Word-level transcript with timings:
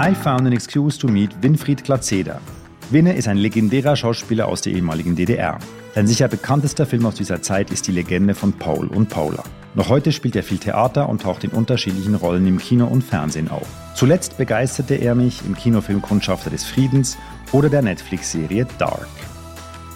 I 0.00 0.14
found 0.14 0.46
an 0.46 0.52
excuse 0.52 0.96
to 0.96 1.08
meet 1.08 1.42
Winfried 1.42 1.82
Glatzeder. 1.82 2.40
Winne 2.90 3.14
ist 3.14 3.26
ein 3.26 3.36
legendärer 3.36 3.96
Schauspieler 3.96 4.46
aus 4.46 4.60
der 4.60 4.72
ehemaligen 4.74 5.16
DDR. 5.16 5.58
Sein 5.92 6.06
sicher 6.06 6.28
bekanntester 6.28 6.86
Film 6.86 7.04
aus 7.04 7.16
dieser 7.16 7.42
Zeit 7.42 7.72
ist 7.72 7.88
die 7.88 7.90
Legende 7.90 8.36
von 8.36 8.52
Paul 8.52 8.86
und 8.86 9.08
Paula. 9.08 9.42
Noch 9.74 9.88
heute 9.88 10.12
spielt 10.12 10.36
er 10.36 10.44
viel 10.44 10.58
Theater 10.58 11.08
und 11.08 11.22
taucht 11.22 11.42
in 11.42 11.50
unterschiedlichen 11.50 12.14
Rollen 12.14 12.46
im 12.46 12.58
Kino 12.58 12.86
und 12.86 13.02
Fernsehen 13.02 13.50
auf. 13.50 13.66
Zuletzt 13.96 14.38
begeisterte 14.38 14.94
er 14.94 15.16
mich 15.16 15.44
im 15.44 15.56
Kinofilm 15.56 16.00
Kundschafter 16.00 16.50
des 16.50 16.64
Friedens 16.64 17.18
oder 17.50 17.68
der 17.68 17.82
Netflix-Serie 17.82 18.68
Dark. 18.78 19.08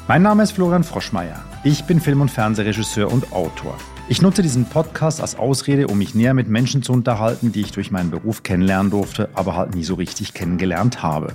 Mein 0.08 0.22
Name 0.22 0.42
ist 0.42 0.50
Florian 0.50 0.82
Froschmeier. 0.82 1.44
Ich 1.62 1.84
bin 1.84 2.00
Film- 2.00 2.22
und 2.22 2.30
Fernsehregisseur 2.32 3.08
und 3.08 3.32
Autor. 3.32 3.78
Ich 4.08 4.20
nutze 4.20 4.42
diesen 4.42 4.66
Podcast 4.66 5.20
als 5.20 5.36
Ausrede, 5.36 5.86
um 5.86 5.96
mich 5.98 6.14
näher 6.14 6.34
mit 6.34 6.48
Menschen 6.48 6.82
zu 6.82 6.92
unterhalten, 6.92 7.52
die 7.52 7.62
ich 7.62 7.72
durch 7.72 7.90
meinen 7.90 8.10
Beruf 8.10 8.42
kennenlernen 8.42 8.90
durfte, 8.90 9.30
aber 9.34 9.56
halt 9.56 9.74
nie 9.74 9.84
so 9.84 9.94
richtig 9.94 10.34
kennengelernt 10.34 11.02
habe. 11.02 11.34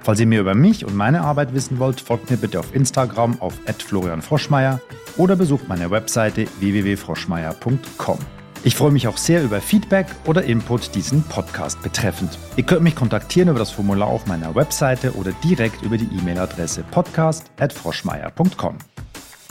Falls 0.00 0.20
ihr 0.20 0.26
mehr 0.26 0.40
über 0.42 0.54
mich 0.54 0.84
und 0.84 0.94
meine 0.94 1.22
Arbeit 1.22 1.54
wissen 1.54 1.78
wollt, 1.78 2.00
folgt 2.00 2.30
mir 2.30 2.36
bitte 2.36 2.60
auf 2.60 2.74
Instagram 2.74 3.40
auf 3.40 3.54
@florianfroschmeier 3.66 4.80
oder 5.16 5.34
besucht 5.34 5.66
meine 5.68 5.90
Webseite 5.90 6.46
www.froschmeier.com. 6.60 8.18
Ich 8.64 8.76
freue 8.76 8.92
mich 8.92 9.08
auch 9.08 9.18
sehr 9.18 9.42
über 9.42 9.60
Feedback 9.60 10.06
oder 10.26 10.44
Input 10.44 10.94
diesen 10.94 11.22
Podcast 11.22 11.82
betreffend. 11.82 12.38
Ihr 12.56 12.64
könnt 12.64 12.82
mich 12.82 12.94
kontaktieren 12.96 13.48
über 13.48 13.58
das 13.58 13.70
Formular 13.70 14.08
auf 14.08 14.26
meiner 14.26 14.54
Webseite 14.54 15.14
oder 15.14 15.32
direkt 15.42 15.82
über 15.82 15.98
die 15.98 16.08
E-Mail-Adresse 16.18 16.84
podcast@froschmeier.com. 16.90 18.78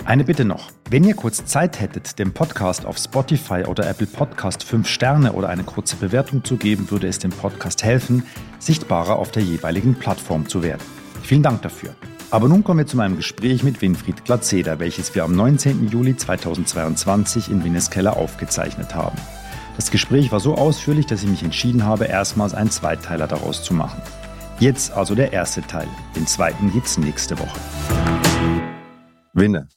Eine 0.06 0.26
Bitte 0.26 0.44
noch. 0.44 0.70
Wenn 0.90 1.06
ihr 1.06 1.16
kurz 1.16 1.46
Zeit 1.46 1.80
hättet, 1.80 2.20
dem 2.20 2.34
Podcast 2.34 2.86
auf 2.86 2.98
Spotify 2.98 3.64
oder 3.66 3.90
Apple 3.90 4.06
Podcast 4.06 4.66
5 4.66 4.86
Sterne 4.86 5.32
oder 5.32 5.48
eine 5.48 5.64
kurze 5.64 5.96
Bewertung 5.96 6.44
zu 6.44 6.58
geben, 6.58 6.92
würde 6.92 7.08
es 7.08 7.20
dem 7.20 7.32
Podcast 7.32 7.86
helfen, 7.86 8.26
sichtbarer 8.60 9.16
auf 9.16 9.32
der 9.32 9.44
jeweiligen 9.44 9.96
Plattform 9.96 10.50
zu 10.50 10.62
werden. 10.62 10.82
Vielen 11.22 11.42
Dank 11.42 11.62
dafür. 11.62 11.96
Aber 12.32 12.50
nun 12.50 12.66
kommen 12.66 12.80
wir 12.80 12.86
zu 12.86 12.98
meinem 12.98 13.16
Gespräch 13.16 13.64
mit 13.64 13.82
Winfried 13.82 14.26
Glatzeder, 14.26 14.78
welches 14.80 15.16
wir 15.16 15.24
am 15.24 15.34
19. 15.38 15.88
Juli 15.88 16.18
2022 16.18 17.50
in 17.50 17.64
Winneskeller 17.64 18.18
aufgezeichnet 18.18 18.94
haben. 18.94 19.18
Das 19.78 19.90
Gespräch 19.90 20.34
war 20.34 20.42
so 20.42 20.56
ausführlich, 20.56 21.06
dass 21.06 21.24
ich 21.24 21.30
mich 21.30 21.44
entschieden 21.44 21.86
habe, 21.86 22.06
erstmals 22.06 22.54
einen 22.54 22.72
Zweiteiler 22.72 23.28
daraus 23.28 23.64
zu 23.64 23.74
machen. 23.74 24.02
Jetzt 24.60 24.92
also 24.92 25.16
der 25.16 25.32
erste 25.32 25.62
Teil. 25.62 25.88
Den 26.14 26.28
zweiten 26.28 26.74
gibt's 26.74 26.98
nächste 26.98 27.40
Woche. 27.40 27.60
Winne, 29.34 29.68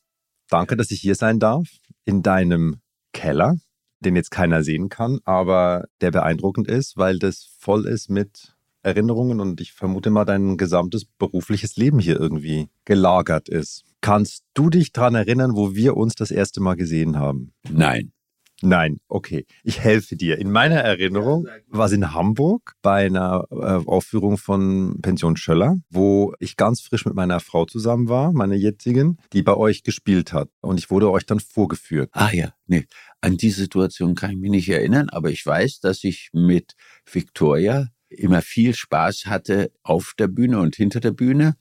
Danke, 0.49 0.77
dass 0.77 0.91
ich 0.91 1.01
hier 1.01 1.15
sein 1.15 1.39
darf 1.39 1.69
in 2.05 2.23
deinem 2.23 2.77
Keller, 3.13 3.57
den 4.01 4.17
jetzt 4.17 4.31
keiner 4.31 4.63
sehen 4.63 4.89
kann, 4.89 5.19
aber 5.25 5.87
der 6.01 6.11
beeindruckend 6.11 6.69
ist, 6.69 6.97
weil 6.97 7.19
das 7.19 7.49
voll 7.59 7.87
ist 7.87 8.11
mit 8.11 8.57
Erinnerungen 8.83 9.41
und 9.41 9.61
ich 9.61 9.73
vermute 9.73 10.11
mal, 10.11 10.25
dein 10.25 10.57
gesamtes 10.57 11.05
berufliches 11.05 11.77
Leben 11.77 11.99
hier 11.99 12.21
irgendwie 12.21 12.69
gelagert 12.85 13.49
ist. 13.49 13.85
Kannst 14.01 14.45
du 14.55 14.71
dich 14.71 14.93
daran 14.93 15.17
erinnern, 15.17 15.57
wo 15.57 15.75
wir 15.75 15.97
uns 15.97 16.15
das 16.15 16.31
erste 16.31 16.61
Mal 16.61 16.77
gesehen 16.77 17.19
haben? 17.19 17.53
Nein. 17.69 18.13
Nein, 18.63 19.01
okay. 19.09 19.47
Ich 19.65 19.81
helfe 19.81 20.17
dir. 20.17 20.39
In 20.39 20.51
meiner 20.51 20.77
Erinnerung 20.77 21.47
war 21.69 21.87
es 21.87 21.93
in 21.93 22.15
Hamburg 22.15 22.75
bei 22.81 23.07
einer 23.07 23.45
äh, 23.51 23.87
Aufführung 23.87 24.39
von 24.39 24.99
Pension 25.03 25.37
Schöller, 25.37 25.77
wo 25.91 26.33
ich 26.39 26.57
ganz 26.57 26.81
frisch 26.81 27.05
mit 27.05 27.15
meiner 27.15 27.41
Frau 27.41 27.67
zusammen 27.67 28.09
war, 28.09 28.33
meiner 28.33 28.55
jetzigen, 28.55 29.19
die 29.35 29.43
bei 29.43 29.55
euch 29.55 29.83
gespielt 29.83 30.33
hat. 30.33 30.49
Und 30.63 30.79
ich 30.79 30.91
wurde 30.91 31.11
euch 31.11 31.27
dann 31.27 31.41
vorgeführt. 31.41 32.09
Ah 32.13 32.31
ja, 32.33 32.55
nee. 32.67 32.87
An 33.21 33.37
die 33.37 33.51
Situation 33.51 34.15
kann 34.15 34.31
ich 34.31 34.39
mich 34.39 34.51
nicht 34.51 34.69
erinnern, 34.71 35.11
aber 35.11 35.31
ich 35.31 35.45
weiß, 35.45 35.81
dass 35.81 36.03
ich 36.05 36.31
mit 36.33 36.77
Victoria 37.11 37.89
immer 38.09 38.41
viel 38.41 38.75
Spaß 38.75 39.27
hatte 39.27 39.71
auf 39.83 40.15
der 40.19 40.29
Bühne 40.29 40.61
und 40.61 40.77
hinter 40.77 41.01
der 41.01 41.11
Bühne 41.11 41.57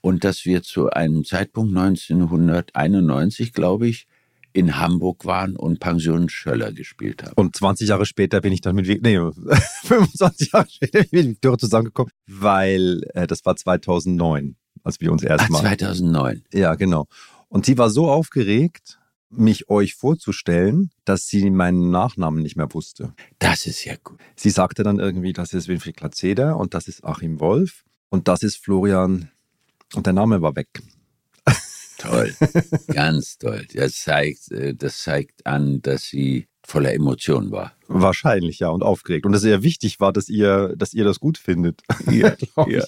und 0.00 0.24
dass 0.24 0.44
wir 0.44 0.62
zu 0.62 0.90
einem 0.90 1.24
Zeitpunkt 1.24 1.76
1991, 1.76 3.52
glaube 3.52 3.86
ich, 3.86 4.06
in 4.52 4.78
Hamburg 4.78 5.24
waren 5.24 5.56
und 5.56 5.80
Pension 5.80 6.28
Schöller 6.28 6.72
gespielt 6.72 7.22
haben. 7.22 7.32
Und 7.36 7.56
20 7.56 7.88
Jahre 7.88 8.06
später 8.06 8.40
bin 8.40 8.52
ich 8.52 8.60
dann 8.60 8.76
mit, 8.76 8.86
nee, 9.02 9.18
25 9.84 10.52
Jahre 10.52 10.68
später 10.68 10.98
bin 11.00 11.06
ich 11.06 11.12
mit 11.12 11.26
Victoria 11.36 11.58
zusammengekommen, 11.58 12.12
weil 12.26 13.02
äh, 13.14 13.26
das 13.26 13.44
war 13.44 13.56
2009, 13.56 14.56
als 14.82 15.00
wir 15.00 15.12
uns 15.12 15.22
erstmal. 15.22 15.60
Ah, 15.60 15.68
2009. 15.68 16.44
Ja, 16.52 16.74
genau. 16.74 17.06
Und 17.48 17.66
sie 17.66 17.78
war 17.78 17.90
so 17.90 18.10
aufgeregt, 18.10 18.98
mich 19.30 19.70
euch 19.70 19.94
vorzustellen, 19.94 20.90
dass 21.04 21.26
sie 21.26 21.50
meinen 21.50 21.90
Nachnamen 21.90 22.42
nicht 22.42 22.56
mehr 22.56 22.72
wusste. 22.72 23.14
Das 23.38 23.66
ist 23.66 23.84
ja 23.84 23.94
gut. 24.02 24.18
Sie 24.36 24.50
sagte 24.50 24.82
dann 24.82 24.98
irgendwie, 24.98 25.32
das 25.32 25.52
ist 25.52 25.68
Winfried 25.68 25.96
Glatzeder 25.96 26.58
und 26.58 26.74
das 26.74 26.88
ist 26.88 27.04
Achim 27.04 27.40
Wolf 27.40 27.84
und 28.10 28.28
das 28.28 28.42
ist 28.42 28.56
Florian 28.56 29.30
und 29.94 30.06
der 30.06 30.12
Name 30.12 30.42
war 30.42 30.54
weg. 30.56 30.68
Toll, 32.02 32.34
ganz 32.88 33.38
toll. 33.38 33.64
Das 33.74 33.94
zeigt, 34.00 34.50
äh, 34.50 34.74
das 34.74 35.02
zeigt 35.02 35.46
an, 35.46 35.80
dass 35.82 36.04
sie 36.04 36.48
voller 36.64 36.92
Emotionen 36.92 37.52
war. 37.52 37.72
Wahrscheinlich, 37.86 38.58
ja, 38.58 38.68
und 38.68 38.82
aufgeregt. 38.82 39.24
Und 39.24 39.32
dass 39.32 39.42
es 39.42 39.48
sehr 39.48 39.62
wichtig 39.62 40.00
war, 40.00 40.12
dass 40.12 40.28
ihr, 40.28 40.74
dass 40.76 40.94
ihr 40.94 41.04
das 41.04 41.20
gut 41.20 41.38
findet. 41.38 41.82
Ja, 42.10 42.34
ja. 42.66 42.84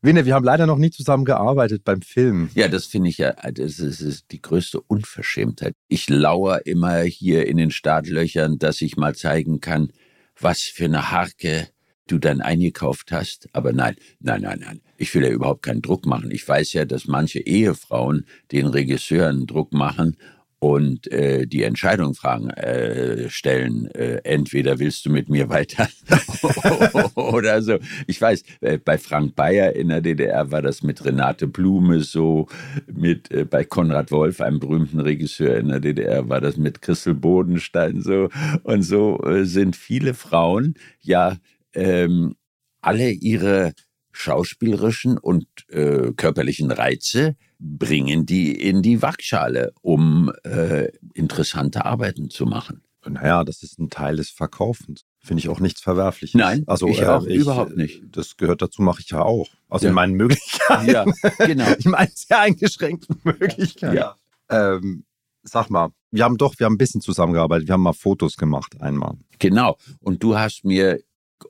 Winne, 0.00 0.26
wir 0.26 0.34
haben 0.34 0.44
leider 0.44 0.66
noch 0.66 0.76
nie 0.76 0.90
zusammen 0.90 1.24
gearbeitet 1.24 1.84
beim 1.84 2.02
Film. 2.02 2.50
Ja, 2.54 2.68
das 2.68 2.86
finde 2.86 3.08
ich 3.08 3.18
ja, 3.18 3.32
das 3.32 3.78
ist, 3.78 3.80
das 3.80 4.00
ist 4.00 4.32
die 4.32 4.40
größte 4.40 4.80
Unverschämtheit. 4.80 5.74
Ich 5.88 6.08
lauere 6.08 6.66
immer 6.66 7.00
hier 7.00 7.46
in 7.46 7.56
den 7.56 7.70
Startlöchern, 7.70 8.58
dass 8.58 8.82
ich 8.82 8.96
mal 8.96 9.14
zeigen 9.14 9.60
kann, 9.60 9.92
was 10.38 10.62
für 10.62 10.84
eine 10.84 11.10
Harke 11.10 11.68
du 12.06 12.18
dann 12.18 12.40
eingekauft 12.40 13.12
hast. 13.12 13.48
Aber 13.52 13.72
nein, 13.72 13.96
nein, 14.20 14.42
nein, 14.42 14.60
nein. 14.60 14.80
Ich 14.96 15.14
will 15.14 15.22
ja 15.22 15.30
überhaupt 15.30 15.62
keinen 15.62 15.82
Druck 15.82 16.06
machen. 16.06 16.30
Ich 16.30 16.46
weiß 16.46 16.72
ja, 16.74 16.84
dass 16.84 17.06
manche 17.06 17.40
Ehefrauen 17.40 18.26
den 18.52 18.66
Regisseuren 18.66 19.46
Druck 19.46 19.72
machen 19.72 20.16
und 20.64 21.12
äh, 21.12 21.46
die 21.46 21.62
Entscheidung 21.62 22.14
fragen, 22.14 22.48
äh, 22.48 23.28
stellen, 23.28 23.86
äh, 23.94 24.20
entweder 24.24 24.78
willst 24.78 25.04
du 25.04 25.10
mit 25.10 25.28
mir 25.28 25.50
weiter 25.50 25.90
oder 27.16 27.60
so. 27.60 27.78
Ich 28.06 28.18
weiß, 28.18 28.42
äh, 28.62 28.78
bei 28.78 28.96
Frank 28.96 29.34
Bayer 29.34 29.76
in 29.76 29.90
der 29.90 30.00
DDR 30.00 30.50
war 30.50 30.62
das 30.62 30.82
mit 30.82 31.04
Renate 31.04 31.48
Blume 31.48 32.00
so, 32.00 32.48
mit 32.90 33.30
äh, 33.30 33.44
bei 33.44 33.64
Konrad 33.64 34.10
Wolf, 34.10 34.40
einem 34.40 34.58
berühmten 34.58 35.00
Regisseur 35.00 35.58
in 35.58 35.68
der 35.68 35.80
DDR, 35.80 36.30
war 36.30 36.40
das 36.40 36.56
mit 36.56 36.80
Christel 36.80 37.12
Bodenstein 37.12 38.00
so. 38.00 38.30
Und 38.62 38.84
so 38.84 39.22
äh, 39.22 39.44
sind 39.44 39.76
viele 39.76 40.14
Frauen 40.14 40.76
ja 41.02 41.36
ähm, 41.74 42.36
alle 42.80 43.10
ihre 43.10 43.72
schauspielerischen 44.12 45.18
und 45.18 45.46
äh, 45.68 46.12
körperlichen 46.12 46.70
Reize 46.70 47.36
bringen 47.58 48.26
die 48.26 48.52
in 48.52 48.82
die 48.82 49.02
Waagschale, 49.02 49.72
um 49.80 50.30
äh, 50.44 50.88
interessante 51.14 51.84
Arbeiten 51.84 52.30
zu 52.30 52.46
machen. 52.46 52.82
Naja, 53.06 53.44
das 53.44 53.62
ist 53.62 53.78
ein 53.78 53.90
Teil 53.90 54.16
des 54.16 54.30
Verkaufens. 54.30 55.04
Finde 55.18 55.40
ich 55.40 55.48
auch 55.48 55.60
nichts 55.60 55.80
Verwerfliches. 55.80 56.38
Nein, 56.38 56.64
also, 56.66 56.86
ich 56.88 57.00
äh, 57.00 57.06
auch 57.06 57.26
ich, 57.26 57.36
überhaupt 57.36 57.76
nicht. 57.76 58.02
Das 58.12 58.36
gehört 58.36 58.62
dazu, 58.62 58.82
mache 58.82 59.00
ich 59.00 59.10
ja 59.10 59.22
auch. 59.22 59.48
Also 59.68 59.86
ja. 59.86 59.90
in 59.90 59.94
meinen 59.94 60.14
Möglichkeiten. 60.14 60.90
Ja, 60.90 61.04
genau. 61.38 61.66
in 61.84 61.90
meinen 61.90 62.12
sehr 62.14 62.40
eingeschränkten 62.40 63.16
Möglichkeiten. 63.24 63.96
Ja. 63.96 64.16
Ähm, 64.48 65.04
sag 65.42 65.70
mal, 65.70 65.90
wir 66.10 66.24
haben 66.24 66.36
doch, 66.36 66.58
wir 66.58 66.66
haben 66.66 66.74
ein 66.74 66.78
bisschen 66.78 67.00
zusammengearbeitet. 67.00 67.68
Wir 67.68 67.74
haben 67.74 67.82
mal 67.82 67.92
Fotos 67.92 68.36
gemacht 68.36 68.80
einmal. 68.80 69.16
Genau. 69.38 69.76
Und 70.00 70.22
du 70.22 70.36
hast 70.36 70.64
mir 70.64 71.00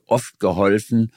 oft 0.05 0.39
geholfen, 0.39 1.11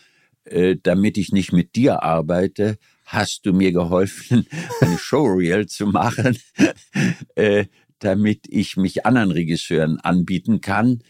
äh, 0.44 0.76
damit 0.82 1.18
ich 1.18 1.32
nicht 1.32 1.52
mit 1.52 1.76
dir 1.76 2.02
arbeite, 2.02 2.78
hast 3.04 3.46
du 3.46 3.52
mir 3.52 3.72
geholfen, 3.72 4.46
eine 4.80 4.98
Showreel 4.98 5.66
zu 5.66 5.86
machen, 5.86 6.38
äh, 7.34 7.66
damit 7.98 8.46
ich 8.48 8.76
mich 8.76 9.06
anderen 9.06 9.30
Regisseuren 9.30 9.98
anbieten 10.00 10.60
kann, 10.60 11.02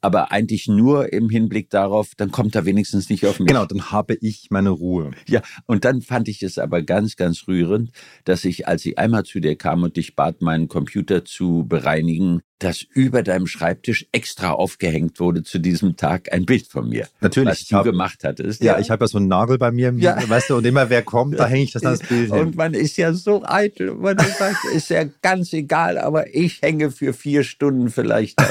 aber 0.00 0.30
eigentlich 0.32 0.68
nur 0.68 1.12
im 1.12 1.28
Hinblick 1.28 1.70
darauf, 1.70 2.12
dann 2.16 2.30
kommt 2.30 2.54
er 2.54 2.64
wenigstens 2.64 3.10
nicht 3.10 3.26
auf 3.26 3.40
mich. 3.40 3.48
Genau, 3.48 3.66
dann 3.66 3.90
habe 3.90 4.16
ich 4.20 4.48
meine 4.50 4.70
Ruhe. 4.70 5.10
Ja, 5.28 5.42
und 5.66 5.84
dann 5.84 6.02
fand 6.02 6.28
ich 6.28 6.42
es 6.42 6.58
aber 6.58 6.82
ganz, 6.82 7.16
ganz 7.16 7.48
rührend, 7.48 7.90
dass 8.24 8.44
ich, 8.44 8.68
als 8.68 8.84
ich 8.86 8.98
einmal 8.98 9.24
zu 9.24 9.40
dir 9.40 9.56
kam 9.56 9.82
und 9.82 9.96
dich 9.96 10.14
bat, 10.14 10.40
meinen 10.40 10.68
Computer 10.68 11.24
zu 11.24 11.64
bereinigen, 11.68 12.42
dass 12.58 12.82
über 12.82 13.22
deinem 13.22 13.46
Schreibtisch 13.46 14.06
extra 14.12 14.50
aufgehängt 14.50 15.20
wurde 15.20 15.42
zu 15.42 15.58
diesem 15.58 15.96
Tag 15.96 16.32
ein 16.32 16.44
Bild 16.44 16.66
von 16.66 16.88
mir. 16.88 17.06
Natürlich. 17.20 17.48
Was 17.48 17.66
du 17.66 17.76
hab, 17.76 17.84
gemacht 17.84 18.20
hattest. 18.24 18.62
Ja, 18.62 18.74
ja. 18.74 18.80
ich 18.80 18.90
habe 18.90 19.04
ja 19.04 19.08
so 19.08 19.18
einen 19.18 19.28
Nagel 19.28 19.58
bei 19.58 19.70
mir, 19.70 19.92
ja. 19.96 20.28
weißt 20.28 20.50
du, 20.50 20.56
und 20.56 20.66
immer 20.66 20.90
wer 20.90 21.02
kommt, 21.02 21.38
da 21.38 21.46
hänge 21.46 21.64
ich 21.64 21.72
das 21.72 21.82
das 21.82 22.00
Bild 22.00 22.32
hin. 22.32 22.40
Und 22.40 22.56
man 22.56 22.74
ist 22.74 22.96
ja 22.96 23.12
so 23.12 23.44
eitel, 23.44 23.94
man 23.94 24.18
sagt, 24.18 24.64
ist 24.74 24.90
ja 24.90 25.04
ganz 25.22 25.52
egal, 25.52 25.98
aber 25.98 26.34
ich 26.34 26.60
hänge 26.62 26.90
für 26.90 27.12
vier 27.12 27.44
Stunden 27.44 27.90
vielleicht. 27.90 28.40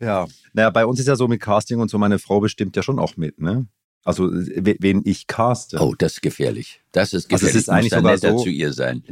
Ja. 0.00 0.26
Naja, 0.52 0.70
bei 0.70 0.86
uns 0.86 1.00
ist 1.00 1.06
ja 1.06 1.16
so 1.16 1.28
mit 1.28 1.40
Casting 1.40 1.80
und 1.80 1.90
so, 1.90 1.98
meine 1.98 2.18
Frau 2.18 2.40
bestimmt 2.40 2.76
ja 2.76 2.82
schon 2.82 2.98
auch 2.98 3.16
mit, 3.16 3.40
ne? 3.40 3.66
Also 4.06 4.28
wen 4.30 5.00
ich 5.06 5.26
caste. 5.26 5.78
Oh, 5.80 5.94
das 5.96 6.14
ist 6.14 6.20
gefährlich. 6.20 6.82
Das 6.92 7.14
ist 7.14 7.30
gefährlich. 7.30 7.46
Also 7.46 7.58
es 7.58 7.62
ist 7.62 7.68
eigentlich 7.70 7.92
sogar 7.94 8.12
netter 8.12 8.32
so, 8.36 8.44
zu 8.44 8.50
ihr 8.50 8.74
sein. 8.74 9.02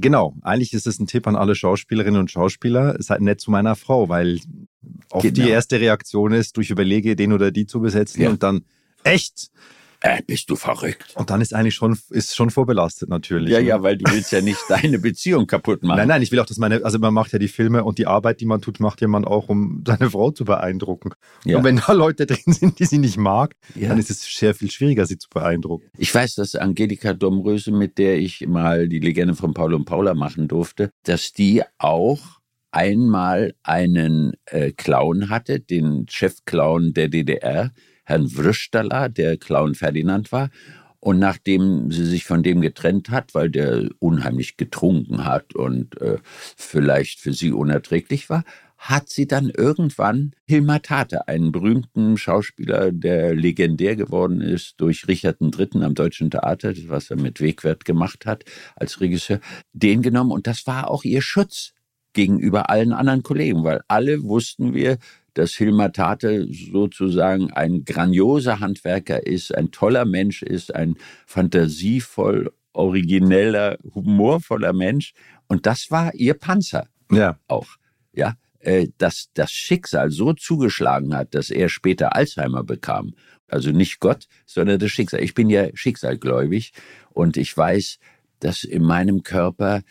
Genau. 0.00 0.34
Eigentlich 0.42 0.72
ist 0.72 0.88
es 0.88 0.98
ein 0.98 1.06
Tipp 1.06 1.28
an 1.28 1.36
alle 1.36 1.54
Schauspielerinnen 1.54 2.18
und 2.18 2.28
Schauspieler. 2.32 2.96
Seid 3.00 3.20
nett 3.20 3.40
zu 3.40 3.52
meiner 3.52 3.76
Frau, 3.76 4.08
weil 4.08 4.40
oft 5.12 5.22
Genau. 5.22 5.34
die 5.34 5.48
erste 5.48 5.78
Reaktion 5.78 6.32
ist, 6.32 6.58
ich 6.58 6.70
überlege, 6.70 7.14
den 7.14 7.32
oder 7.32 7.52
die 7.52 7.66
zu 7.66 7.80
besetzen 7.80 8.20
Ja. 8.22 8.30
und 8.30 8.42
dann 8.42 8.64
echt. 9.04 9.52
Äh, 10.04 10.20
bist 10.26 10.50
du 10.50 10.56
verrückt? 10.56 11.12
Und 11.14 11.30
dann 11.30 11.40
ist 11.40 11.54
eigentlich 11.54 11.76
schon, 11.76 11.96
ist 12.10 12.34
schon 12.34 12.50
vorbelastet 12.50 13.08
natürlich. 13.08 13.50
Ja, 13.50 13.60
ne? 13.60 13.66
ja, 13.66 13.82
weil 13.84 13.96
du 13.96 14.10
willst 14.12 14.32
ja 14.32 14.40
nicht 14.40 14.58
deine 14.68 14.98
Beziehung 14.98 15.46
kaputt 15.46 15.84
machen. 15.84 15.96
Nein, 15.98 16.08
nein, 16.08 16.22
ich 16.22 16.32
will 16.32 16.40
auch, 16.40 16.46
dass 16.46 16.58
meine, 16.58 16.84
also 16.84 16.98
man 16.98 17.14
macht 17.14 17.32
ja 17.32 17.38
die 17.38 17.48
Filme 17.48 17.84
und 17.84 17.98
die 17.98 18.06
Arbeit, 18.06 18.40
die 18.40 18.46
man 18.46 18.60
tut, 18.60 18.80
macht 18.80 19.00
ja 19.00 19.06
man 19.06 19.24
auch, 19.24 19.48
um 19.48 19.84
seine 19.86 20.10
Frau 20.10 20.32
zu 20.32 20.44
beeindrucken. 20.44 21.10
Ja. 21.44 21.58
Und 21.58 21.64
wenn 21.64 21.76
da 21.76 21.92
Leute 21.92 22.26
drin 22.26 22.52
sind, 22.52 22.80
die 22.80 22.84
sie 22.84 22.98
nicht 22.98 23.16
mag, 23.16 23.54
Ja. 23.76 23.90
dann 23.90 23.98
ist 23.98 24.10
es 24.10 24.22
sehr 24.22 24.54
viel 24.54 24.70
schwieriger, 24.72 25.06
sie 25.06 25.18
zu 25.18 25.28
beeindrucken. 25.30 25.86
Ich 25.96 26.12
weiß, 26.12 26.34
dass 26.34 26.56
Angelika 26.56 27.14
Domröse, 27.14 27.70
mit 27.70 27.98
der 27.98 28.18
ich 28.18 28.46
mal 28.48 28.88
die 28.88 28.98
Legende 28.98 29.34
von 29.34 29.54
Paul 29.54 29.72
und 29.74 29.84
Paula 29.84 30.14
machen 30.14 30.48
durfte, 30.48 30.90
dass 31.04 31.32
die 31.32 31.62
auch 31.78 32.40
einmal 32.72 33.54
einen 33.62 34.32
äh, 34.46 34.72
Clown 34.72 35.28
hatte, 35.28 35.60
den 35.60 36.06
Chefclown 36.08 36.92
der 36.94 37.08
DDR, 37.08 37.70
Herrn 38.04 38.36
Wrüstaler, 38.36 39.08
der 39.08 39.36
Clown 39.36 39.74
Ferdinand 39.74 40.32
war. 40.32 40.50
Und 41.00 41.18
nachdem 41.18 41.90
sie 41.90 42.04
sich 42.04 42.24
von 42.24 42.44
dem 42.44 42.60
getrennt 42.60 43.10
hat, 43.10 43.34
weil 43.34 43.50
der 43.50 43.88
unheimlich 43.98 44.56
getrunken 44.56 45.24
hat 45.24 45.54
und 45.54 46.00
äh, 46.00 46.18
vielleicht 46.56 47.18
für 47.18 47.32
sie 47.32 47.50
unerträglich 47.50 48.30
war, 48.30 48.44
hat 48.82 49.08
sie 49.08 49.28
dann 49.28 49.48
irgendwann 49.48 50.32
Hilmar 50.44 50.82
Tate, 50.82 51.28
einen 51.28 51.52
berühmten 51.52 52.16
Schauspieler, 52.16 52.90
der 52.90 53.32
legendär 53.32 53.94
geworden 53.94 54.40
ist 54.40 54.74
durch 54.80 55.06
Richard 55.06 55.40
III. 55.40 55.84
am 55.84 55.94
Deutschen 55.94 56.32
Theater, 56.32 56.72
was 56.88 57.08
er 57.08 57.16
mit 57.16 57.40
Wegwert 57.40 57.84
gemacht 57.84 58.26
hat 58.26 58.44
als 58.74 59.00
Regisseur, 59.00 59.38
den 59.72 60.02
genommen. 60.02 60.32
Und 60.32 60.48
das 60.48 60.66
war 60.66 60.90
auch 60.90 61.04
ihr 61.04 61.22
Schutz 61.22 61.74
gegenüber 62.12 62.70
allen 62.70 62.92
anderen 62.92 63.22
Kollegen, 63.22 63.62
weil 63.62 63.82
alle 63.86 64.24
wussten 64.24 64.74
wir, 64.74 64.98
dass 65.34 65.52
Hilmar 65.52 65.92
Tate 65.92 66.46
sozusagen 66.50 67.52
ein 67.52 67.84
grandioser 67.84 68.60
Handwerker 68.60 69.26
ist, 69.26 69.54
ein 69.54 69.70
toller 69.70 70.04
Mensch 70.04 70.42
ist, 70.42 70.74
ein 70.74 70.96
fantasievoll, 71.26 72.52
origineller, 72.72 73.78
humorvoller 73.94 74.72
Mensch. 74.72 75.12
Und 75.48 75.66
das 75.66 75.90
war 75.90 76.14
ihr 76.14 76.34
Panzer 76.34 76.88
Ja. 77.10 77.38
auch. 77.48 77.68
Ja, 78.14 78.34
äh, 78.60 78.88
dass 78.98 79.28
das 79.34 79.50
Schicksal 79.52 80.10
so 80.10 80.32
zugeschlagen 80.32 81.14
hat, 81.14 81.34
dass 81.34 81.50
er 81.50 81.68
später 81.68 82.14
Alzheimer 82.14 82.62
bekam. 82.62 83.14
Also 83.48 83.70
nicht 83.70 84.00
Gott, 84.00 84.26
sondern 84.46 84.78
das 84.78 84.90
Schicksal. 84.90 85.22
Ich 85.22 85.34
bin 85.34 85.50
ja 85.50 85.68
schicksalgläubig 85.74 86.72
und 87.10 87.36
ich 87.36 87.54
weiß, 87.56 87.98
dass 88.40 88.64
in 88.64 88.82
meinem 88.82 89.22
Körper 89.22 89.82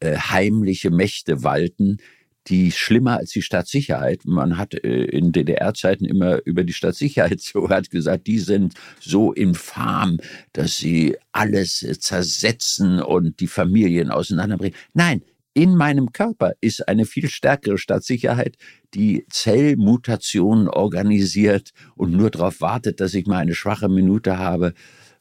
äh, 0.00 0.16
heimliche 0.16 0.90
Mächte 0.90 1.42
walten, 1.42 1.98
die 2.48 2.72
schlimmer 2.72 3.18
als 3.18 3.30
die 3.30 3.42
Staatssicherheit. 3.42 4.22
Man 4.24 4.58
hat 4.58 4.74
äh, 4.74 5.04
in 5.04 5.32
DDR-Zeiten 5.32 6.04
immer 6.04 6.44
über 6.44 6.64
die 6.64 6.72
Staatssicherheit 6.72 7.40
so 7.40 7.68
hat 7.68 7.90
gesagt, 7.90 8.26
die 8.26 8.38
sind 8.38 8.74
so 9.00 9.32
infam, 9.32 10.18
dass 10.52 10.76
sie 10.76 11.16
alles 11.32 11.82
äh, 11.82 11.98
zersetzen 11.98 13.00
und 13.00 13.40
die 13.40 13.46
Familien 13.46 14.10
auseinanderbringen. 14.10 14.76
Nein, 14.92 15.22
in 15.54 15.76
meinem 15.76 16.12
Körper 16.12 16.54
ist 16.60 16.88
eine 16.88 17.04
viel 17.04 17.28
stärkere 17.28 17.76
Staatssicherheit, 17.76 18.56
die 18.94 19.26
Zellmutationen 19.30 20.68
organisiert 20.68 21.72
und 21.94 22.12
nur 22.12 22.30
darauf 22.30 22.60
wartet, 22.60 23.00
dass 23.00 23.12
ich 23.14 23.26
mal 23.26 23.38
eine 23.38 23.54
schwache 23.54 23.88
Minute 23.88 24.38
habe, 24.38 24.72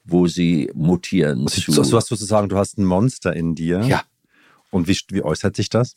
wo 0.06 0.27
sie 0.27 0.71
mutieren. 0.73 1.41
Also, 1.41 1.73
zu, 1.73 1.89
du 1.89 1.97
hast 1.97 2.07
sozusagen, 2.07 2.47
du 2.47 2.57
hast 2.57 2.77
ein 2.77 2.85
Monster 2.85 3.35
in 3.35 3.56
dir. 3.56 3.81
ja, 3.81 4.03
Und 4.71 4.88
wie, 4.88 4.97
wie 5.09 5.21
äußert 5.21 5.56
sich 5.56 5.69
das? 5.69 5.95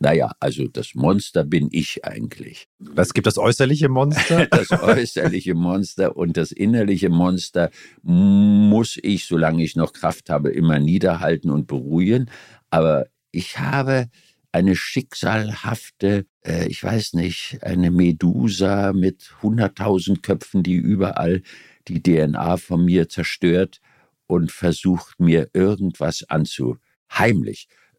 Naja, 0.00 0.32
also 0.40 0.66
das 0.66 0.94
Monster 0.94 1.44
bin 1.44 1.68
ich 1.70 2.04
eigentlich. 2.06 2.68
Es 2.96 3.12
gibt 3.12 3.26
das 3.26 3.36
äußerliche 3.36 3.88
Monster. 3.88 4.46
Das 4.50 4.70
äußerliche 4.70 5.54
Monster 5.54 6.16
und 6.16 6.36
das 6.36 6.52
innerliche 6.52 7.10
Monster 7.10 7.70
muss 8.02 8.98
ich, 9.02 9.26
solange 9.26 9.62
ich 9.62 9.76
noch 9.76 9.92
Kraft 9.92 10.30
habe, 10.30 10.50
immer 10.50 10.78
niederhalten 10.78 11.50
und 11.50 11.66
beruhigen. 11.66 12.30
Aber 12.70 13.06
ich 13.30 13.58
habe 13.58 14.08
eine 14.52 14.74
schicksalhafte, 14.74 16.26
äh, 16.44 16.66
ich 16.66 16.82
weiß 16.82 17.12
nicht, 17.12 17.58
eine 17.62 17.90
Medusa 17.90 18.92
mit 18.94 19.34
hunderttausend 19.42 20.22
Köpfen, 20.22 20.62
die 20.62 20.74
überall 20.76 21.42
die 21.88 22.02
DNA 22.02 22.56
von 22.56 22.84
mir 22.84 23.08
zerstört 23.08 23.80
und 24.26 24.50
versucht 24.50 25.20
mir 25.20 25.50
irgendwas 25.52 26.24
anzu. 26.28 26.78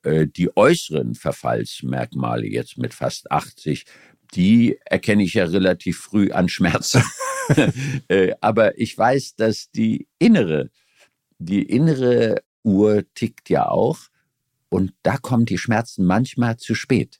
Äh, 0.03 0.27
die 0.27 0.55
äußeren 0.55 1.15
Verfallsmerkmale 1.15 2.47
jetzt 2.47 2.77
mit 2.77 2.93
fast 2.93 3.31
80, 3.31 3.85
die 4.33 4.77
erkenne 4.85 5.23
ich 5.23 5.33
ja 5.33 5.45
relativ 5.45 5.99
früh 5.99 6.31
an 6.31 6.49
Schmerzen. 6.49 7.03
Äh, 8.07 8.33
Aber 8.41 8.77
ich 8.79 8.97
weiß, 8.97 9.35
dass 9.35 9.71
die 9.71 10.07
innere, 10.19 10.69
die 11.39 11.63
innere 11.63 12.43
Uhr 12.63 13.03
tickt 13.13 13.49
ja 13.49 13.67
auch. 13.67 13.99
Und 14.69 14.93
da 15.03 15.17
kommen 15.17 15.45
die 15.45 15.57
Schmerzen 15.57 16.05
manchmal 16.05 16.57
zu 16.57 16.75
spät. 16.75 17.19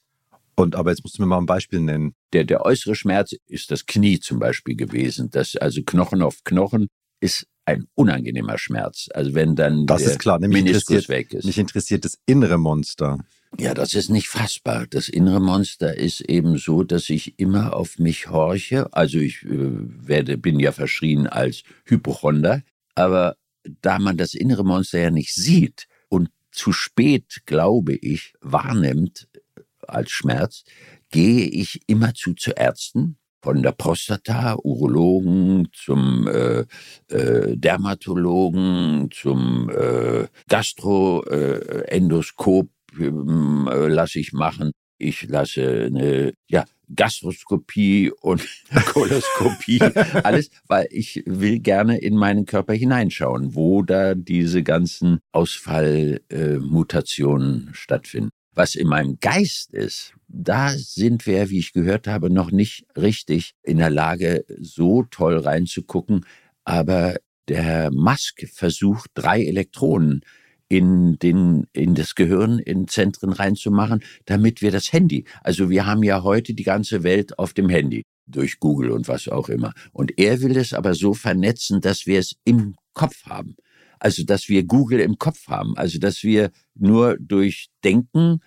Und 0.56 0.75
aber 0.75 0.92
jetzt 0.92 1.04
musst 1.04 1.18
du 1.18 1.22
mir 1.22 1.27
mal 1.27 1.38
ein 1.38 1.45
Beispiel 1.45 1.81
nennen. 1.81 2.16
Der, 2.34 2.45
der 2.45 2.66
äußere 2.66 2.95
Schmerz 2.95 3.34
ist 3.48 3.72
das 3.72 3.86
Knie 3.86 4.19
zum 4.19 4.39
Beispiel 4.39 4.75
gewesen. 4.75 5.30
Das, 5.31 5.56
also 5.56 5.81
Knochen 5.84 6.22
auf 6.22 6.44
Knochen 6.44 6.88
ist 7.19 7.48
ein 7.66 7.88
unangenehmer 7.96 8.58
Schmerz. 8.58 9.08
Also 9.13 9.34
wenn 9.34 9.56
dann 9.56 9.86
Das 9.86 10.04
der 10.04 10.12
ist 10.12 10.19
klar. 10.19 10.40
Nämlich 10.40 10.63
Meniskus 10.63 11.10
weg 11.10 11.34
ist. 11.34 11.46
mich 11.46 11.58
interessiert 11.58 12.06
das 12.06 12.18
innere 12.25 12.58
Monster. 12.58 13.19
Ja, 13.60 13.74
das 13.74 13.94
ist 13.94 14.10
nicht 14.10 14.30
fassbar. 14.30 14.88
Das 14.88 15.10
innere 15.10 15.42
Monster 15.42 15.96
ist 15.96 16.22
eben 16.22 16.58
so, 16.58 16.84
dass 16.84 17.10
ich 17.10 17.38
immer 17.38 17.75
auf 17.75 18.00
mich 18.00 18.30
horche. 18.30 18.92
Also 18.94 19.19
ich 19.19 19.44
äh, 19.44 19.50
werde, 19.50 20.38
bin 20.38 20.60
ja 20.60 20.72
verschrien 20.72 21.28
als 21.28 21.63
Hypochonder. 21.86 22.63
Aber 22.96 23.36
da 23.81 24.00
man 24.00 24.18
das 24.18 24.34
innere 24.34 24.63
Monster 24.63 25.00
ja 25.00 25.12
nicht 25.12 25.34
sieht 25.34 25.88
und 26.10 26.30
zu 26.52 26.74
spät, 26.74 27.44
glaube 27.46 27.94
ich, 27.94 28.34
wahrnimmt 28.42 29.28
äh, 29.34 29.62
als 29.88 30.12
Schmerz, 30.12 30.63
gehe 31.10 31.46
ich 31.46 31.81
immerzu 31.88 32.34
zu 32.34 32.52
Ärzten, 32.52 33.18
von 33.41 33.63
der 33.63 33.71
Prostata, 33.71 34.57
Urologen 34.63 35.69
zum 35.73 36.27
äh, 36.27 36.65
äh, 37.07 37.57
Dermatologen, 37.57 39.09
zum 39.11 39.69
äh, 39.69 40.27
Gastroendoskop 40.47 42.69
ähm, 42.99 43.69
äh, 43.71 43.88
lasse 43.88 44.19
ich 44.19 44.33
machen. 44.33 44.71
Ich 44.97 45.25
lasse 45.27 45.85
eine 45.88 46.33
ja, 46.47 46.65
Gastroskopie 46.95 48.11
und 48.21 48.47
Koloskopie, 48.85 49.81
alles, 50.24 50.51
weil 50.67 50.88
ich 50.91 51.24
will 51.25 51.60
gerne 51.60 51.98
in 52.00 52.15
meinen 52.15 52.45
Körper 52.45 52.74
hineinschauen, 52.74 53.55
wo 53.55 53.81
da 53.81 54.13
diese 54.13 54.62
ganzen 54.62 55.17
Ausfallmutationen 55.31 57.69
stattfinden. 57.74 58.29
Was 58.53 58.75
in 58.75 58.88
meinem 58.88 59.17
Geist 59.20 59.74
ist, 59.74 60.13
da 60.27 60.72
sind 60.72 61.25
wir, 61.25 61.50
wie 61.50 61.60
ich 61.60 61.74
gehört 61.74 62.08
habe, 62.08 62.29
noch 62.29 62.51
nicht 62.51 62.86
richtig 62.98 63.53
in 63.63 63.77
der 63.77 63.89
Lage, 63.89 64.46
so 64.60 65.03
toll 65.03 65.38
reinzugucken. 65.38 66.25
Aber 66.65 67.15
der 67.48 67.63
Herr 67.63 67.91
Musk 67.91 68.48
versucht, 68.53 69.12
drei 69.13 69.43
Elektronen 69.43 70.22
in, 70.67 71.17
den, 71.20 71.67
in 71.74 71.96
das 71.96 72.15
Gehirn, 72.15 72.60
in 72.60 72.88
Zentren 72.88 73.34
reinzumachen, 73.34 74.03
damit 74.25 74.62
wir 74.62 74.72
das 74.72 74.93
Handy, 74.93 75.25
also 75.43 75.70
wir 75.70 75.86
haben 75.86 76.03
ja 76.03 76.24
heute 76.24 76.53
die 76.53 76.63
ganze 76.63 77.03
Welt 77.03 77.38
auf 77.39 77.53
dem 77.53 77.67
Handy, 77.67 78.03
durch 78.25 78.60
Google 78.60 78.91
und 78.91 79.08
was 79.08 79.27
auch 79.27 79.50
immer. 79.50 79.74
Und 79.91 80.17
er 80.17 80.41
will 80.41 80.55
es 80.58 80.74
aber 80.74 80.93
so 80.93 81.13
vernetzen, 81.13 81.81
dass 81.81 82.05
wir 82.05 82.20
es 82.20 82.36
im 82.46 82.75
Kopf 82.93 83.25
haben. 83.25 83.55
Also, 84.01 84.24
dass 84.25 84.50
wir 84.50 84.63
Google 84.63 85.00
im 85.00 85.17
Kopf 85.20 85.48
haben. 85.48 85.77
Also, 85.77 86.00
dass 86.00 86.24
wir 86.24 86.50
nur 86.75 87.17
durch 87.20 87.70
Denken, 87.84 88.39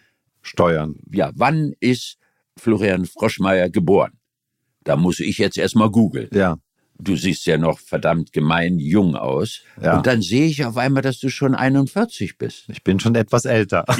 Steuern. 0.42 0.96
ja, 1.12 1.30
wann 1.36 1.72
ist 1.80 2.16
Florian 2.58 3.06
Froschmeier 3.06 3.70
geboren? 3.70 4.12
Da 4.82 4.96
muss 4.96 5.20
ich 5.20 5.38
jetzt 5.38 5.56
erstmal 5.56 5.90
googeln. 5.90 6.28
Ja. 6.32 6.58
Du 6.96 7.16
siehst 7.16 7.44
ja 7.46 7.58
noch 7.58 7.80
verdammt 7.80 8.32
gemein 8.32 8.78
jung 8.78 9.16
aus. 9.16 9.62
Ja. 9.82 9.96
Und 9.96 10.06
dann 10.06 10.22
sehe 10.22 10.46
ich 10.46 10.64
auf 10.64 10.76
einmal, 10.76 11.02
dass 11.02 11.18
du 11.18 11.28
schon 11.28 11.54
41 11.56 12.38
bist. 12.38 12.66
Ich 12.68 12.84
bin 12.84 13.00
schon 13.00 13.14
etwas 13.16 13.46
älter. 13.46 13.84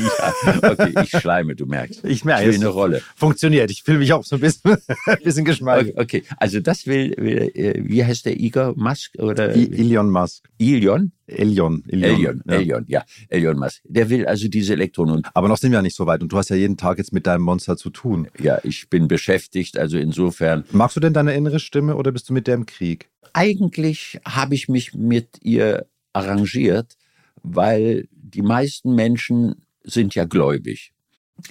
Ja, 0.46 0.70
okay, 0.70 0.92
ich 1.02 1.10
schleime, 1.10 1.56
du 1.56 1.66
merkst. 1.66 2.04
Ich 2.04 2.24
merke, 2.24 2.50
eine 2.54 2.68
Rolle. 2.68 3.02
funktioniert. 3.16 3.70
Ich 3.72 3.82
fühle 3.82 3.98
mich 3.98 4.12
auch 4.12 4.24
so 4.24 4.36
ein 4.36 4.40
bisschen, 4.40 4.72
ein 5.06 5.16
bisschen 5.24 5.42
Okay, 5.42 5.50
geschmeidig. 5.50 5.96
okay, 5.98 6.22
also 6.36 6.60
das 6.60 6.86
will, 6.86 7.12
äh, 7.18 7.82
wie 7.84 8.04
heißt 8.04 8.26
der 8.26 8.38
Igor 8.38 8.74
Musk 8.76 9.14
oder 9.18 9.56
I- 9.56 9.72
Elon 9.72 10.10
Musk. 10.10 10.48
Ilion? 10.58 11.10
Elion. 11.26 11.82
Elion, 11.88 12.12
Elion, 12.14 12.42
ja. 12.46 12.54
Elion, 12.54 12.84
ja. 12.88 13.04
Elion 13.28 13.58
Musk. 13.58 13.80
Der 13.84 14.10
will 14.10 14.26
also 14.26 14.48
diese 14.48 14.74
Elektronen. 14.74 15.22
Aber 15.34 15.48
noch 15.48 15.56
sind 15.56 15.70
wir 15.70 15.78
ja 15.78 15.82
nicht 15.82 15.96
so 15.96 16.06
weit 16.06 16.22
und 16.22 16.32
du 16.32 16.36
hast 16.36 16.50
ja 16.50 16.56
jeden 16.56 16.76
Tag 16.76 16.98
jetzt 16.98 17.12
mit 17.12 17.26
deinem 17.26 17.42
Monster 17.42 17.76
zu 17.76 17.90
tun. 17.90 18.28
Ja, 18.38 18.58
ich 18.62 18.88
bin 18.90 19.08
beschäftigt, 19.08 19.78
also 19.78 19.98
insofern. 19.98 20.64
Magst 20.72 20.96
du 20.96 21.00
denn 21.00 21.14
deine 21.14 21.34
innere 21.34 21.60
Stimme 21.60 21.96
oder 21.96 22.12
bist 22.12 22.28
du 22.28 22.32
mit 22.32 22.46
der 22.46 22.54
im 22.54 22.66
Krieg? 22.66 23.08
Eigentlich 23.32 24.20
habe 24.26 24.54
ich 24.54 24.68
mich 24.68 24.94
mit 24.94 25.38
ihr 25.42 25.86
arrangiert, 26.12 26.96
weil 27.42 28.08
die 28.12 28.42
meisten 28.42 28.94
Menschen 28.94 29.66
sind 29.82 30.14
ja 30.14 30.24
gläubig. 30.24 30.92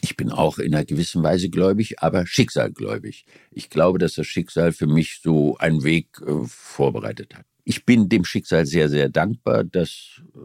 Ich 0.02 0.16
bin 0.16 0.32
auch 0.32 0.60
in 0.60 0.74
einer 0.74 0.86
gewissen 0.86 1.24
Weise 1.24 1.50
gläubig, 1.50 2.00
aber 2.00 2.26
schicksalgläubig. 2.26 3.26
Ich 3.52 3.70
glaube, 3.70 4.00
dass 4.00 4.14
das 4.14 4.28
Schicksal 4.28 4.72
für 4.72 4.88
mich 4.88 5.20
so 5.22 5.58
einen 5.58 5.84
Weg 5.84 6.08
äh, 6.26 6.46
vorbereitet 6.48 7.36
hat. 7.36 7.46
Ich 7.66 7.86
bin 7.86 8.10
dem 8.10 8.26
Schicksal 8.26 8.66
sehr, 8.66 8.90
sehr 8.90 9.10
dankbar, 9.10 9.64
dass 9.64 10.22
äh, 10.36 10.40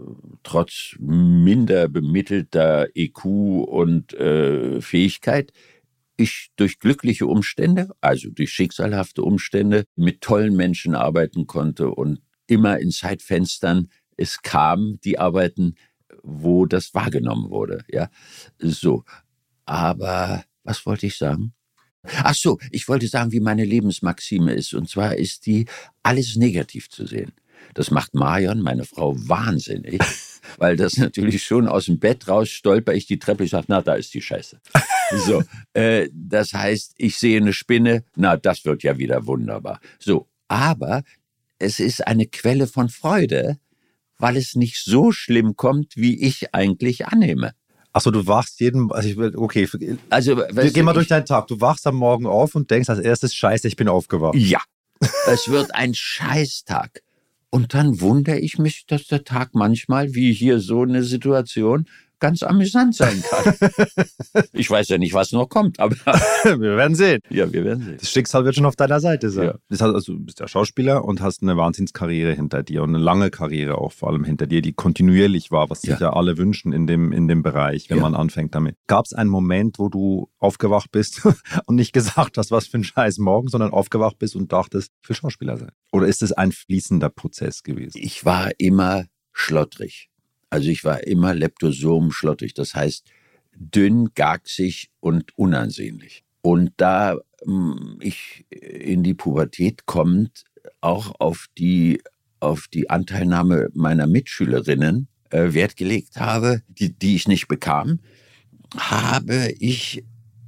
trotz 0.44 0.94
minder 1.00 1.88
bemittelter 1.88 2.88
EQ 2.94 3.24
und 3.24 4.14
äh, 4.14 4.80
Fähigkeit 4.80 5.52
ich 6.16 6.50
durch 6.56 6.80
glückliche 6.80 7.26
Umstände, 7.26 7.90
also 8.00 8.28
durch 8.30 8.50
schicksalhafte 8.52 9.22
Umstände, 9.22 9.84
mit 9.94 10.20
tollen 10.20 10.56
Menschen 10.56 10.94
arbeiten 10.94 11.46
konnte 11.46 11.90
und 11.90 12.20
immer 12.46 12.78
in 12.78 12.90
Zeitfenstern 12.90 13.88
es 14.16 14.42
kam, 14.42 14.98
die 15.04 15.18
Arbeiten, 15.18 15.76
wo 16.22 16.66
das 16.66 16.92
wahrgenommen 16.92 17.50
wurde. 17.50 17.84
Ja, 17.88 18.10
so. 18.58 19.04
Aber 19.64 20.44
was 20.64 20.84
wollte 20.86 21.06
ich 21.06 21.16
sagen? 21.16 21.54
Ach 22.16 22.34
so, 22.34 22.58
ich 22.70 22.88
wollte 22.88 23.08
sagen, 23.08 23.32
wie 23.32 23.40
meine 23.40 23.64
Lebensmaxime 23.64 24.52
ist. 24.52 24.74
Und 24.74 24.88
zwar 24.88 25.16
ist 25.16 25.46
die, 25.46 25.66
alles 26.02 26.36
negativ 26.36 26.90
zu 26.90 27.06
sehen. 27.06 27.32
Das 27.74 27.90
macht 27.90 28.14
Marion, 28.14 28.60
meine 28.60 28.84
Frau, 28.84 29.14
wahnsinnig, 29.16 30.00
weil 30.58 30.76
das 30.76 30.96
natürlich 30.96 31.44
schon 31.44 31.68
aus 31.68 31.86
dem 31.86 31.98
Bett 31.98 32.28
raus 32.28 32.48
stolper 32.48 32.94
ich 32.94 33.06
die 33.06 33.18
Treppe, 33.18 33.44
ich 33.44 33.50
sage, 33.50 33.66
na, 33.68 33.82
da 33.82 33.94
ist 33.94 34.14
die 34.14 34.22
Scheiße. 34.22 34.60
So, 35.10 35.42
äh, 35.72 36.10
das 36.12 36.52
heißt, 36.52 36.96
ich 36.98 37.16
sehe 37.16 37.40
eine 37.40 37.54
Spinne, 37.54 38.04
na, 38.14 38.36
das 38.36 38.66
wird 38.66 38.82
ja 38.82 38.98
wieder 38.98 39.26
wunderbar. 39.26 39.80
So, 39.98 40.28
aber 40.48 41.02
es 41.58 41.80
ist 41.80 42.06
eine 42.06 42.26
Quelle 42.26 42.66
von 42.66 42.90
Freude, 42.90 43.58
weil 44.18 44.36
es 44.36 44.54
nicht 44.54 44.84
so 44.84 45.10
schlimm 45.10 45.56
kommt, 45.56 45.96
wie 45.96 46.20
ich 46.20 46.54
eigentlich 46.54 47.06
annehme. 47.06 47.54
Achso, 47.92 48.10
du 48.10 48.26
wachst 48.26 48.60
jeden, 48.60 48.92
also 48.92 49.08
ich 49.08 49.16
will, 49.16 49.34
okay, 49.36 49.68
also 50.10 50.36
wir 50.36 50.70
gehen 50.70 50.84
mal 50.84 50.92
durch 50.92 51.08
deinen 51.08 51.26
Tag. 51.26 51.46
Du 51.48 51.60
wachst 51.60 51.86
am 51.86 51.96
Morgen 51.96 52.26
auf 52.26 52.54
und 52.54 52.70
denkst 52.70 52.88
als 52.90 53.00
erstes, 53.00 53.34
scheiße, 53.34 53.66
ich 53.66 53.76
bin 53.76 53.88
aufgewacht. 53.88 54.36
Ja, 54.36 54.60
es 55.26 55.48
wird 55.48 55.74
ein 55.74 55.94
Scheißtag. 55.94 57.02
Und 57.50 57.72
dann 57.72 58.00
wundere 58.00 58.38
ich 58.38 58.58
mich, 58.58 58.84
dass 58.86 59.06
der 59.06 59.24
Tag 59.24 59.50
manchmal, 59.54 60.14
wie 60.14 60.32
hier 60.32 60.60
so 60.60 60.82
eine 60.82 61.02
Situation, 61.02 61.86
ganz 62.18 62.42
amüsant 62.42 62.94
sein 62.94 63.22
kann. 63.28 63.54
ich 64.52 64.70
weiß 64.70 64.88
ja 64.88 64.98
nicht, 64.98 65.14
was 65.14 65.32
noch 65.32 65.48
kommt, 65.48 65.80
aber 65.80 65.96
wir 66.44 66.76
werden 66.76 66.94
sehen. 66.94 67.20
Ja, 67.30 67.52
wir 67.52 67.64
werden 67.64 67.84
sehen. 67.84 67.96
Das 67.98 68.10
Schicksal 68.10 68.44
wird 68.44 68.54
schon 68.54 68.66
auf 68.66 68.76
deiner 68.76 69.00
Seite 69.00 69.30
sein. 69.30 69.46
Ja. 69.46 69.54
Das 69.68 69.80
heißt 69.80 69.94
also, 69.94 70.12
du 70.14 70.20
bist 70.20 70.40
ja 70.40 70.48
Schauspieler 70.48 71.04
und 71.04 71.20
hast 71.20 71.42
eine 71.42 71.56
Wahnsinnskarriere 71.56 72.32
hinter 72.34 72.62
dir 72.62 72.82
und 72.82 72.94
eine 72.94 73.02
lange 73.02 73.30
Karriere 73.30 73.78
auch 73.78 73.92
vor 73.92 74.10
allem 74.10 74.24
hinter 74.24 74.46
dir, 74.46 74.62
die 74.62 74.72
kontinuierlich 74.72 75.50
war, 75.50 75.70
was 75.70 75.82
sich 75.82 75.90
ja, 75.90 75.98
ja 76.00 76.12
alle 76.12 76.38
wünschen 76.38 76.72
in 76.72 76.86
dem, 76.86 77.12
in 77.12 77.28
dem 77.28 77.42
Bereich, 77.42 77.90
wenn 77.90 77.98
ja. 77.98 78.02
man 78.02 78.14
anfängt 78.14 78.54
damit. 78.54 78.76
Gab 78.86 79.06
es 79.06 79.12
einen 79.12 79.30
Moment, 79.30 79.78
wo 79.78 79.88
du 79.88 80.30
aufgewacht 80.38 80.90
bist 80.90 81.22
und 81.66 81.76
nicht 81.76 81.92
gesagt 81.92 82.38
hast, 82.38 82.50
was 82.50 82.66
für 82.66 82.78
ein 82.78 82.84
Scheiß 82.84 83.18
morgen, 83.18 83.48
sondern 83.48 83.70
aufgewacht 83.70 84.18
bist 84.18 84.36
und 84.36 84.52
dachtest, 84.52 84.92
ich 85.02 85.08
will 85.08 85.16
Schauspieler 85.16 85.56
sein? 85.56 85.70
Oder 85.92 86.06
ist 86.06 86.22
es 86.22 86.32
ein 86.32 86.52
fließender 86.52 87.10
Prozess 87.10 87.62
gewesen? 87.62 87.98
Ich 88.00 88.24
war 88.24 88.50
immer 88.58 89.04
schlottrig. 89.32 90.08
Also 90.50 90.70
ich 90.70 90.84
war 90.84 91.06
immer 91.06 91.34
leptosom 91.34 92.10
schlottig, 92.10 92.54
das 92.54 92.74
heißt 92.74 93.06
dünn, 93.54 94.10
gagsig 94.14 94.90
und 95.00 95.36
unansehnlich. 95.36 96.24
Und 96.42 96.72
da 96.76 97.16
hm, 97.44 97.98
ich 98.00 98.46
in 98.50 99.02
die 99.02 99.14
Pubertät 99.14 99.86
kommt, 99.86 100.44
auch 100.80 101.14
auf 101.18 101.46
die, 101.58 102.00
auf 102.40 102.68
die 102.68 102.90
Anteilnahme 102.90 103.68
meiner 103.74 104.06
Mitschülerinnen 104.06 105.08
äh, 105.30 105.52
Wert 105.52 105.76
gelegt 105.76 106.18
habe, 106.18 106.62
die, 106.68 106.92
die 106.92 107.16
ich 107.16 107.28
nicht 107.28 107.48
bekam, 107.48 108.00
habe 108.76 109.52
ich 109.58 110.04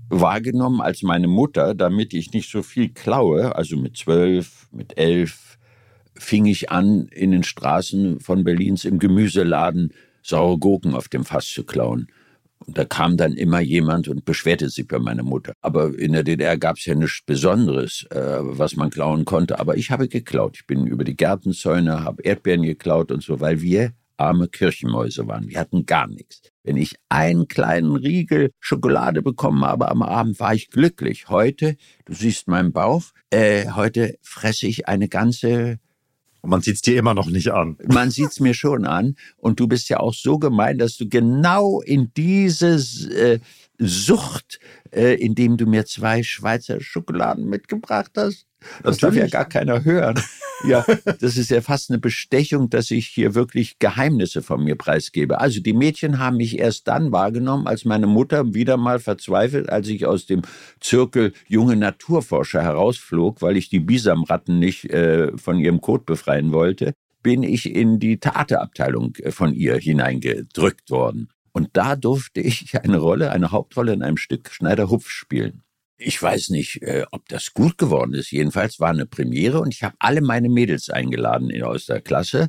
wahrgenommen 0.09 0.81
als 0.81 1.03
meine 1.03 1.29
Mutter, 1.29 1.75
damit 1.75 2.13
ich 2.15 2.33
nicht 2.33 2.51
so 2.51 2.63
viel 2.63 2.91
klaue, 2.91 3.55
also 3.55 3.77
mit 3.77 3.97
zwölf, 3.97 4.69
mit 4.73 4.99
elf, 4.99 5.59
fing 6.15 6.47
ich 6.47 6.71
an, 6.71 7.07
in 7.09 7.31
den 7.31 7.43
Straßen 7.43 8.21
von 8.21 8.45
Berlins 8.45 8.85
im 8.85 8.99
Gemüseladen 8.99 9.93
saure 10.23 10.59
Gurken 10.59 10.95
auf 10.95 11.09
dem 11.09 11.25
Fass 11.25 11.49
zu 11.49 11.65
klauen. 11.65 12.09
Und 12.67 12.77
da 12.77 12.85
kam 12.85 13.17
dann 13.17 13.33
immer 13.33 13.61
jemand 13.61 14.09
und 14.09 14.27
beschwerte 14.27 14.69
sich 14.69 14.87
bei 14.87 14.99
meiner 14.99 15.23
Mutter. 15.23 15.55
Aber 15.63 15.99
in 15.99 16.13
der 16.13 16.23
DDR 16.23 16.59
gab 16.59 16.77
es 16.77 16.85
ja 16.85 16.95
nichts 16.95 17.23
Besonderes, 17.25 18.07
äh, 18.11 18.39
was 18.41 18.77
man 18.77 18.91
klauen 18.91 19.25
konnte. 19.25 19.59
Aber 19.59 19.77
ich 19.77 19.91
habe 19.91 20.09
geklaut. 20.09 20.57
Ich 20.57 20.67
bin 20.67 20.87
über 20.87 21.05
die 21.05 21.17
Gärtenzäune, 21.17 22.05
habe 22.05 22.23
Erdbeeren 22.23 22.63
geklaut 22.63 23.13
und 23.13 23.23
so, 23.23 23.41
weil 23.41 23.63
wir 23.63 23.93
arme 24.19 24.49
Kirchenmäuse 24.49 25.27
waren. 25.27 25.49
Wir 25.49 25.59
hatten 25.59 25.87
gar 25.87 26.07
nichts. 26.07 26.43
Wenn 26.63 26.77
ich 26.77 26.97
einen 27.09 27.49
kleinen 27.49 27.97
Riegel 27.97 28.51
Schokolade 28.61 29.23
bekommen 29.23 29.65
habe 29.65 29.89
am 29.89 30.03
Abend, 30.03 30.39
war 30.39 30.55
ich 30.55 30.69
glücklich. 30.69 31.31
Heute, 31.31 31.77
du 32.05 32.13
siehst 32.13 32.47
meinen 32.47 32.73
Bauch, 32.73 33.05
äh, 33.31 33.71
heute 33.71 34.19
fresse 34.21 34.67
ich 34.67 34.87
eine 34.87 35.09
ganze 35.09 35.79
und 36.43 36.51
man 36.51 36.63
sieht 36.63 36.77
es 36.77 36.83
dir 36.83 36.99
immer 36.99 37.15
noch 37.15 37.27
nicht 37.27 37.53
an. 37.53 37.77
Man 37.87 38.11
sieht 38.11 38.31
es 38.31 38.41
mir 38.41 38.55
schon 38.55 38.87
an. 38.87 39.17
Und 39.37 39.61
du 39.61 39.69
bist 39.69 39.89
ja 39.89 40.01
auch 40.01 40.15
so 40.15 40.39
gemein, 40.39 40.79
dass 40.79 40.97
du 40.97 41.09
genau 41.09 41.81
in 41.81 42.13
diese 42.17 42.75
äh, 43.15 43.39
Sucht, 43.79 44.61
äh, 44.91 45.15
indem 45.15 45.57
du 45.57 45.67
mir 45.67 45.87
zwei 45.87 46.23
Schweizer 46.23 46.81
Schokoladen 46.81 47.47
mitgebracht 47.47 48.13
hast, 48.17 48.47
das 48.83 48.99
darf 48.99 49.15
ja 49.15 49.27
gar 49.27 49.45
keiner 49.45 49.85
hören. 49.85 50.21
Ja, 50.65 50.85
das 51.21 51.37
ist 51.37 51.51
ja 51.51 51.61
fast 51.61 51.91
eine 51.91 51.99
Bestechung, 51.99 52.71
dass 52.71 52.91
ich 52.91 53.07
hier 53.07 53.35
wirklich 53.35 53.79
Geheimnisse 53.79 54.43
von 54.43 54.63
mir 54.63 54.77
preisgebe. 54.77 55.41
Also 55.41 55.61
die 55.61 55.73
Mädchen 55.73 56.19
haben 56.19 56.37
mich 56.37 56.59
erst 56.59 56.89
dann 56.89 57.13
wahrgenommen, 57.13 57.67
als 57.67 57.85
meine 57.85 58.07
Mutter 58.07 58.55
wieder 58.55 58.77
mal 58.77 58.99
verzweifelt, 58.99 59.71
als 59.71 59.89
ich 59.89 60.07
aus 60.07 60.27
dem 60.27 60.43
Zirkel 60.81 61.33
junge 61.47 61.77
Naturforscher 61.77 62.63
herausflog, 62.63 63.43
weil 63.43 63.57
ich 63.57 63.69
die 63.69 63.81
Bisamratten 63.81 64.59
nicht 64.59 64.91
äh, 64.91 65.37
von 65.37 65.59
ihrem 65.59 65.81
Kot 65.81 66.07
befreien 66.07 66.53
wollte, 66.53 66.93
bin 67.23 67.43
ich 67.43 67.75
in 67.75 67.99
die 67.99 68.19
Theaterabteilung 68.19 69.15
äh, 69.17 69.31
von 69.31 69.55
ihr 69.55 69.77
hineingedrückt 69.77 70.91
worden. 70.91 71.29
Und 71.53 71.71
da 71.73 71.97
durfte 71.97 72.41
ich 72.41 72.79
eine 72.81 72.99
Rolle, 72.99 73.33
eine 73.33 73.51
Hauptrolle 73.51 73.93
in 73.93 74.03
einem 74.03 74.17
Stück 74.17 74.51
Schneider-Hupf 74.51 75.09
spielen. 75.09 75.63
Ich 76.03 76.21
weiß 76.21 76.49
nicht, 76.49 76.83
äh, 76.83 77.05
ob 77.11 77.29
das 77.29 77.53
gut 77.53 77.77
geworden 77.77 78.15
ist. 78.15 78.31
Jedenfalls 78.31 78.81
war 78.81 78.89
eine 78.89 79.05
Premiere 79.05 79.61
und 79.61 79.75
ich 79.75 79.83
habe 79.83 79.95
alle 79.99 80.23
meine 80.23 80.49
Mädels 80.49 80.89
eingeladen 80.89 81.51
aus 81.63 81.85
der 81.87 82.01
Klasse. 82.01 82.49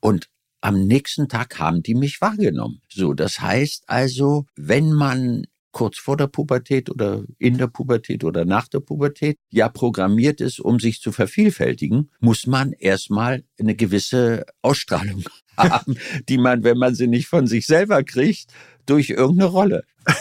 Und 0.00 0.28
am 0.60 0.84
nächsten 0.86 1.28
Tag 1.28 1.60
haben 1.60 1.82
die 1.84 1.94
mich 1.94 2.20
wahrgenommen. 2.20 2.80
So, 2.88 3.14
das 3.14 3.40
heißt 3.40 3.84
also, 3.86 4.46
wenn 4.56 4.92
man 4.92 5.46
kurz 5.72 5.98
vor 5.98 6.16
der 6.16 6.28
Pubertät 6.28 6.90
oder 6.90 7.24
in 7.38 7.58
der 7.58 7.66
Pubertät 7.66 8.24
oder 8.24 8.44
nach 8.44 8.68
der 8.68 8.80
Pubertät 8.80 9.38
ja 9.50 9.68
programmiert 9.68 10.40
ist, 10.40 10.60
um 10.60 10.78
sich 10.78 11.00
zu 11.00 11.12
vervielfältigen, 11.12 12.10
muss 12.20 12.46
man 12.46 12.72
erstmal 12.72 13.42
eine 13.58 13.74
gewisse 13.74 14.44
Ausstrahlung 14.60 15.24
haben, 15.56 15.96
die 16.28 16.38
man, 16.38 16.62
wenn 16.62 16.78
man 16.78 16.94
sie 16.94 17.08
nicht 17.08 17.26
von 17.26 17.46
sich 17.46 17.66
selber 17.66 18.04
kriegt, 18.04 18.52
durch 18.86 19.10
irgendeine 19.10 19.50
Rolle. 19.50 19.84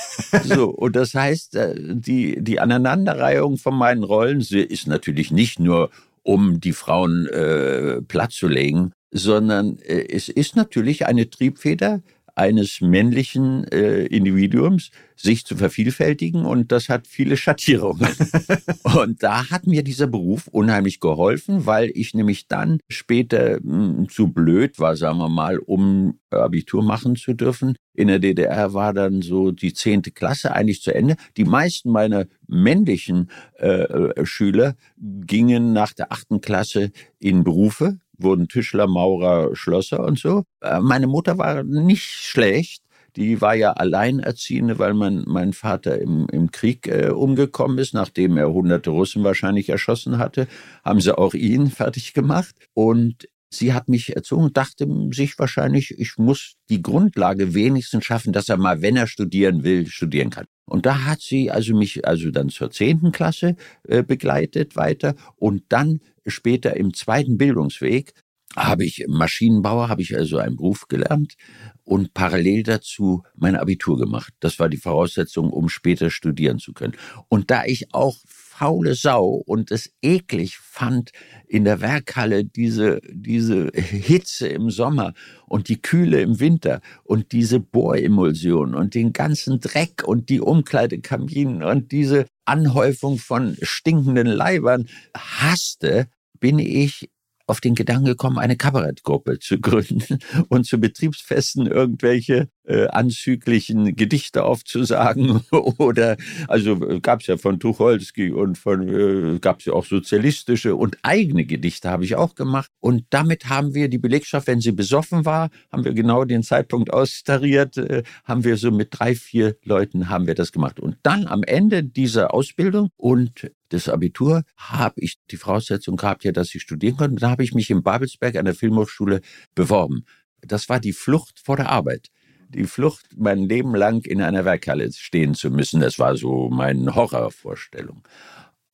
So, 0.43 0.69
und 0.69 0.95
das 0.95 1.13
heißt, 1.13 1.55
äh, 1.55 1.75
die, 1.77 2.41
die 2.41 2.59
Aneinanderreihung 2.59 3.57
von 3.57 3.75
meinen 3.75 4.03
Rollen 4.03 4.39
ist 4.39 4.87
natürlich 4.87 5.31
nicht 5.31 5.59
nur, 5.59 5.89
um 6.23 6.61
die 6.61 6.73
Frauen 6.73 7.27
äh, 7.27 8.01
platt 8.01 8.31
zu 8.31 8.47
legen, 8.47 8.91
sondern 9.11 9.77
äh, 9.79 10.07
es 10.09 10.29
ist 10.29 10.55
natürlich 10.55 11.05
eine 11.05 11.29
Triebfeder 11.29 12.01
eines 12.35 12.81
männlichen 12.81 13.65
äh, 13.65 14.05
Individuums, 14.05 14.91
sich 15.15 15.45
zu 15.45 15.55
vervielfältigen 15.55 16.45
und 16.45 16.71
das 16.71 16.89
hat 16.89 17.07
viele 17.07 17.37
Schattierungen. 17.37 18.07
und 18.95 19.21
da 19.21 19.49
hat 19.49 19.67
mir 19.67 19.83
dieser 19.83 20.07
Beruf 20.07 20.47
unheimlich 20.47 20.99
geholfen, 20.99 21.65
weil 21.65 21.91
ich 21.93 22.13
nämlich 22.13 22.47
dann 22.47 22.79
später 22.89 23.59
mh, 23.61 23.97
hm, 23.97 24.09
zu 24.09 24.27
blöd 24.29 24.79
war, 24.79 24.95
sagen 24.95 25.19
wir 25.19 25.29
mal, 25.29 25.59
um 25.59 26.19
Abitur 26.31 26.83
machen 26.83 27.15
zu 27.15 27.33
dürfen. 27.33 27.75
In 27.93 28.07
der 28.07 28.19
DDR 28.19 28.73
war 28.73 28.93
dann 28.93 29.21
so 29.21 29.51
die 29.51 29.73
zehnte 29.73 30.11
Klasse 30.11 30.53
eigentlich 30.53 30.81
zu 30.81 30.93
Ende. 30.93 31.15
Die 31.37 31.45
meisten 31.45 31.91
meiner 31.91 32.25
männlichen 32.47 33.29
äh, 33.59 33.83
äh 33.83 34.25
Schüler 34.25 34.75
gingen 34.97 35.73
nach 35.73 35.93
der 35.93 36.11
achten 36.11 36.41
Klasse 36.41 36.91
in 37.19 37.43
Berufe, 37.43 37.99
wurden 38.23 38.47
Tischler, 38.47 38.87
Maurer, 38.87 39.55
Schlosser 39.55 40.03
und 40.03 40.19
so. 40.19 40.43
Äh, 40.61 40.79
meine 40.79 41.07
Mutter 41.07 41.37
war 41.37 41.63
nicht 41.63 42.03
schlecht. 42.03 42.83
Die 43.17 43.41
war 43.41 43.55
ja 43.55 43.73
Alleinerziehende, 43.73 44.79
weil 44.79 44.93
mein, 44.93 45.23
mein 45.27 45.51
Vater 45.51 45.99
im, 45.99 46.27
im 46.31 46.51
Krieg 46.51 46.87
äh, 46.87 47.09
umgekommen 47.09 47.77
ist, 47.77 47.93
nachdem 47.93 48.37
er 48.37 48.53
hunderte 48.53 48.89
Russen 48.89 49.23
wahrscheinlich 49.23 49.67
erschossen 49.67 50.17
hatte, 50.17 50.47
haben 50.85 51.01
sie 51.01 51.17
auch 51.17 51.33
ihn 51.33 51.69
fertig 51.69 52.13
gemacht. 52.13 52.55
Und 52.73 53.27
Sie 53.53 53.73
hat 53.73 53.89
mich 53.89 54.15
erzogen 54.15 54.45
und 54.45 54.57
dachte 54.57 54.87
sich 55.11 55.37
wahrscheinlich, 55.37 55.99
ich 55.99 56.17
muss 56.17 56.53
die 56.69 56.81
Grundlage 56.81 57.53
wenigstens 57.53 58.05
schaffen, 58.05 58.31
dass 58.31 58.47
er 58.47 58.57
mal, 58.57 58.81
wenn 58.81 58.95
er 58.95 59.07
studieren 59.07 59.63
will, 59.63 59.87
studieren 59.87 60.29
kann. 60.29 60.45
Und 60.65 60.85
da 60.85 61.03
hat 61.03 61.19
sie 61.19 61.51
also 61.51 61.75
mich 61.75 62.07
also 62.07 62.31
dann 62.31 62.47
zur 62.47 62.71
zehnten 62.71 63.11
Klasse 63.11 63.57
äh, 63.87 64.03
begleitet 64.03 64.77
weiter 64.77 65.15
und 65.35 65.63
dann 65.67 65.99
später 66.25 66.77
im 66.77 66.93
zweiten 66.93 67.37
Bildungsweg 67.37 68.13
habe 68.55 68.85
ich 68.85 69.05
Maschinenbauer, 69.07 69.89
habe 69.89 70.01
ich 70.01 70.15
also 70.15 70.37
einen 70.37 70.57
Beruf 70.57 70.87
gelernt 70.87 71.35
und 71.83 72.13
parallel 72.13 72.63
dazu 72.63 73.23
mein 73.35 73.55
Abitur 73.55 73.97
gemacht. 73.97 74.33
Das 74.39 74.59
war 74.59 74.69
die 74.69 74.77
Voraussetzung, 74.77 75.51
um 75.51 75.69
später 75.69 76.09
studieren 76.09 76.59
zu 76.59 76.73
können. 76.73 76.93
Und 77.29 77.51
da 77.51 77.65
ich 77.65 77.93
auch 77.93 78.17
faule 78.61 78.93
Sau 78.93 79.41
und 79.47 79.71
es 79.71 79.91
eklig 80.03 80.57
fand, 80.57 81.11
in 81.47 81.63
der 81.63 81.81
Werkhalle 81.81 82.45
diese, 82.45 83.01
diese 83.11 83.71
Hitze 83.73 84.49
im 84.49 84.69
Sommer 84.69 85.13
und 85.47 85.67
die 85.67 85.81
Kühle 85.81 86.21
im 86.21 86.39
Winter 86.39 86.81
und 87.03 87.31
diese 87.31 87.59
Bohremulsion 87.59 88.75
und 88.75 88.93
den 88.93 89.13
ganzen 89.13 89.59
Dreck 89.59 90.03
und 90.05 90.29
die 90.29 90.41
Umkleidekabinen 90.41 91.63
und 91.63 91.91
diese 91.91 92.27
Anhäufung 92.45 93.17
von 93.17 93.57
stinkenden 93.63 94.27
Leibern 94.27 94.87
hasste, 95.17 96.05
bin 96.39 96.59
ich 96.59 97.09
auf 97.47 97.61
den 97.61 97.73
Gedanken 97.73 98.05
gekommen, 98.05 98.37
eine 98.37 98.57
Kabarettgruppe 98.57 99.39
zu 99.39 99.59
gründen 99.61 100.19
und 100.49 100.67
zu 100.67 100.79
Betriebsfesten 100.79 101.65
irgendwelche 101.65 102.47
äh, 102.65 102.87
anzüglichen 102.87 103.95
Gedichte 103.95 104.43
aufzusagen 104.43 105.41
oder 105.51 106.17
also 106.47 106.73
äh, 106.87 106.99
gab 106.99 107.21
es 107.21 107.27
ja 107.27 107.37
von 107.37 107.59
Tucholsky 107.59 108.31
und 108.31 108.57
von 108.57 108.87
äh, 108.87 109.39
gab 109.39 109.59
es 109.59 109.65
ja 109.65 109.73
auch 109.73 109.85
sozialistische 109.85 110.75
und 110.75 110.97
eigene 111.01 111.45
Gedichte 111.45 111.89
habe 111.89 112.05
ich 112.05 112.15
auch 112.15 112.35
gemacht 112.35 112.69
und 112.79 113.05
damit 113.09 113.49
haben 113.49 113.73
wir 113.73 113.89
die 113.89 113.97
Belegschaft, 113.97 114.47
wenn 114.47 114.61
sie 114.61 114.71
besoffen 114.71 115.25
war, 115.25 115.49
haben 115.71 115.83
wir 115.83 115.93
genau 115.93 116.25
den 116.25 116.43
Zeitpunkt 116.43 116.93
austariert, 116.93 117.77
äh, 117.77 118.03
haben 118.23 118.43
wir 118.43 118.57
so 118.57 118.71
mit 118.71 118.89
drei 118.91 119.15
vier 119.15 119.55
Leuten 119.63 120.09
haben 120.09 120.27
wir 120.27 120.35
das 120.35 120.51
gemacht 120.51 120.79
und 120.79 120.97
dann 121.03 121.27
am 121.27 121.43
Ende 121.43 121.83
dieser 121.83 122.33
Ausbildung 122.33 122.89
und 122.97 123.51
des 123.71 123.89
Abitur 123.89 124.43
habe 124.57 124.95
ich 124.97 125.17
die 125.31 125.37
Voraussetzung 125.37 125.95
gehabt, 125.95 126.23
ja, 126.23 126.31
dass 126.31 126.53
ich 126.53 126.61
studieren 126.61 126.97
konnte. 126.97 127.15
Da 127.15 127.29
habe 127.29 127.43
ich 127.43 127.53
mich 127.53 127.69
in 127.69 127.83
Babelsberg 127.83 128.35
an 128.35 128.45
der 128.45 128.53
Filmhochschule 128.53 129.21
beworben. 129.55 130.05
Das 130.41 130.69
war 130.69 130.79
die 130.79 130.93
Flucht 130.93 131.39
vor 131.39 131.55
der 131.55 131.69
Arbeit. 131.69 132.09
Die 132.53 132.65
Flucht, 132.65 133.05
mein 133.15 133.47
Leben 133.49 133.75
lang 133.75 134.05
in 134.05 134.21
einer 134.21 134.45
Werkhalle 134.45 134.91
stehen 134.91 135.35
zu 135.35 135.49
müssen, 135.49 135.79
das 135.79 135.99
war 135.99 136.17
so 136.17 136.49
meine 136.49 136.95
Horrorvorstellung. 136.95 138.03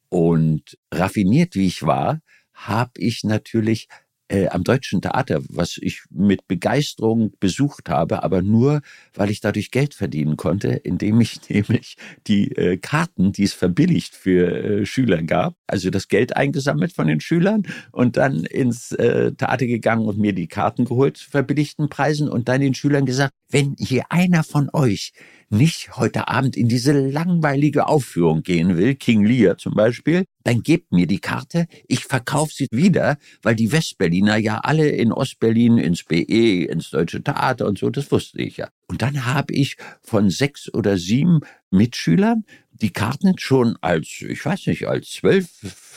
Und 0.10 0.78
raffiniert 0.92 1.56
wie 1.56 1.68
ich 1.68 1.84
war, 1.84 2.22
habe 2.54 2.92
ich 2.96 3.24
natürlich 3.24 3.88
äh, 4.30 4.48
am 4.48 4.64
Deutschen 4.64 5.02
Theater, 5.02 5.42
was 5.50 5.78
ich 5.82 6.04
mit 6.10 6.48
Begeisterung 6.48 7.34
besucht 7.40 7.90
habe, 7.90 8.24
aber 8.24 8.42
nur, 8.42 8.82
weil 9.14 9.30
ich 9.30 9.42
dadurch 9.42 9.72
Geld 9.72 9.94
verdienen 9.94 10.38
konnte, 10.38 10.70
indem 10.70 11.22
ich 11.22 11.40
nämlich 11.50 11.98
die 12.28 12.52
äh, 12.52 12.78
Karten, 12.78 13.32
die 13.32 13.44
es 13.44 13.54
verbilligt 13.54 14.16
für 14.16 14.82
äh, 14.82 14.86
Schüler 14.86 15.24
gab, 15.24 15.56
also 15.68 15.90
das 15.90 16.08
Geld 16.08 16.36
eingesammelt 16.36 16.94
von 16.94 17.08
den 17.08 17.20
Schülern 17.20 17.64
und 17.92 18.18
dann 18.18 18.44
ins 18.44 18.92
äh, 18.94 19.32
Theater 19.34 19.68
gegangen 19.68 20.06
und 20.06 20.18
mir 20.18 20.34
die 20.34 20.48
Karten 20.48 20.86
geholt 20.86 21.18
zu 21.18 21.30
verbilligten 21.30 21.90
Preisen 21.90 22.30
und 22.30 22.50
dann 22.50 22.62
den 22.62 22.74
Schülern 22.74 23.06
gesagt, 23.06 23.34
wenn 23.50 23.76
hier 23.78 24.06
einer 24.10 24.44
von 24.44 24.70
euch 24.74 25.14
nicht 25.50 25.96
heute 25.98 26.28
Abend 26.28 26.58
in 26.58 26.68
diese 26.68 26.92
langweilige 26.92 27.88
Aufführung 27.88 28.44
gehen 28.44 28.78
will, 28.78 28.96
King 28.96 29.24
Lear 29.24 29.58
zum 29.58 29.74
Beispiel, 29.76 30.26
dann 30.44 30.62
gebt 30.64 30.92
mir 30.92 31.08
die 31.08 31.20
Karte, 31.20 31.68
ich 31.88 32.06
verkaufe 32.06 32.54
sie 32.54 32.68
wieder, 32.72 33.18
weil 33.42 33.56
die 33.56 33.72
Westberliner 33.72 34.38
ja 34.38 34.60
alle 34.60 34.90
in 34.90 35.12
Ostberlin 35.12 35.78
ins 35.78 36.04
BE, 36.04 36.66
ins 36.66 36.90
Deutsche 36.90 37.24
Theater 37.24 37.66
und 37.68 37.78
so, 37.78 37.90
das 37.90 38.12
wusste 38.12 38.42
ich 38.42 38.58
ja. 38.58 38.70
Und 38.88 39.02
dann 39.02 39.26
habe 39.26 39.54
ich 39.54 39.78
von 40.02 40.30
sechs 40.30 40.74
oder 40.74 40.98
sieben 40.98 41.42
Mitschülern 41.72 42.46
die 42.82 42.92
Karten 42.92 43.38
schon 43.38 43.76
als, 43.82 44.22
ich 44.22 44.46
weiß 44.46 44.68
nicht, 44.68 44.88
als 44.88 45.10
zwölf, 45.10 45.48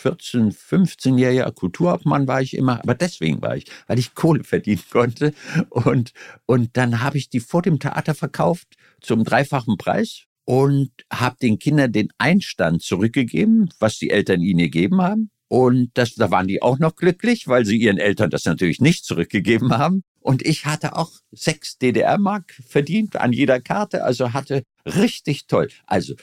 14, 0.00 0.52
15-jähriger 0.52 1.52
Kulturhauptmann 1.52 2.26
war 2.26 2.40
ich 2.40 2.56
immer, 2.56 2.80
aber 2.80 2.94
deswegen 2.94 3.42
war 3.42 3.56
ich, 3.56 3.66
weil 3.86 3.98
ich 3.98 4.14
Kohle 4.14 4.44
verdienen 4.44 4.82
konnte. 4.90 5.34
Und, 5.68 6.12
und 6.46 6.76
dann 6.76 7.02
habe 7.02 7.18
ich 7.18 7.28
die 7.28 7.40
vor 7.40 7.62
dem 7.62 7.78
Theater 7.78 8.14
verkauft 8.14 8.76
zum 9.00 9.24
dreifachen 9.24 9.76
Preis 9.76 10.24
und 10.44 10.90
habe 11.12 11.36
den 11.40 11.58
Kindern 11.58 11.92
den 11.92 12.08
Einstand 12.18 12.82
zurückgegeben, 12.82 13.70
was 13.78 13.98
die 13.98 14.10
Eltern 14.10 14.40
ihnen 14.40 14.58
gegeben 14.58 15.00
haben. 15.00 15.30
Und 15.48 15.90
das, 15.94 16.14
da 16.14 16.30
waren 16.30 16.46
die 16.46 16.62
auch 16.62 16.78
noch 16.78 16.94
glücklich, 16.94 17.48
weil 17.48 17.64
sie 17.64 17.76
ihren 17.76 17.98
Eltern 17.98 18.30
das 18.30 18.44
natürlich 18.44 18.80
nicht 18.80 19.04
zurückgegeben 19.04 19.76
haben. 19.76 20.02
Und 20.20 20.42
ich 20.46 20.66
hatte 20.66 20.96
auch 20.96 21.10
sechs 21.32 21.78
DDR-Mark 21.78 22.54
verdient 22.66 23.16
an 23.16 23.32
jeder 23.32 23.60
Karte, 23.60 24.04
also 24.04 24.32
hatte 24.32 24.62
richtig 24.84 25.46
toll. 25.46 25.68
Also 25.86 26.14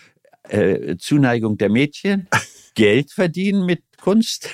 äh, 0.50 0.96
Zuneigung 0.98 1.58
der 1.58 1.70
Mädchen, 1.70 2.28
Geld 2.76 3.12
verdienen 3.12 3.66
mit 3.66 3.84
Kunst. 4.00 4.50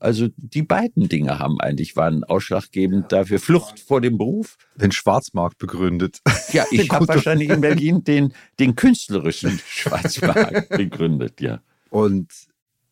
Also 0.00 0.28
die 0.36 0.62
beiden 0.62 1.08
Dinge 1.08 1.38
haben 1.38 1.60
eigentlich 1.60 1.94
waren 1.94 2.24
ausschlaggebend 2.24 3.12
dafür. 3.12 3.38
Flucht 3.38 3.78
vor 3.78 4.00
dem 4.00 4.16
Beruf. 4.16 4.56
Den 4.74 4.92
Schwarzmarkt 4.92 5.58
begründet. 5.58 6.20
Ja, 6.52 6.64
ich 6.72 6.90
habe 6.90 7.06
wahrscheinlich 7.06 7.48
in 7.48 7.60
Berlin 7.60 8.02
den, 8.04 8.32
den 8.58 8.74
künstlerischen 8.74 9.60
Schwarzmarkt 9.64 10.68
begründet, 10.70 11.40
ja. 11.40 11.60
Und 11.90 12.28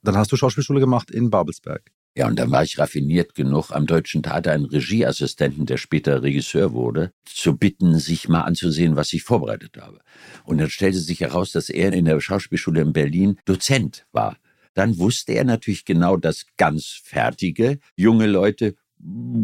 dann 0.03 0.17
hast 0.17 0.31
du 0.31 0.37
Schauspielschule 0.37 0.79
gemacht 0.79 1.11
in 1.11 1.29
Babelsberg. 1.29 1.91
Ja, 2.17 2.29
und 2.29 2.39
dann 2.39 2.53
war 2.53 2.63
ich 2.63 2.79
raffiniert 2.79 3.35
genug, 3.35 3.71
am 3.71 3.87
Deutschen 3.87 4.23
Theater 4.23 4.53
einen 4.53 4.67
Regieassistenten, 4.67 5.67
der 5.67 5.77
später 5.77 6.23
Regisseur 6.23 6.73
wurde, 6.73 7.13
zu 7.25 7.57
bitten, 7.57 7.99
sich 7.99 8.29
mal 8.29 8.43
anzusehen, 8.43 8.95
was 8.95 9.13
ich 9.13 9.25
vorbereitet 9.25 9.77
habe. 9.81 9.99
Und 10.45 10.59
dann 10.59 10.71
stellte 10.71 10.99
sich 10.99 11.21
heraus, 11.21 11.51
dass 11.51 11.69
er 11.69 11.93
in 11.93 12.05
der 12.05 12.21
Schauspielschule 12.21 12.81
in 12.81 12.93
Berlin 12.93 13.39
Dozent 13.45 14.07
war. 14.13 14.37
Dann 14.79 14.99
wusste 14.99 15.33
er 15.33 15.45
natürlich 15.45 15.85
genau, 15.85 16.17
dass 16.17 16.47
ganz 16.57 17.01
fertige 17.03 17.79
junge 17.97 18.27
Leute 18.27 18.75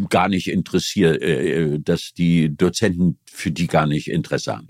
gar 0.09 0.27
nicht 0.27 0.49
interessiert, 0.49 1.21
äh, 1.21 1.79
dass 1.79 2.13
die 2.13 2.55
Dozenten 2.55 3.17
für 3.29 3.51
die 3.51 3.67
gar 3.67 3.85
nicht 3.85 4.09
Interesse 4.09 4.55
haben 4.55 4.67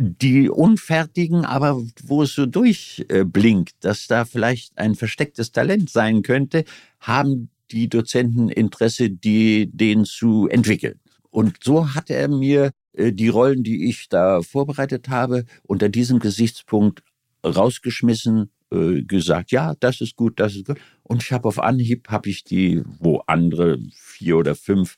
die 0.00 0.48
Unfertigen, 0.48 1.44
aber 1.44 1.82
wo 2.02 2.22
es 2.22 2.34
so 2.34 2.46
durchblinkt, 2.46 3.74
dass 3.80 4.06
da 4.06 4.24
vielleicht 4.24 4.78
ein 4.78 4.94
verstecktes 4.94 5.52
Talent 5.52 5.90
sein 5.90 6.22
könnte, 6.22 6.64
haben 7.00 7.50
die 7.70 7.88
Dozenten 7.88 8.48
Interesse, 8.48 9.10
die 9.10 9.68
den 9.70 10.04
zu 10.04 10.48
entwickeln. 10.48 11.00
Und 11.30 11.58
so 11.62 11.94
hat 11.94 12.10
er 12.10 12.28
mir 12.28 12.70
äh, 12.92 13.12
die 13.12 13.28
Rollen, 13.28 13.62
die 13.62 13.88
ich 13.88 14.08
da 14.08 14.42
vorbereitet 14.42 15.08
habe, 15.08 15.44
unter 15.62 15.88
diesem 15.88 16.18
Gesichtspunkt 16.18 17.02
rausgeschmissen, 17.44 18.50
äh, 18.72 19.02
gesagt, 19.02 19.50
ja, 19.50 19.74
das 19.80 20.00
ist 20.00 20.16
gut, 20.16 20.40
das 20.40 20.54
ist 20.54 20.66
gut. 20.66 20.78
Und 21.02 21.22
ich 21.22 21.32
habe 21.32 21.48
auf 21.48 21.58
Anhieb, 21.58 22.08
habe 22.08 22.28
ich 22.28 22.44
die, 22.44 22.82
wo 22.98 23.22
andere 23.26 23.78
vier 23.92 24.36
oder 24.36 24.54
fünf, 24.54 24.96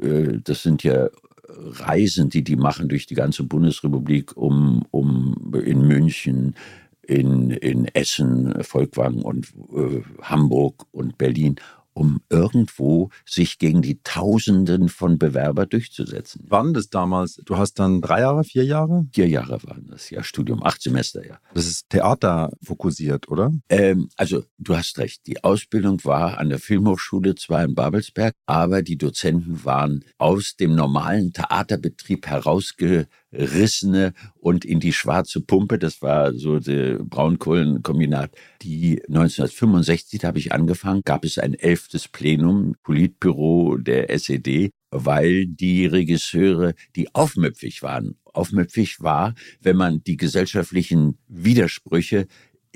äh, 0.00 0.38
das 0.42 0.62
sind 0.62 0.82
ja 0.82 1.08
Reisen, 1.48 2.28
die 2.28 2.42
die 2.42 2.56
machen 2.56 2.88
durch 2.88 3.06
die 3.06 3.14
ganze 3.14 3.44
Bundesrepublik, 3.44 4.36
um, 4.36 4.84
um 4.90 5.54
in 5.64 5.86
München, 5.86 6.54
in, 7.02 7.50
in 7.50 7.86
Essen, 7.94 8.62
Volkwang 8.62 9.22
und 9.22 9.52
äh, 9.74 10.02
Hamburg 10.22 10.86
und 10.90 11.18
Berlin 11.18 11.56
um 11.96 12.20
irgendwo 12.28 13.08
sich 13.24 13.58
gegen 13.58 13.80
die 13.80 14.02
Tausenden 14.02 14.90
von 14.90 15.18
Bewerber 15.18 15.64
durchzusetzen. 15.64 16.44
Wann 16.46 16.74
das 16.74 16.90
damals? 16.90 17.36
Du 17.46 17.56
hast 17.56 17.78
dann 17.78 18.02
drei 18.02 18.20
Jahre, 18.20 18.44
vier 18.44 18.64
Jahre? 18.64 19.06
Vier 19.14 19.26
Jahre 19.26 19.62
waren 19.64 19.86
das, 19.88 20.10
ja, 20.10 20.22
Studium, 20.22 20.62
acht 20.62 20.82
Semester, 20.82 21.26
ja. 21.26 21.38
Das 21.54 21.66
ist 21.66 21.88
Theater 21.88 22.52
fokussiert, 22.62 23.28
oder? 23.28 23.50
Ähm, 23.70 24.10
also, 24.16 24.44
du 24.58 24.76
hast 24.76 24.98
recht. 24.98 25.26
Die 25.26 25.42
Ausbildung 25.42 26.04
war 26.04 26.36
an 26.38 26.50
der 26.50 26.58
Filmhochschule 26.58 27.34
zwar 27.34 27.64
in 27.64 27.74
Babelsberg, 27.74 28.34
aber 28.44 28.82
die 28.82 28.98
Dozenten 28.98 29.64
waren 29.64 30.04
aus 30.18 30.56
dem 30.56 30.74
normalen 30.74 31.32
Theaterbetrieb 31.32 32.26
herausge 32.26 33.08
Rissene 33.32 34.12
und 34.36 34.64
in 34.64 34.80
die 34.80 34.92
schwarze 34.92 35.40
Pumpe, 35.40 35.78
das 35.78 36.02
war 36.02 36.32
so 36.34 36.58
der 36.58 36.98
Braunkohlenkombinat, 36.98 38.30
die 38.62 39.02
1965, 39.08 40.20
da 40.20 40.28
habe 40.28 40.38
ich 40.38 40.52
angefangen, 40.52 41.02
gab 41.04 41.24
es 41.24 41.38
ein 41.38 41.54
elftes 41.86 42.08
Plenum, 42.08 42.74
Politbüro 42.82 43.76
der 43.76 44.10
SED, 44.10 44.70
weil 44.90 45.46
die 45.46 45.86
Regisseure, 45.86 46.74
die 46.96 47.14
aufmüpfig 47.14 47.80
waren, 47.82 48.16
aufmüpfig 48.24 49.00
war, 49.02 49.34
wenn 49.60 49.76
man 49.76 50.02
die 50.02 50.16
gesellschaftlichen 50.16 51.18
Widersprüche 51.28 52.26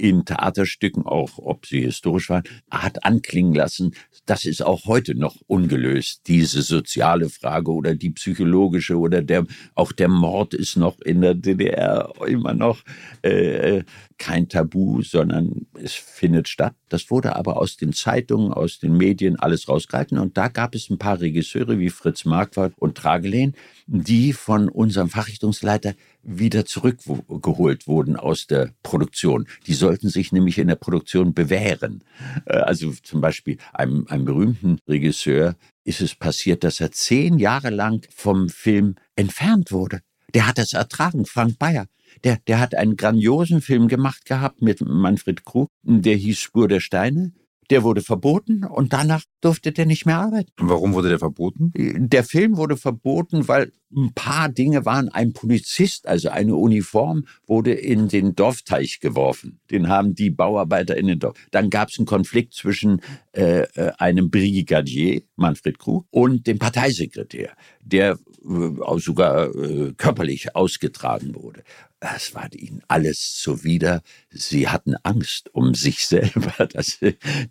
in 0.01 0.25
Theaterstücken, 0.25 1.05
auch 1.05 1.33
ob 1.37 1.67
sie 1.67 1.83
historisch 1.83 2.31
waren, 2.31 2.45
hat 2.71 3.05
anklingen 3.05 3.55
lassen, 3.55 3.95
das 4.25 4.47
ist 4.47 4.63
auch 4.63 4.87
heute 4.87 5.15
noch 5.15 5.37
ungelöst, 5.47 6.23
diese 6.27 6.63
soziale 6.63 7.29
Frage 7.29 7.71
oder 7.71 7.95
die 7.95 8.11
psychologische 8.11 8.97
oder 8.97 9.21
der, 9.21 9.47
auch 9.75 9.93
der 9.93 10.09
Mord 10.09 10.55
ist 10.55 10.77
noch 10.77 10.99
in 11.01 11.21
der 11.21 11.35
DDR 11.35 12.13
immer 12.27 12.55
noch 12.55 12.83
äh, 13.23 13.83
kein 14.17 14.49
Tabu, 14.49 15.03
sondern 15.03 15.67
es 15.75 15.93
findet 15.93 16.49
statt. 16.49 16.75
Das 16.89 17.11
wurde 17.11 17.37
aber 17.37 17.59
aus 17.59 17.77
den 17.77 17.93
Zeitungen, 17.93 18.53
aus 18.53 18.79
den 18.79 18.97
Medien 18.97 19.39
alles 19.39 19.69
rausgehalten 19.69 20.19
und 20.19 20.37
da 20.39 20.49
gab 20.49 20.75
es 20.75 20.89
ein 20.89 20.99
paar 20.99 21.21
Regisseure 21.21 21.79
wie 21.79 21.91
Fritz 21.91 22.25
Marquardt 22.25 22.73
und 22.77 22.97
Tragelehn, 22.97 23.55
die 23.87 24.33
von 24.33 24.69
unserem 24.71 25.11
Fachrichtungsleiter 25.11 25.95
wieder 26.23 26.65
zurückgeholt 26.65 27.87
wurden 27.87 28.17
aus 28.17 28.47
der 28.47 28.73
Produktion. 28.83 29.47
Die 29.67 29.75
sollten 29.75 30.09
sich 30.09 30.33
nämlich 30.33 30.59
in 30.59 30.69
der 30.69 30.77
Produktion 30.77 31.35
bewähren. 31.35 32.05
Äh, 32.47 32.59
also 32.59 32.93
zum 33.03 33.21
Beispiel 33.21 33.59
einem, 33.73 34.07
einem 34.09 34.25
berühmten 34.25 34.79
Regisseur 34.89 35.57
ist 35.85 36.01
es 36.01 36.15
passiert, 36.15 36.65
dass 36.65 36.81
er 36.81 36.93
zehn 36.93 37.39
Jahre 37.39 37.71
lang 37.71 38.07
vom 38.15 38.49
Film 38.49 38.97
entfernt 39.17 39.73
wurde. 39.73 40.01
Der 40.35 40.47
hat 40.47 40.59
es 40.59 40.73
ertragen, 40.73 41.27
Frank 41.27 41.59
Bayer. 41.59 41.87
Der, 42.25 42.39
der 42.47 42.61
hat 42.61 42.75
einen 42.75 42.97
grandiosen 42.97 43.61
Film 43.61 43.89
gemacht 43.89 44.25
gehabt 44.25 44.63
mit 44.63 44.81
Manfred 44.81 45.45
Krug, 45.45 45.71
der 45.83 46.17
hieß 46.17 46.39
Spur 46.39 46.69
der 46.69 46.81
Steine. 46.81 47.33
Der 47.71 47.85
wurde 47.85 48.03
verboten 48.03 48.65
und 48.65 48.93
danach 48.93 49.23
durfte 49.41 49.73
der 49.73 49.87
nicht 49.87 50.07
mehr 50.07 50.19
arbeiten. 50.19 50.53
Und 50.61 50.69
warum 50.69 50.93
wurde 50.93 51.09
der 51.09 51.19
verboten? 51.19 51.73
Der 51.75 52.25
Film 52.25 52.57
wurde 52.57 52.77
verboten, 52.77 53.49
weil 53.49 53.73
ein 53.95 54.13
paar 54.15 54.49
Dinge 54.49 54.85
waren. 54.85 55.09
Ein 55.09 55.33
Polizist, 55.33 56.07
also 56.07 56.29
eine 56.29 56.55
Uniform, 56.55 57.25
wurde 57.47 57.73
in 57.73 58.09
den 58.09 58.35
Dorfteich 58.35 59.01
geworfen. 59.01 59.61
Den 59.71 59.89
haben 59.89 60.15
die 60.15 60.31
Bauarbeiter 60.31 60.97
in 60.97 61.09
den 61.09 61.19
Dorf. 61.19 61.37
Dann 61.51 61.71
gab 61.71 61.89
es 61.89 61.99
einen 61.99 62.07
Konflikt 62.07 62.55
zwischen 62.55 63.01
äh, 63.33 63.63
äh, 63.63 63.93
einem 63.99 64.31
Brigadier, 64.31 65.23
Manfred 65.37 65.79
Krug, 65.79 66.07
und 66.11 66.47
dem 66.47 66.59
Parteisekretär, 66.59 67.53
der 67.83 68.13
äh, 68.13 68.99
sogar 68.99 69.55
äh, 69.55 69.93
körperlich 69.97 70.55
ausgetragen 70.55 71.35
wurde. 71.35 71.63
Es 72.01 72.35
war 72.35 72.49
ihnen 72.55 72.81
alles 72.89 73.35
zuwider. 73.35 74.03
Sie 74.31 74.69
hatten 74.69 74.95
Angst 75.03 75.55
um 75.55 75.75
sich 75.75 76.07
selber, 76.07 76.67
dass 76.67 76.99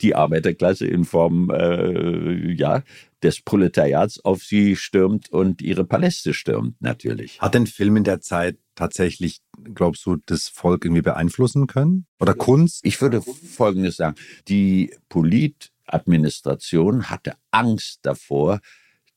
die 0.01 0.15
Arbeiterklasse 0.15 0.87
in 0.87 1.05
Form 1.05 1.49
äh, 1.51 1.78
ja, 2.55 2.83
des 3.23 3.41
Proletariats 3.41 4.23
auf 4.23 4.43
sie 4.43 4.75
stürmt 4.75 5.29
und 5.29 5.61
ihre 5.61 5.85
Paläste 5.85 6.33
stürmt, 6.33 6.81
natürlich. 6.81 7.41
Hat 7.41 7.53
den 7.53 7.67
Film 7.67 7.97
in 7.97 8.03
der 8.03 8.21
Zeit 8.21 8.57
tatsächlich, 8.75 9.41
glaubst 9.73 10.05
du, 10.05 10.17
das 10.25 10.47
Volk 10.47 10.85
irgendwie 10.85 11.01
beeinflussen 11.01 11.67
können? 11.67 12.05
Oder 12.19 12.33
Kunst? 12.33 12.79
Ich 12.83 13.01
würde 13.01 13.21
Folgendes 13.21 13.97
sagen. 13.97 14.15
Die 14.47 14.95
Politadministration 15.09 17.09
hatte 17.09 17.33
Angst 17.51 17.99
davor, 18.03 18.59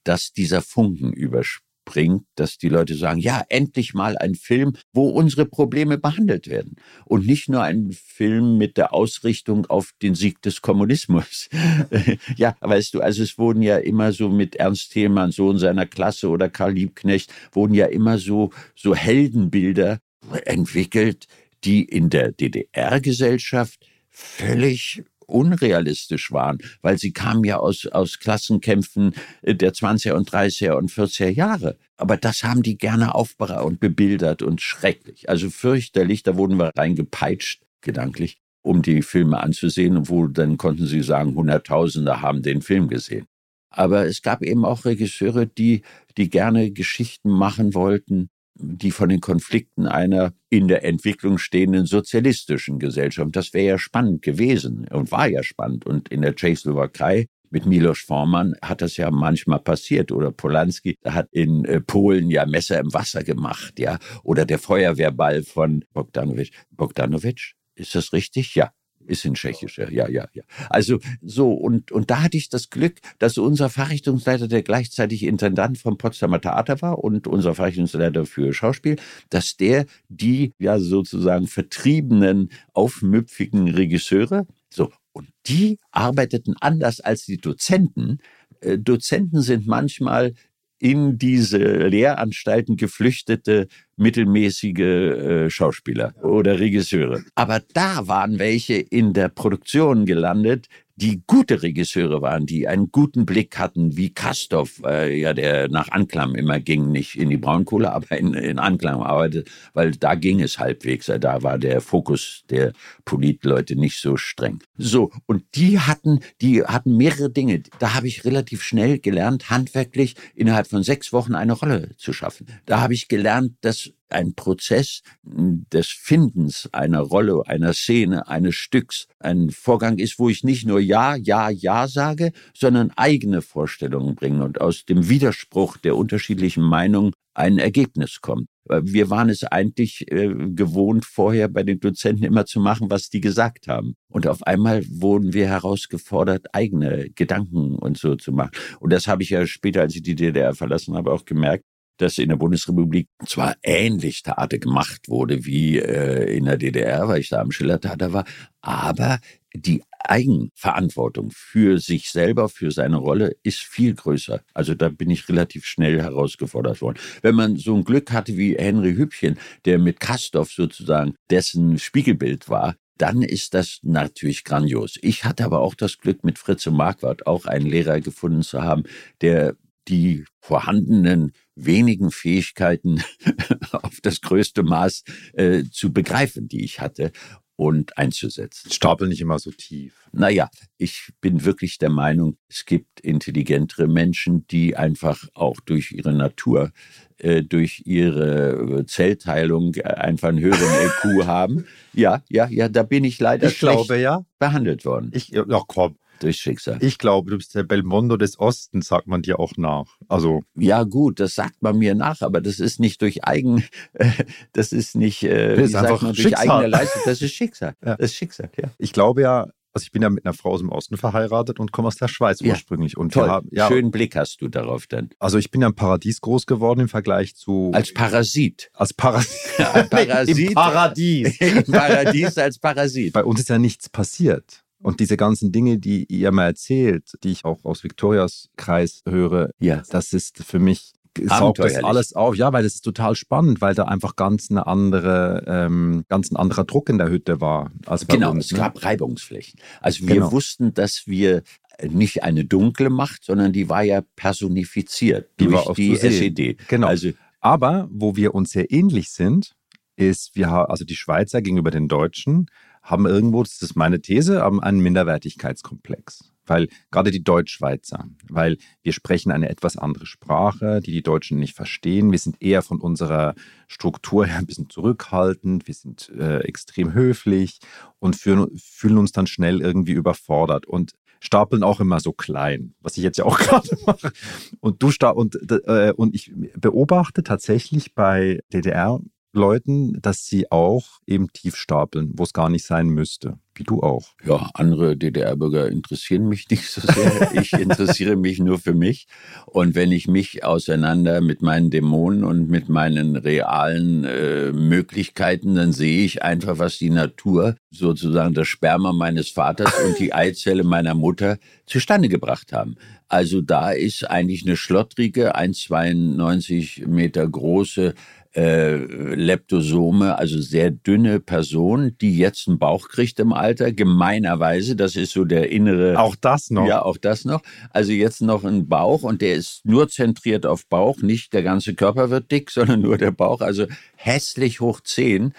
dass 0.05 0.33
dieser 0.33 0.63
Funken 0.63 1.13
überspringt 1.13 1.72
bringt, 1.93 2.25
dass 2.37 2.57
die 2.57 2.71
Leute 2.71 2.95
sagen, 2.95 3.21
ja, 3.21 3.45
endlich 3.51 3.93
mal 3.93 4.17
ein 4.17 4.35
Film, 4.35 4.73
wo 4.95 5.11
unsere 5.11 5.45
Probleme 5.45 5.99
behandelt 5.99 6.49
werden. 6.49 6.77
Und 7.05 7.27
nicht 7.27 7.51
nur 7.51 7.63
ein 7.63 7.91
Film 7.93 8.57
mit 8.57 8.79
der 8.79 8.95
Ausrichtung 8.95 9.67
auf 9.67 9.93
den 10.01 10.15
Sieg 10.15 10.41
des 10.41 10.63
Kommunismus. 10.63 11.51
ja, 12.37 12.57
weißt 12.61 12.95
du, 12.95 13.03
also 13.03 13.23
es 13.23 13.37
wurden 13.37 13.61
ja 13.61 13.77
immer 13.77 14.13
so 14.13 14.31
mit 14.31 14.57
Ernst 14.57 14.93
Thälmann, 14.93 15.33
so 15.33 15.51
in 15.51 15.59
seiner 15.59 15.85
Klasse 15.85 16.31
oder 16.31 16.49
Karl 16.49 16.73
Liebknecht, 16.73 17.31
wurden 17.53 17.75
ja 17.75 17.87
immer 17.87 18.17
so, 18.17 18.51
so 18.75 18.95
Heldenbilder 18.95 19.99
entwickelt, 20.47 21.27
die 21.63 21.85
in 21.85 22.09
der 22.09 22.33
DDR-Gesellschaft 22.33 23.87
völlig 24.09 25.05
unrealistisch 25.27 26.33
waren, 26.33 26.59
weil 26.81 26.99
sie 26.99 27.13
kamen 27.13 27.45
ja 27.45 27.59
aus, 27.59 27.87
aus 27.87 28.19
Klassenkämpfen 28.19 29.15
äh, 29.43 29.55
der 29.55 29.73
20er 29.73 30.13
und 30.13 30.31
30er 30.31 30.73
und 30.73 30.91
40er 30.91 31.29
Jahre. 31.29 31.77
Aber 31.97 32.17
das 32.17 32.45
haben 32.45 32.63
die 32.63 32.79
gerne 32.79 33.15
aufbereitet 33.15 33.65
und 33.65 33.81
bebildert 33.81 34.43
und 34.43 34.61
schrecklich. 34.61 35.29
Also 35.29 35.51
fürchterlich, 35.51 36.23
da 36.23 36.37
wurden 36.37 36.59
wir 36.59 36.71
reingepeitscht, 36.77 37.63
gedanklich, 37.81 38.39
um 38.63 38.83
die 38.83 39.03
Filme 39.03 39.41
anzusehen, 39.41 40.09
wo 40.09 40.27
dann 40.27 40.57
konnten 40.57 40.87
sie 40.87 41.03
sagen, 41.03 41.35
Hunderttausende 41.35 42.21
haben 42.21 42.43
den 42.43 42.63
Film 42.63 42.89
gesehen. 42.89 43.27
Aber 43.71 44.07
es 44.07 44.23
gab 44.23 44.43
eben 44.43 44.65
auch 44.65 44.85
Regisseure, 44.85 45.47
die, 45.47 45.83
die 46.17 46.29
gerne 46.29 46.71
Geschichten 46.71 47.31
machen 47.31 47.75
wollten, 47.75 48.29
die 48.55 48.91
von 48.91 49.09
den 49.09 49.21
Konflikten 49.21 49.87
einer 49.87 50.33
in 50.51 50.69
der 50.69 50.85
Entwicklung 50.85 51.39
stehenden 51.39 51.87
sozialistischen 51.87 52.79
Gesellschaft. 52.79 53.35
Das 53.35 53.55
wäre 53.55 53.67
ja 53.67 53.79
spannend 53.79 54.23
gewesen 54.23 54.87
und 54.89 55.11
war 55.11 55.27
ja 55.29 55.43
spannend. 55.43 55.87
Und 55.87 56.09
in 56.09 56.23
der 56.23 56.35
Tschechoslowakei 56.35 57.27
mit 57.51 57.67
Milos 57.67 58.01
Forman 58.01 58.55
hat 58.63 58.81
das 58.81 58.97
ja 58.97 59.11
manchmal 59.11 59.61
passiert. 59.61 60.13
Oder 60.13 60.33
Polanski 60.33 60.97
hat 61.05 61.29
in 61.33 61.65
äh, 61.65 61.81
Polen 61.81 62.31
ja 62.31 62.47
Messer 62.47 62.81
im 62.81 62.93
Wasser 62.93 63.23
gemacht, 63.23 63.79
ja. 63.79 63.99
Oder 64.23 64.45
der 64.45 64.59
Feuerwehrball 64.59 65.43
von 65.43 65.85
Bogdanowitsch. 65.93 66.53
Bogdanowitsch? 66.71 67.55
Ist 67.75 67.95
das 67.95 68.13
richtig? 68.13 68.55
Ja. 68.55 68.73
Ist 69.07 69.25
in 69.25 69.35
Tschechischer, 69.35 69.91
ja, 69.91 70.09
ja, 70.09 70.29
ja. 70.33 70.43
Also 70.71 70.99
so, 71.21 71.53
und, 71.53 71.91
und 71.93 72.11
da 72.11 72.23
hatte 72.23 72.37
ich 72.37 72.49
das 72.49 72.71
Glück, 72.71 73.01
dass 73.19 73.39
unser 73.39 73.69
Fachrichtungsleiter, 73.69 74.49
der 74.49 74.63
gleichzeitig 74.63 75.25
Intendant 75.25 75.79
vom 75.79 75.99
Potsdamer 75.99 76.41
Theater 76.41 76.81
war 76.83 77.03
und 77.03 77.27
unser 77.27 77.55
Fachrichtungsleiter 77.55 78.27
für 78.27 78.53
Schauspiel, 78.53 78.97
dass 79.31 79.57
der 79.57 79.87
die 80.09 80.55
ja 80.59 80.79
sozusagen 80.79 81.47
vertriebenen, 81.47 82.51
aufmüpfigen 82.73 83.69
Regisseure, 83.69 84.47
so, 84.71 84.91
und 85.13 85.29
die 85.47 85.79
arbeiteten 85.91 86.55
anders 86.61 87.01
als 87.01 87.27
die 87.27 87.37
Dozenten. 87.37 88.19
Äh, 88.61 88.79
Dozenten 88.79 89.43
sind 89.43 89.67
manchmal 89.67 90.35
in 90.83 91.17
diese 91.17 91.59
Lehranstalten 91.59 92.77
geflüchtete 92.77 93.69
mittelmäßige 93.97 94.81
äh, 94.81 95.51
Schauspieler 95.51 96.13
oder 96.25 96.59
Regisseure. 96.59 97.23
Aber 97.37 97.63
da 97.73 98.09
waren 98.09 98.41
welche 98.41 98.75
in 98.75 99.13
der 99.13 99.29
Produktion 99.29 100.07
gelandet, 100.07 100.67
die 101.03 101.21
gute 101.27 101.63
Regisseure 101.63 102.23
waren, 102.23 102.47
die 102.47 102.69
einen 102.69 102.93
guten 102.93 103.27
Blick 103.27 103.59
hatten, 103.59 103.97
wie 103.97 104.15
Kastorf, 104.15 104.81
äh, 104.87 105.19
ja, 105.19 105.35
der 105.35 105.69
nach 105.69 105.89
Anklam 105.89 106.37
immer 106.37 106.61
ging, 106.61 106.93
nicht 106.93 107.17
in 107.17 107.29
die 107.29 107.39
Braunkohle, 107.39 107.93
aber 107.93 108.17
in, 108.17 108.35
in 108.35 108.61
Anklam 108.61 109.03
arbeitet, 109.03 109.51
weil 109.75 109.91
da 109.91 110.15
ging 110.15 110.41
es 110.41 110.61
halbwegs. 110.61 111.07
Da 111.07 111.43
war 111.43 111.59
der 111.59 111.81
Fokus 111.81 112.45
der 112.51 112.73
Politleute 113.05 113.75
nicht 113.75 113.99
so 113.99 114.17
streng. 114.17 114.61
So, 114.77 115.11
und 115.27 115.43
die 115.57 115.81
hatten, 115.81 116.21
die 116.41 116.63
hatten 116.63 116.97
mehrere 116.97 117.31
Dinge. 117.31 117.65
Da 117.81 117.95
habe 117.95 118.07
ich 118.07 118.25
relativ 118.25 118.63
schnell 118.63 119.01
gelernt, 119.01 119.51
handwerklich 119.51 120.15
innerhalb 120.37 120.69
von 120.69 120.85
sechs 120.85 121.13
Wochen 121.13 121.35
eine 121.35 121.55
Rolle 121.55 121.97
zu 121.97 122.13
schaffen. 122.13 122.47
Da 122.65 122.81
habe 122.81 122.95
ich 122.95 123.09
gelernt, 123.09 123.55
dass 123.63 123.91
ein 124.13 124.35
Prozess 124.35 125.03
des 125.25 125.89
Findens 125.89 126.69
einer 126.73 127.01
Rolle, 127.01 127.43
einer 127.47 127.73
Szene, 127.73 128.29
eines 128.29 128.55
Stücks, 128.55 129.07
ein 129.19 129.51
Vorgang 129.51 129.99
ist, 129.99 130.19
wo 130.19 130.29
ich 130.29 130.45
nicht 130.45 130.67
nur 130.67 130.81
Ja, 130.81 131.17
Ja, 131.17 131.51
Ja 131.51 131.89
sage, 131.89 132.33
sondern 132.55 132.93
eigene 132.97 133.43
Vorstellungen 133.43 134.15
bringe 134.15 134.45
und 134.45 134.61
aus 134.61 134.85
dem 134.85 135.09
Widerspruch 135.09 135.77
der 135.77 135.97
unterschiedlichen 135.97 136.63
Meinungen 136.63 137.13
ein 137.35 137.59
Ergebnis 137.59 138.21
kommt. 138.21 138.49
Wir 138.69 139.11
waren 139.11 139.29
es 139.29 139.43
eigentlich 139.43 140.11
äh, 140.11 140.33
gewohnt, 140.55 141.05
vorher 141.05 141.49
bei 141.49 141.63
den 141.65 141.81
Dozenten 141.81 142.25
immer 142.25 142.47
zu 142.47 142.61
machen, 142.61 142.91
was 142.91 143.09
die 143.09 143.21
gesagt 143.21 143.67
haben. 143.67 143.97
Und 144.09 144.29
auf 144.29 144.43
einmal 144.45 144.85
wurden 144.89 145.33
wir 145.33 145.49
herausgefordert, 145.49 146.47
eigene 146.55 147.11
Gedanken 147.11 147.75
und 147.77 147.99
so 147.99 148.15
zu 148.15 148.33
machen. 148.33 148.53
Und 148.79 148.93
das 148.93 149.09
habe 149.09 149.25
ich 149.25 149.31
ja 149.31 149.47
später, 149.47 149.81
als 149.81 149.97
ich 149.97 150.03
die 150.03 150.15
DDR 150.15 150.55
verlassen 150.55 150.95
habe, 150.95 151.13
auch 151.13 151.25
gemerkt, 151.25 151.65
dass 151.99 152.19
in 152.19 152.29
der 152.29 152.37
Bundesrepublik 152.37 153.09
zwar 153.27 153.55
ähnlich 153.63 154.23
Theater 154.23 154.59
gemacht 154.59 155.09
wurde 155.09 155.45
wie 155.45 155.79
äh, 155.79 156.37
in 156.37 156.45
der 156.47 156.57
DDR, 156.57 157.09
weil 157.09 157.21
ich 157.21 157.29
da 157.29 157.41
am 157.41 157.53
Schillertheater 157.53 158.13
war, 158.13 158.25
aber 158.61 159.21
die 159.55 159.83
Eigenverantwortung 160.05 161.31
für 161.33 161.79
sich 161.79 162.11
selber, 162.11 162.49
für 162.49 162.71
seine 162.71 162.97
Rolle 162.97 163.37
ist 163.43 163.61
viel 163.61 163.95
größer. 163.95 164.41
Also 164.55 164.75
da 164.75 164.89
bin 164.89 165.11
ich 165.11 165.29
relativ 165.29 165.65
schnell 165.65 166.01
herausgefordert 166.01 166.81
worden. 166.81 166.99
Wenn 167.21 167.35
man 167.35 167.57
so 167.57 167.75
ein 167.77 167.85
Glück 167.85 168.11
hatte 168.13 168.37
wie 168.37 168.57
Henry 168.57 168.95
Hübchen, 168.95 169.39
der 169.65 169.79
mit 169.79 170.01
Kastorf 170.01 170.51
sozusagen 170.51 171.15
dessen 171.31 171.79
Spiegelbild 171.79 172.49
war, 172.49 172.77
dann 172.99 173.23
ist 173.23 173.55
das 173.55 173.81
natürlich 173.83 174.45
grandios. 174.45 174.99
Ich 175.03 175.25
hatte 175.25 175.45
aber 175.45 175.61
auch 175.61 175.75
das 175.75 175.99
Glück, 175.99 176.25
mit 176.25 176.39
Fritze 176.39 176.71
Marquardt 176.71 177.27
auch 177.27 177.47
einen 177.47 177.67
Lehrer 177.67 178.01
gefunden 178.01 178.43
zu 178.43 178.63
haben, 178.63 178.85
der 179.23 179.57
die 179.89 180.25
vorhandenen 180.41 181.33
wenigen 181.55 182.11
Fähigkeiten 182.11 183.03
auf 183.73 184.01
das 184.03 184.21
größte 184.21 184.63
Maß 184.63 185.05
äh, 185.35 185.65
zu 185.71 185.93
begreifen, 185.93 186.49
die 186.49 186.65
ich 186.65 186.81
hatte. 186.81 187.13
und 187.57 187.97
einzusetzen. 187.99 188.73
Stapel 188.73 189.09
nicht 189.09 189.21
immer 189.21 189.39
so 189.39 189.51
tief. 189.51 190.09
Naja, 190.11 190.51
ich 190.79 191.13
bin 191.21 191.45
wirklich 191.45 191.79
der 191.79 191.91
Meinung, 191.91 192.37
es 192.49 192.65
gibt 192.65 192.99
intelligentere 193.01 193.87
Menschen, 193.87 194.47
die 194.49 194.75
einfach 194.77 195.29
auch 195.35 195.61
durch 195.61 195.93
ihre 195.93 196.13
Natur, 196.13 196.73
äh, 197.19 197.43
durch 197.43 197.83
ihre 197.85 198.85
Zellteilung 198.87 199.77
einfach 199.77 200.31
einen 200.31 200.41
höheren 200.41 200.87
IQ 200.87 201.27
haben. 201.27 201.67
Ja, 201.93 202.25
ja, 202.29 202.49
ja, 202.49 202.69
da 202.69 202.83
bin 202.83 203.05
ich 203.05 203.21
leider 203.21 203.49
ich 203.49 203.59
glaube, 203.59 203.99
ja. 203.99 204.25
behandelt 204.39 204.85
worden. 204.85 205.11
Ich, 205.15 205.29
ja, 205.29 205.45
komm, 205.69 205.97
durch 206.23 206.37
Schicksal. 206.39 206.79
Ich 206.81 206.99
glaube, 206.99 207.31
du 207.31 207.37
bist 207.37 207.55
der 207.55 207.63
Belmondo 207.63 208.17
des 208.17 208.39
Ostens, 208.39 208.89
sagt 208.89 209.07
man 209.07 209.23
dir 209.23 209.39
auch 209.39 209.53
nach. 209.57 209.87
Also 210.09 210.43
ja 210.55 210.85
gut, 210.85 211.21
das 211.21 211.35
sagt 211.35 211.63
man 211.63 211.79
mir 211.79 211.95
nach, 211.95 212.23
aber 212.23 212.41
das 212.41 212.61
ist 212.61 212.81
nicht 212.81 213.03
durch 213.03 213.25
eigen, 213.25 213.65
äh, 213.95 214.11
das 214.53 214.73
ist 214.73 214.97
nicht, 214.97 215.23
äh, 215.23 215.57
das 215.57 215.71
ist 215.71 215.75
einfach 215.75 216.03
man, 216.03 216.15
durch 216.15 216.37
eigene 216.37 216.67
Leistung, 216.67 217.03
das 217.05 217.23
ist 217.23 217.33
Schicksal. 217.33 217.75
Ja. 217.85 217.97
Das 217.97 218.11
ist 218.11 218.17
Schicksal, 218.17 218.51
ja. 218.57 218.71
Ich 218.79 218.93
glaube 218.93 219.23
ja, 219.23 219.49
also 219.75 219.85
ich 219.85 219.93
bin 219.93 220.03
ja 220.03 220.11
mit 220.11 220.27
einer 220.27 220.35
Frau 220.35 220.51
aus 220.51 220.61
dem 220.61 220.69
Osten 220.69 220.97
verheiratet 220.99 221.59
und 221.59 221.73
komme 221.73 221.89
aus 221.89 221.97
der 221.97 222.09
Schweiz 222.09 222.41
ja. 222.41 222.53
ursprünglich. 222.53 222.97
Und 222.97 223.15
Toll. 223.15 223.29
Haben, 223.29 223.49
ja, 223.51 223.69
Schönen 223.69 223.91
Blick 223.91 224.17
hast 224.17 224.43
du 224.43 224.49
darauf 224.49 224.87
dann. 224.87 225.11
Also 225.19 225.39
ich 225.39 225.51
bin 225.51 225.63
ja 225.63 225.69
im 225.69 225.75
Paradies 225.75 226.21
groß 226.21 226.47
geworden 226.47 226.81
im 226.81 226.89
Vergleich 226.89 227.35
zu. 227.35 227.71
Als 227.73 227.93
Parasit. 227.95 228.71
Als 228.75 228.93
Parasit. 228.93 229.31
Parasit. 229.91 230.39
Im 230.39 230.55
Paradies. 230.55 231.41
Im 231.41 231.65
Paradies 231.65 232.37
als 232.37 232.59
Parasit. 232.59 233.15
Bei 233.15 233.25
uns 233.25 233.41
ist 233.41 233.49
ja 233.49 233.59
nichts 233.59 233.89
passiert. 233.89 234.62
Und 234.83 235.01
diese 235.01 235.17
ganzen 235.17 235.53
Dinge, 235.53 235.79
die 235.79 236.05
ihr 236.05 236.33
mal 236.33 236.47
erzählt, 236.47 237.13
die 237.23 237.31
ich 237.31 237.45
auch 237.45 237.65
aus 237.65 237.85
Victorias 237.85 238.49
Kreis 238.57 239.03
höre, 239.07 239.51
ja. 239.61 239.83
das 239.91 240.13
ist 240.13 240.43
für 240.45 240.59
mich 240.59 240.93
saugt 241.21 241.59
das 241.59 241.83
alles 241.85 242.15
auf. 242.15 242.37
Ja, 242.37 242.53
weil 242.53 242.63
das 242.63 242.75
ist 242.75 242.83
total 242.83 243.15
spannend, 243.15 243.61
weil 243.61 243.75
da 243.75 243.85
einfach 243.85 244.17
ganz 244.17 244.51
eine 244.51 244.67
andere, 244.67 245.45
ähm, 245.47 246.05
ganz 246.09 246.31
ein 246.31 246.37
anderer 246.37 246.65
Druck 246.65 246.89
in 246.89 246.99
der 246.99 247.09
Hütte 247.09 247.41
war 247.41 247.71
als 247.87 248.05
bei 248.05 248.15
genau, 248.15 248.31
uns. 248.31 248.51
Es 248.51 248.57
gab 248.57 248.83
Reibungsflächen. 248.83 249.61
Also 249.81 250.07
wir 250.07 250.15
genau. 250.15 250.33
wussten, 250.33 250.75
dass 250.75 251.03
wir 251.07 251.43
nicht 251.83 252.23
eine 252.23 252.45
dunkle 252.45 252.91
Macht, 252.91 253.25
sondern 253.25 253.53
die 253.53 253.69
war 253.69 253.83
ja 253.83 254.03
personifiziert 254.17 255.29
die 255.41 255.47
durch 255.47 255.73
die 255.75 255.93
SED. 255.93 256.59
Genau. 256.69 256.87
Also, 256.87 257.11
Aber 257.41 257.89
wo 257.91 258.17
wir 258.17 258.35
uns 258.35 258.51
sehr 258.51 258.71
ähnlich 258.71 259.11
sind, 259.11 259.55
ist, 259.97 260.35
wir 260.35 260.49
haben, 260.49 260.71
also 260.71 260.85
die 260.85 260.97
Schweizer 260.97 261.43
gegenüber 261.43 261.71
den 261.71 261.89
Deutschen 261.89 262.47
haben 262.83 263.07
irgendwo, 263.07 263.43
das 263.43 263.63
ist 263.63 263.77
meine 263.77 264.01
These, 264.01 264.43
haben 264.43 264.61
einen 264.61 264.81
Minderwertigkeitskomplex. 264.81 266.33
Weil 266.45 266.69
gerade 266.91 267.13
die 267.13 267.23
Deutschschweizer, 267.23 268.09
weil 268.29 268.59
wir 268.83 268.93
sprechen 268.93 269.31
eine 269.31 269.49
etwas 269.49 269.77
andere 269.77 270.07
Sprache, 270.07 270.81
die 270.81 270.91
die 270.91 271.03
Deutschen 271.03 271.39
nicht 271.39 271.55
verstehen. 271.55 272.11
Wir 272.11 272.19
sind 272.19 272.43
eher 272.43 272.63
von 272.63 272.81
unserer 272.81 273.35
Struktur 273.69 274.27
her 274.27 274.39
ein 274.39 274.47
bisschen 274.47 274.69
zurückhaltend, 274.69 275.69
wir 275.69 275.75
sind 275.75 276.11
äh, 276.19 276.41
extrem 276.41 276.95
höflich 276.95 277.61
und 278.01 278.17
fühlen, 278.17 278.49
fühlen 278.59 278.99
uns 278.99 279.13
dann 279.13 279.29
schnell 279.29 279.61
irgendwie 279.61 279.93
überfordert 279.93 280.67
und 280.67 280.95
stapeln 281.21 281.63
auch 281.63 281.79
immer 281.79 282.01
so 282.01 282.13
klein, 282.13 282.75
was 282.81 282.97
ich 282.97 283.05
jetzt 283.05 283.19
ja 283.19 283.25
auch 283.25 283.39
gerade 283.39 283.69
mache. 283.87 284.13
Und 284.59 284.83
du 284.83 284.91
und, 285.15 285.39
äh, 285.67 285.93
und 285.97 286.15
ich 286.15 286.33
beobachte 286.57 287.23
tatsächlich 287.23 287.95
bei 287.95 288.41
DDR 288.53 289.01
Leuten, 289.33 290.01
dass 290.01 290.27
sie 290.27 290.51
auch 290.51 290.85
eben 291.07 291.33
tief 291.33 291.57
stapeln, 291.57 292.11
wo 292.15 292.23
es 292.23 292.33
gar 292.33 292.49
nicht 292.49 292.65
sein 292.67 292.89
müsste. 292.89 293.39
Wie 293.55 293.65
du 293.65 293.83
auch. 293.83 294.07
Ja, 294.25 294.51
andere 294.55 294.97
DDR-Bürger 294.97 295.69
interessieren 295.69 296.27
mich 296.27 296.49
nicht 296.49 296.71
so 296.71 296.81
sehr. 296.81 297.33
Ich 297.35 297.53
interessiere 297.61 298.17
mich 298.17 298.39
nur 298.39 298.59
für 298.59 298.73
mich. 298.73 299.07
Und 299.45 299.75
wenn 299.75 299.93
ich 299.93 300.09
mich 300.09 300.43
auseinander 300.43 301.21
mit 301.21 301.43
meinen 301.43 301.69
Dämonen 301.69 302.25
und 302.25 302.49
mit 302.49 302.71
meinen 302.71 303.15
realen 303.17 304.05
äh, 304.05 304.53
Möglichkeiten, 304.53 305.55
dann 305.55 305.73
sehe 305.73 306.03
ich 306.03 306.23
einfach, 306.23 306.59
was 306.59 306.79
die 306.79 306.89
Natur, 306.89 307.57
sozusagen 307.71 308.33
das 308.33 308.49
Sperma 308.49 308.95
meines 308.95 309.29
Vaters 309.29 309.73
und 309.87 309.99
die 309.99 310.15
Eizelle 310.15 310.65
meiner 310.65 310.95
Mutter 310.95 311.39
zustande 311.67 312.09
gebracht 312.09 312.55
haben. 312.55 312.77
Also 313.09 313.43
da 313.43 313.73
ist 313.73 314.09
eigentlich 314.09 314.47
eine 314.47 314.57
schlottrige, 314.57 315.37
1,92 315.37 316.89
Meter 316.89 317.29
große 317.29 317.93
äh, 318.35 318.77
Leptosome, 318.77 320.17
also 320.17 320.41
sehr 320.41 320.71
dünne 320.71 321.21
Person, 321.21 321.97
die 322.01 322.17
jetzt 322.17 322.49
einen 322.49 322.59
Bauch 322.59 322.89
kriegt 322.89 323.21
im 323.21 323.33
Alter, 323.33 323.73
gemeinerweise, 323.73 324.75
das 324.75 324.97
ist 324.97 325.13
so 325.13 325.25
der 325.25 325.51
innere. 325.51 325.99
Auch 325.99 326.17
das 326.17 326.51
noch. 326.51 326.67
Ja, 326.67 326.83
auch 326.83 326.97
das 326.97 327.25
noch. 327.25 327.43
Also 327.71 327.93
jetzt 327.93 328.23
noch 328.23 328.45
ein 328.45 328.69
Bauch 328.69 329.03
und 329.03 329.21
der 329.21 329.35
ist 329.35 329.65
nur 329.65 329.89
zentriert 329.89 330.47
auf 330.47 330.67
Bauch, 330.67 331.03
nicht 331.03 331.33
der 331.33 331.43
ganze 331.43 331.75
Körper 331.75 332.11
wird 332.11 332.31
dick, 332.31 332.51
sondern 332.53 332.81
nur 332.81 332.99
der 332.99 333.11
Bauch, 333.11 333.41
also 333.41 333.67
hässlich 333.97 334.61
hoch 334.61 334.81
10. 334.81 335.35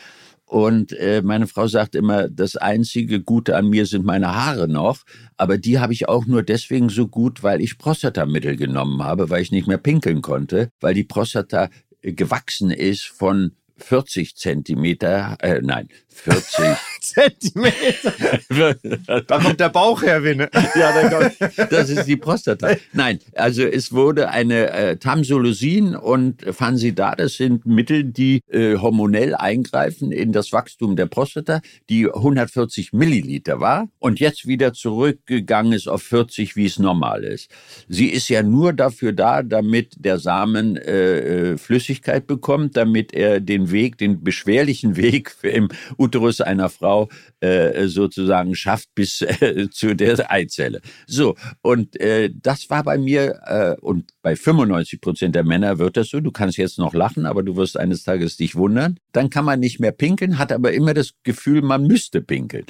Und 0.45 0.91
äh, 0.93 1.23
meine 1.23 1.47
Frau 1.47 1.65
sagt 1.65 1.95
immer, 1.95 2.29
das 2.29 2.57
einzige 2.57 3.23
Gute 3.23 3.55
an 3.55 3.69
mir 3.69 3.87
sind 3.87 4.05
meine 4.05 4.35
Haare 4.35 4.67
noch. 4.67 4.99
Aber 5.35 5.57
die 5.57 5.79
habe 5.79 5.93
ich 5.93 6.07
auch 6.07 6.27
nur 6.27 6.43
deswegen 6.43 6.89
so 6.89 7.07
gut, 7.07 7.41
weil 7.41 7.59
ich 7.59 7.79
Prostatamittel 7.79 8.55
genommen 8.55 9.01
habe, 9.01 9.31
weil 9.31 9.41
ich 9.41 9.51
nicht 9.51 9.67
mehr 9.67 9.79
pinkeln 9.79 10.21
konnte, 10.21 10.69
weil 10.79 10.93
die 10.93 11.05
Prostata 11.05 11.69
gewachsen 12.03 12.71
ist 12.71 13.05
von 13.05 13.55
40 13.77 14.35
Zentimeter, 14.35 15.37
äh, 15.41 15.59
nein, 15.61 15.89
40 16.07 16.77
Zentimeter. 17.01 18.75
da 19.27 19.39
kommt 19.39 19.59
der 19.59 19.69
Bauch 19.69 20.01
her, 20.01 20.23
Winne. 20.23 20.49
ja, 20.75 21.09
kommt, 21.09 21.71
das 21.71 21.89
ist 21.89 22.05
die 22.05 22.15
Prostata. 22.15 22.75
Nein, 22.93 23.19
also 23.35 23.63
es 23.63 23.91
wurde 23.91 24.29
eine 24.29 24.69
äh, 24.71 24.97
Tamsulosin 24.97 25.95
und 25.95 26.43
Fansidar, 26.53 27.15
das 27.15 27.35
sind 27.35 27.65
Mittel, 27.65 28.03
die 28.03 28.41
äh, 28.49 28.77
hormonell 28.77 29.35
eingreifen 29.35 30.11
in 30.11 30.31
das 30.31 30.53
Wachstum 30.53 30.95
der 30.95 31.07
Prostata, 31.07 31.61
die 31.89 32.07
140 32.07 32.93
Milliliter 32.93 33.59
war 33.59 33.89
und 33.99 34.19
jetzt 34.19 34.47
wieder 34.47 34.73
zurückgegangen 34.73 35.73
ist 35.73 35.87
auf 35.87 36.03
40, 36.03 36.55
wie 36.55 36.65
es 36.65 36.79
normal 36.79 37.23
ist. 37.23 37.49
Sie 37.89 38.07
ist 38.07 38.29
ja 38.29 38.43
nur 38.43 38.73
dafür 38.73 39.13
da, 39.13 39.43
damit 39.43 39.95
der 39.97 40.19
Samen 40.19 40.77
äh, 40.77 41.53
äh 41.53 41.57
Flüssigkeit 41.57 42.27
bekommt, 42.27 42.77
damit 42.77 43.13
er 43.13 43.39
den 43.39 43.71
Weg, 43.73 43.97
den 43.97 44.23
beschwerlichen 44.23 44.95
Weg 44.95 45.35
im 45.43 45.67
Uterus 45.97 46.39
einer 46.39 46.69
Frau 46.69 47.09
äh, 47.41 47.87
sozusagen 47.87 48.55
schafft 48.55 48.95
bis 48.95 49.21
äh, 49.21 49.67
zu 49.69 49.95
der 49.95 50.31
Eizelle. 50.31 50.79
So, 51.05 51.35
und 51.61 51.99
äh, 51.99 52.29
das 52.33 52.69
war 52.69 52.83
bei 52.83 52.97
mir, 52.97 53.41
äh, 53.45 53.75
und 53.81 54.13
bei 54.21 54.37
95 54.37 55.01
Prozent 55.01 55.35
der 55.35 55.43
Männer 55.43 55.77
wird 55.79 55.97
das 55.97 56.07
so, 56.07 56.21
du 56.21 56.31
kannst 56.31 56.57
jetzt 56.57 56.79
noch 56.79 56.93
lachen, 56.93 57.25
aber 57.25 57.43
du 57.43 57.57
wirst 57.57 57.77
eines 57.77 58.03
Tages 58.03 58.37
dich 58.37 58.55
wundern. 58.55 58.97
Dann 59.11 59.29
kann 59.29 59.43
man 59.43 59.59
nicht 59.59 59.81
mehr 59.81 59.91
pinkeln, 59.91 60.39
hat 60.39 60.53
aber 60.53 60.71
immer 60.71 60.93
das 60.93 61.11
Gefühl, 61.23 61.61
man 61.61 61.85
müsste 61.85 62.21
pinkeln. 62.21 62.65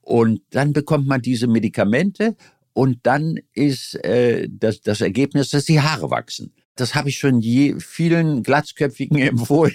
Und 0.00 0.40
dann 0.50 0.72
bekommt 0.72 1.06
man 1.06 1.20
diese 1.20 1.46
Medikamente 1.46 2.36
und 2.72 2.98
dann 3.04 3.40
ist 3.54 3.94
äh, 4.04 4.48
das, 4.50 4.80
das 4.80 5.00
Ergebnis, 5.00 5.50
dass 5.50 5.64
die 5.64 5.80
Haare 5.80 6.10
wachsen. 6.10 6.52
Das 6.76 6.94
habe 6.94 7.08
ich 7.08 7.18
schon 7.18 7.40
je 7.40 7.76
vielen 7.78 8.42
Glatzköpfigen 8.42 9.18
empfohlen 9.20 9.74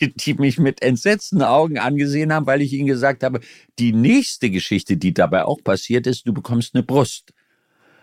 die, 0.00 0.12
die 0.14 0.34
mich 0.34 0.58
mit 0.58 0.82
entsetzten 0.82 1.42
Augen 1.42 1.78
angesehen 1.78 2.32
haben, 2.32 2.46
weil 2.46 2.62
ich 2.62 2.72
ihnen 2.72 2.86
gesagt 2.86 3.22
habe, 3.22 3.40
die 3.78 3.92
nächste 3.92 4.50
Geschichte, 4.50 4.96
die 4.96 5.14
dabei 5.14 5.44
auch 5.44 5.62
passiert 5.62 6.06
ist, 6.06 6.26
du 6.26 6.32
bekommst 6.32 6.74
eine 6.74 6.82
Brust. 6.82 7.32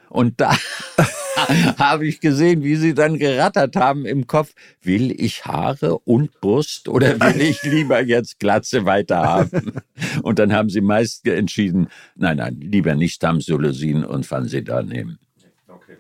Und 0.10 0.40
da 0.40 0.56
habe 1.78 2.08
ich 2.08 2.20
gesehen, 2.20 2.64
wie 2.64 2.76
sie 2.76 2.94
dann 2.94 3.18
gerattert 3.18 3.76
haben 3.76 4.06
im 4.06 4.26
Kopf. 4.26 4.54
Will 4.82 5.12
ich 5.12 5.46
Haare 5.46 6.00
und 6.00 6.40
Brust 6.40 6.88
oder 6.88 7.20
will 7.20 7.42
ich 7.42 7.62
lieber 7.64 8.02
jetzt 8.02 8.40
Glatze 8.40 8.86
weiter 8.86 9.18
haben? 9.18 9.74
Und 10.24 10.40
dann 10.40 10.54
haben 10.54 10.70
sie 10.70 10.82
meist 10.82 11.28
entschieden, 11.28 11.90
nein, 12.16 12.38
nein, 12.38 12.58
lieber 12.62 12.96
nicht 12.96 13.22
Tamsulosin 13.22 14.06
und 14.06 14.26
Fansidar 14.26 14.84
nehmen. 14.84 15.20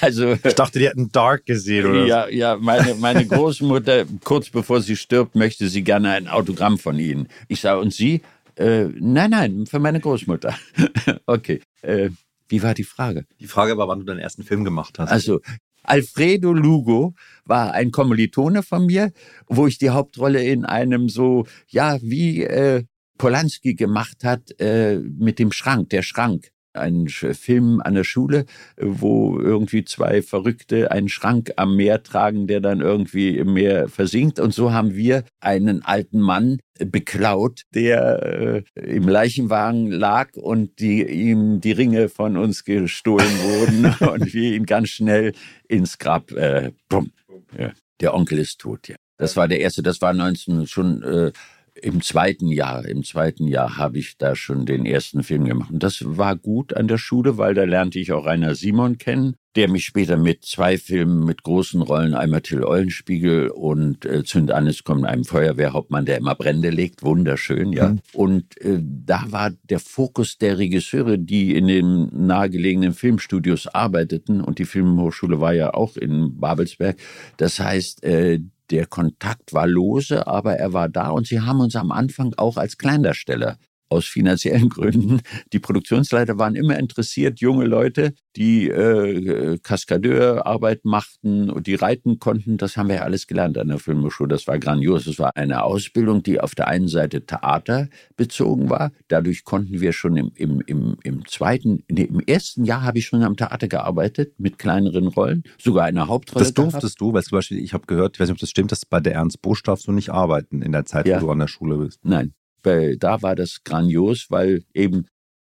also 0.01 0.33
ich 0.33 0.55
dachte, 0.55 0.79
die 0.79 0.89
hätten 0.89 1.11
Dark 1.13 1.47
gesehen 1.47 1.87
oder? 1.87 2.07
Ja, 2.07 2.29
ja, 2.29 2.57
meine, 2.57 2.95
meine 2.95 3.27
Großmutter 3.27 4.05
kurz 4.25 4.51
bevor 4.51 4.81
sie 4.81 4.97
stirbt 4.97 5.35
möchte 5.35 5.69
sie 5.69 5.83
gerne 5.83 6.11
ein 6.11 6.29
Autogramm 6.29 6.79
von 6.79 6.99
Ihnen. 6.99 7.29
Ich 7.49 7.61
sage 7.61 7.81
und 7.81 7.93
Sie? 7.93 8.23
Äh, 8.57 8.89
nein, 8.99 9.31
nein, 9.31 9.67
für 9.67 9.79
meine 9.79 10.01
Großmutter. 10.01 10.55
okay. 11.27 11.61
Äh, 11.83 12.11
wie 12.49 12.63
war 12.63 12.75
die 12.75 12.85
Frage? 12.85 13.27
Die 13.41 13.47
Frage 13.47 13.77
war, 13.77 13.89
wann 13.89 14.01
du 14.01 14.05
deinen 14.05 14.19
ersten 14.21 14.43
Film 14.43 14.65
gemacht 14.65 14.99
hast. 14.99 15.11
Also, 15.11 15.41
Alfredo 15.83 16.53
Lugo 16.53 17.15
war 17.45 17.73
ein 17.73 17.91
Kommilitone 17.91 18.63
von 18.63 18.87
mir, 18.87 19.13
wo 19.47 19.67
ich 19.67 19.79
die 19.79 19.91
Hauptrolle 19.91 20.43
in 20.43 20.65
einem 20.65 21.09
so, 21.09 21.47
ja, 21.69 21.99
wie 22.01 22.43
äh, 22.43 22.85
Polanski 23.19 23.75
gemacht 23.75 24.25
hat, 24.25 24.59
äh, 24.61 24.99
mit 24.99 25.39
dem 25.39 25.53
Schrank, 25.53 25.91
der 25.91 26.03
Schrank 26.03 26.51
einen 26.75 27.09
Film 27.09 27.81
an 27.83 27.95
der 27.95 28.05
Schule, 28.05 28.47
wo 28.77 29.39
irgendwie 29.39 29.85
zwei 29.85 30.23
Verrückte 30.23 30.91
einen 30.91 31.09
Schrank 31.09 31.53
am 31.57 31.77
Meer 31.77 32.03
tragen, 32.03 32.47
der 32.47 32.61
dann 32.61 32.81
irgendwie 32.81 33.37
im 33.37 33.55
Meer 33.55 33.89
versinkt. 33.89 34.41
Und 34.41 34.55
so 34.55 34.73
haben 34.73 34.95
wir 34.95 35.25
einen 35.41 35.85
alten 35.85 36.21
Mann 36.21 36.59
beklaut, 36.79 37.63
der 37.75 38.23
äh, 38.23 38.63
im 38.81 39.09
Leichenwagen 39.09 39.91
lag 39.91 40.35
und 40.35 40.79
die, 40.81 41.03
ihm 41.03 41.61
die 41.61 41.73
Ringe 41.73 42.09
von 42.09 42.37
uns 42.37 42.65
gestohlen 42.65 43.39
wurden 43.43 43.95
und 44.13 44.35
wir 44.35 44.55
ihn 44.55 44.67
ganz 44.67 44.89
schnell 44.89 45.33
ins 45.69 45.99
Grab, 45.99 46.33
äh, 46.33 46.73
bumm, 46.89 47.13
ja, 47.57 47.73
der 48.01 48.15
Onkel 48.15 48.39
ist 48.39 48.61
tot, 48.61 48.89
ja. 48.89 48.97
Das 49.17 49.37
war 49.37 49.47
der 49.47 49.61
erste, 49.61 49.83
das 49.83 50.01
war 50.01 50.13
19 50.13 50.67
schon 50.67 51.03
äh, 51.03 51.33
im 51.81 52.03
zweiten 52.03 52.49
Jahr, 52.49 52.87
im 52.87 53.03
zweiten 53.03 53.47
Jahr 53.47 53.77
habe 53.77 53.99
ich 53.99 54.17
da 54.17 54.37
schon 54.37 54.65
den 54.65 54.87
ersten 54.87 55.23
Film 55.23 55.45
gemacht. 55.45 55.71
Und 55.73 55.83
das 55.83 56.05
war 56.05 56.37
gut 56.37 56.75
an 56.75 56.89
der 56.89 56.99
Schule, 56.99 57.37
weil 57.37 57.55
da 57.55 57.65
lernte 57.65 57.99
ich 57.99 58.13
auch 58.13 58.27
Rainer 58.27 58.55
Simon 58.55 58.99
kennen, 58.99 59.35
der 59.57 59.69
mich 59.69 59.85
später 59.85 60.17
mit 60.17 60.45
zwei 60.45 60.79
Filmen 60.79 61.25
mit 61.25 61.43
großen 61.43 61.81
Rollen, 61.83 62.15
einmal 62.15 62.43
Till 62.43 62.65
Eulenspiegel 62.65 63.49
und 63.49 64.05
äh, 64.05 64.25
Zünd 64.25 64.51
an, 64.51 64.67
es 64.67 64.85
kommt 64.85 65.05
einem 65.05 65.25
Feuerwehrhauptmann, 65.25 66.07
der 66.07 66.19
immer 66.19 66.35
Brände 66.35 66.71
legt, 66.71 67.03
wunderschön, 67.03 67.73
ja. 67.73 67.91
Mhm. 67.91 68.01
Und 68.13 68.61
äh, 68.61 68.81
da 68.81 69.25
war 69.29 69.51
der 69.65 69.81
Fokus 69.81 70.39
der 70.39 70.59
Regisseure, 70.59 71.19
die 71.19 71.55
in 71.55 71.67
den 71.67 72.27
nahegelegenen 72.27 72.93
Filmstudios 72.93 73.67
arbeiteten 73.69 74.41
und 74.41 74.59
die 74.59 74.65
Filmhochschule 74.65 75.41
war 75.41 75.55
ja 75.55 75.75
auch 75.75 75.97
in 75.97 76.39
Babelsberg. 76.39 76.97
Das 77.37 77.61
heißt, 77.61 78.05
äh, 78.05 78.41
der 78.71 78.87
Kontakt 78.87 79.53
war 79.53 79.67
lose, 79.67 80.27
aber 80.27 80.57
er 80.57 80.73
war 80.73 80.89
da 80.89 81.11
und 81.11 81.27
sie 81.27 81.41
haben 81.41 81.61
uns 81.61 81.77
am 81.77 81.93
Anfang 81.93 82.35
auch 82.37 82.57
als 82.57 82.79
Kleindarsteller 82.79 83.59
aus 83.89 84.07
finanziellen 84.07 84.69
Gründen. 84.71 85.21
Die 85.53 85.59
Produktionsleiter 85.59 86.39
waren 86.39 86.55
immer 86.55 86.79
interessiert, 86.79 87.41
junge 87.41 87.67
Leute, 87.67 88.15
die 88.37 88.69
äh, 88.69 89.59
Kaskadeurarbeit 89.63 90.85
machten 90.85 91.51
und 91.51 91.67
die 91.67 91.75
reiten 91.75 92.19
konnten. 92.19 92.57
Das 92.57 92.77
haben 92.77 92.89
wir 92.89 92.97
ja 92.97 93.03
alles 93.03 93.27
gelernt 93.27 93.59
an 93.59 93.69
der 93.69 93.79
Filmhochschule. 93.79 94.29
Das 94.29 94.47
war 94.47 94.59
grandios. 94.59 95.05
Das 95.05 95.19
war 95.19 95.37
eine 95.37 95.63
Ausbildung, 95.63 96.23
die 96.23 96.41
auf 96.41 96.55
der 96.55 96.69
einen 96.69 96.89
Seite 96.89 97.25
Theater 97.25 97.89
bezogen 98.17 98.71
war. 98.71 98.91
Dadurch 99.09 99.45
konnten 99.45 99.81
wir 99.81 99.93
schon 99.93 100.17
im, 100.17 100.33
im, 100.35 100.61
im, 100.67 100.97
im 101.03 101.27
zweiten, 101.27 101.85
nee, 101.89 102.03
im 102.03 102.21
ersten 102.21 102.65
Jahr 102.65 102.83
habe 102.83 102.99
ich 102.99 103.07
schon 103.07 103.23
am 103.23 103.37
Theater 103.37 103.69
gearbeitet 103.69 104.35
mit 104.39 104.59
kleineren 104.59 105.09
Rollen, 105.09 105.45
sogar 105.59 105.85
eine 105.85 106.09
Hauptrolle. 106.09 106.45
Das 106.45 106.55
durftest 106.55 106.99
gehabt. 106.99 107.01
du, 107.01 107.13
weil 107.13 107.23
zum 107.23 107.39
Beispiel, 107.39 107.59
ich 107.59 107.73
habe 107.73 107.87
gehört, 107.87 108.17
ich 108.17 108.21
weiß 108.21 108.29
nicht, 108.29 108.37
ob 108.37 108.41
das 108.41 108.51
stimmt, 108.51 108.73
dass 108.73 108.85
bei 108.85 109.01
der 109.01 109.15
Ernst 109.15 109.43
Busch 109.43 109.63
darfst 109.63 109.87
du 109.87 109.93
nicht 109.93 110.11
arbeiten 110.11 110.63
in 110.63 110.73
der 110.73 110.85
Zeit, 110.85 111.07
ja. 111.07 111.21
wo 111.21 111.27
du 111.27 111.33
an 111.33 111.39
der 111.39 111.49
Schule 111.49 111.77
bist. 111.77 112.01
Nein, 112.05 112.35
weil 112.65 112.97
da 112.97 113.23
war 113.23 113.35
das 113.35 113.63
grandios, 113.65 114.27
weil 114.31 114.65
eben 114.75 115.07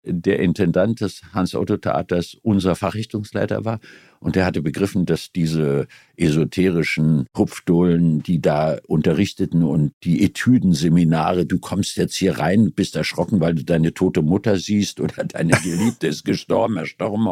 der 0.07 0.39
Intendant 0.39 1.01
des 1.01 1.21
Hans-Otto-Theaters 1.33 2.37
unser 2.43 2.75
Fachrichtungsleiter 2.75 3.65
war. 3.65 3.79
Und 4.19 4.35
der 4.35 4.45
hatte 4.45 4.61
begriffen, 4.61 5.05
dass 5.05 5.31
diese 5.31 5.87
esoterischen 6.15 7.25
Hupfdohlen, 7.37 8.23
die 8.23 8.41
da 8.41 8.77
unterrichteten 8.87 9.63
und 9.63 9.93
die 10.03 10.23
Etüdenseminare, 10.23 11.45
du 11.45 11.59
kommst 11.59 11.97
jetzt 11.97 12.15
hier 12.15 12.39
rein, 12.39 12.71
bist 12.73 12.95
erschrocken, 12.95 13.39
weil 13.39 13.55
du 13.55 13.63
deine 13.63 13.93
tote 13.93 14.21
Mutter 14.21 14.57
siehst 14.57 14.99
oder 14.99 15.23
deine 15.25 15.53
Geliebte 15.63 16.07
ist 16.07 16.23
gestorben, 16.23 16.77
erstorben. 16.77 17.25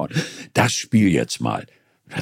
Das 0.54 0.74
spiel 0.74 1.10
jetzt 1.10 1.42
mal 1.42 1.66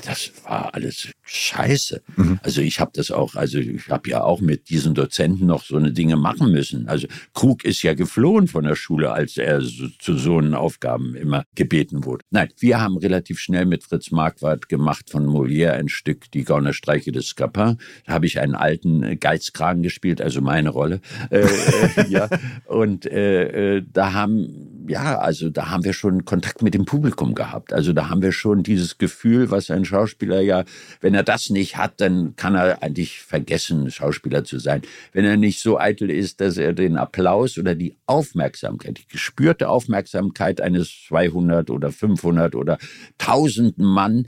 das 0.05 0.31
war 0.43 0.73
alles 0.73 1.09
scheiße. 1.23 2.01
Mhm. 2.15 2.39
Also 2.43 2.61
ich 2.61 2.79
habe 2.79 2.91
das 2.93 3.11
auch, 3.11 3.35
also 3.35 3.57
ich 3.57 3.89
habe 3.89 4.09
ja 4.09 4.23
auch 4.23 4.41
mit 4.41 4.69
diesen 4.69 4.93
Dozenten 4.93 5.47
noch 5.47 5.63
so 5.63 5.75
eine 5.75 5.91
Dinge 5.91 6.17
machen 6.17 6.51
müssen. 6.51 6.87
Also 6.87 7.07
Krug 7.33 7.65
ist 7.65 7.81
ja 7.83 7.93
geflohen 7.93 8.47
von 8.47 8.63
der 8.63 8.75
Schule, 8.75 9.11
als 9.11 9.37
er 9.37 9.61
so, 9.61 9.87
zu 9.99 10.17
so 10.17 10.37
einen 10.37 10.53
Aufgaben 10.53 11.15
immer 11.15 11.43
gebeten 11.55 12.05
wurde. 12.05 12.23
Nein, 12.29 12.49
wir 12.59 12.79
haben 12.79 12.97
relativ 12.97 13.39
schnell 13.39 13.65
mit 13.65 13.83
Fritz 13.83 14.11
Marquardt 14.11 14.69
gemacht 14.69 15.09
von 15.09 15.25
Molière 15.25 15.71
ein 15.71 15.89
Stück 15.89 16.31
Die 16.31 16.43
Gaunerstreiche 16.43 17.11
des 17.11 17.27
Scapin. 17.27 17.77
Da 18.05 18.13
habe 18.13 18.25
ich 18.25 18.39
einen 18.39 18.55
alten 18.55 19.19
Geizkragen 19.19 19.83
gespielt, 19.83 20.21
also 20.21 20.41
meine 20.41 20.69
Rolle. 20.69 21.01
Äh, 21.29 21.39
äh, 21.39 22.07
ja. 22.09 22.29
Und 22.65 23.05
äh, 23.05 23.77
äh, 23.77 23.83
da 23.91 24.13
haben, 24.13 24.80
ja, 24.87 25.19
also 25.19 25.49
da 25.49 25.69
haben 25.69 25.83
wir 25.83 25.93
schon 25.93 26.25
Kontakt 26.25 26.61
mit 26.61 26.73
dem 26.73 26.85
Publikum 26.85 27.35
gehabt. 27.35 27.73
Also 27.73 27.93
da 27.93 28.09
haben 28.09 28.21
wir 28.21 28.31
schon 28.31 28.63
dieses 28.63 28.97
Gefühl, 28.97 29.51
was 29.51 29.71
ein 29.71 29.85
Schauspieler 29.85 30.41
ja, 30.41 30.63
wenn 30.99 31.13
er 31.13 31.23
das 31.23 31.49
nicht 31.49 31.77
hat, 31.77 32.01
dann 32.01 32.35
kann 32.35 32.55
er 32.55 32.81
eigentlich 32.81 33.21
vergessen, 33.21 33.91
Schauspieler 33.91 34.43
zu 34.43 34.59
sein. 34.59 34.81
Wenn 35.13 35.25
er 35.25 35.37
nicht 35.37 35.61
so 35.61 35.79
eitel 35.79 36.09
ist, 36.09 36.41
dass 36.41 36.57
er 36.57 36.73
den 36.73 36.97
Applaus 36.97 37.57
oder 37.57 37.75
die 37.75 37.97
Aufmerksamkeit, 38.05 38.97
die 38.97 39.07
gespürte 39.07 39.69
Aufmerksamkeit 39.69 40.61
eines 40.61 41.05
200 41.07 41.69
oder 41.69 41.91
500 41.91 42.55
oder 42.55 42.77
1000 43.19 43.77
Mann 43.77 44.27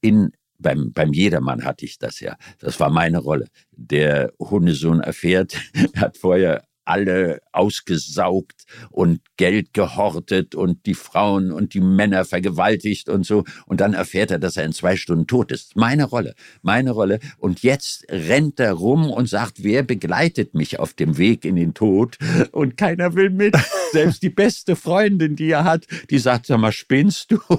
in 0.00 0.32
beim, 0.58 0.92
beim 0.92 1.12
Jedermann 1.12 1.64
hatte 1.64 1.84
ich 1.84 1.98
das 1.98 2.20
ja. 2.20 2.36
Das 2.60 2.78
war 2.80 2.88
meine 2.88 3.18
Rolle. 3.18 3.48
Der 3.72 4.32
Hundesohn 4.38 5.00
erfährt, 5.00 5.56
er 5.92 6.00
hat 6.00 6.16
vorher 6.16 6.64
alle 6.84 7.40
ausgesaugt 7.52 8.64
und 8.90 9.20
Geld 9.36 9.72
gehortet 9.74 10.54
und 10.54 10.86
die 10.86 10.94
Frauen 10.94 11.52
und 11.52 11.74
die 11.74 11.80
Männer 11.80 12.24
vergewaltigt 12.24 13.08
und 13.08 13.24
so. 13.24 13.44
Und 13.66 13.80
dann 13.80 13.94
erfährt 13.94 14.30
er, 14.30 14.38
dass 14.38 14.56
er 14.56 14.64
in 14.64 14.72
zwei 14.72 14.96
Stunden 14.96 15.26
tot 15.26 15.52
ist. 15.52 15.76
Meine 15.76 16.04
Rolle, 16.04 16.34
meine 16.62 16.90
Rolle. 16.90 17.18
Und 17.38 17.62
jetzt 17.62 18.04
rennt 18.08 18.60
er 18.60 18.72
rum 18.72 19.10
und 19.10 19.28
sagt, 19.28 19.62
wer 19.62 19.82
begleitet 19.82 20.54
mich 20.54 20.78
auf 20.78 20.94
dem 20.94 21.18
Weg 21.18 21.44
in 21.44 21.56
den 21.56 21.74
Tod? 21.74 22.18
Und 22.52 22.76
keiner 22.76 23.14
will 23.14 23.30
mit. 23.30 23.56
Selbst 23.92 24.22
die 24.22 24.30
beste 24.30 24.74
Freundin, 24.74 25.36
die 25.36 25.50
er 25.50 25.64
hat, 25.64 25.86
die 26.10 26.18
sagt, 26.18 26.46
sag 26.46 26.58
mal, 26.58 26.72
spinnst 26.72 27.30
du? 27.30 27.38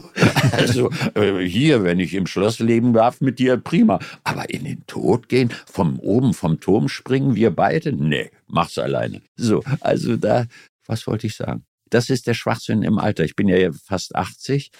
Also 0.51 0.91
äh, 1.15 1.39
hier, 1.45 1.83
wenn 1.83 1.99
ich 1.99 2.13
im 2.13 2.27
Schloss 2.27 2.59
leben 2.59 2.93
darf, 2.93 3.21
mit 3.21 3.39
dir 3.39 3.57
prima. 3.57 3.99
Aber 4.23 4.49
in 4.49 4.65
den 4.65 4.85
Tod 4.87 5.29
gehen, 5.29 5.49
vom 5.65 5.99
oben 5.99 6.33
vom 6.33 6.59
Turm 6.59 6.89
springen 6.89 7.35
wir 7.35 7.51
beide? 7.51 7.93
Nee, 7.93 8.29
mach's 8.47 8.77
alleine. 8.77 9.21
So, 9.35 9.63
also 9.79 10.17
da, 10.17 10.45
was 10.85 11.07
wollte 11.07 11.27
ich 11.27 11.35
sagen? 11.35 11.65
Das 11.89 12.09
ist 12.09 12.27
der 12.27 12.33
Schwachsinn 12.33 12.83
im 12.83 12.97
Alter. 12.97 13.23
Ich 13.23 13.35
bin 13.35 13.47
ja 13.47 13.71
fast 13.71 14.15
80 14.15 14.71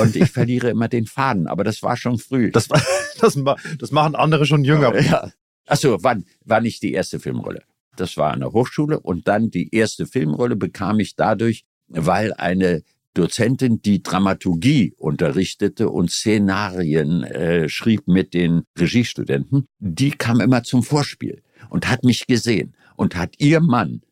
und 0.00 0.16
ich 0.16 0.30
verliere 0.30 0.68
immer 0.70 0.88
den 0.88 1.06
Faden, 1.06 1.46
aber 1.46 1.64
das 1.64 1.82
war 1.82 1.96
schon 1.96 2.18
früh. 2.18 2.50
Das, 2.50 2.68
das, 3.20 3.38
das 3.78 3.90
machen 3.90 4.14
andere 4.14 4.46
schon 4.46 4.64
jünger. 4.64 4.98
Ja. 5.00 5.32
Achso, 5.66 5.98
wann 6.02 6.24
war 6.44 6.60
nicht 6.60 6.82
die 6.82 6.92
erste 6.92 7.18
Filmrolle? 7.18 7.62
Das 7.96 8.16
war 8.16 8.32
an 8.32 8.40
der 8.40 8.52
Hochschule 8.52 9.00
und 9.00 9.28
dann 9.28 9.50
die 9.50 9.74
erste 9.74 10.06
Filmrolle 10.06 10.56
bekam 10.56 11.00
ich 11.00 11.16
dadurch, 11.16 11.64
weil 11.88 12.32
eine 12.34 12.82
Dozentin, 13.14 13.80
die 13.80 14.02
Dramaturgie 14.02 14.94
unterrichtete 14.98 15.88
und 15.88 16.10
Szenarien 16.10 17.24
äh, 17.24 17.68
schrieb 17.68 18.06
mit 18.08 18.34
den 18.34 18.64
Regiestudenten, 18.78 19.66
die 19.78 20.10
kam 20.10 20.40
immer 20.40 20.62
zum 20.62 20.82
Vorspiel 20.82 21.42
und 21.70 21.88
hat 21.88 22.04
mich 22.04 22.26
gesehen 22.26 22.74
und 22.96 23.16
hat 23.16 23.34
ihr 23.38 23.60
Mann, 23.60 24.02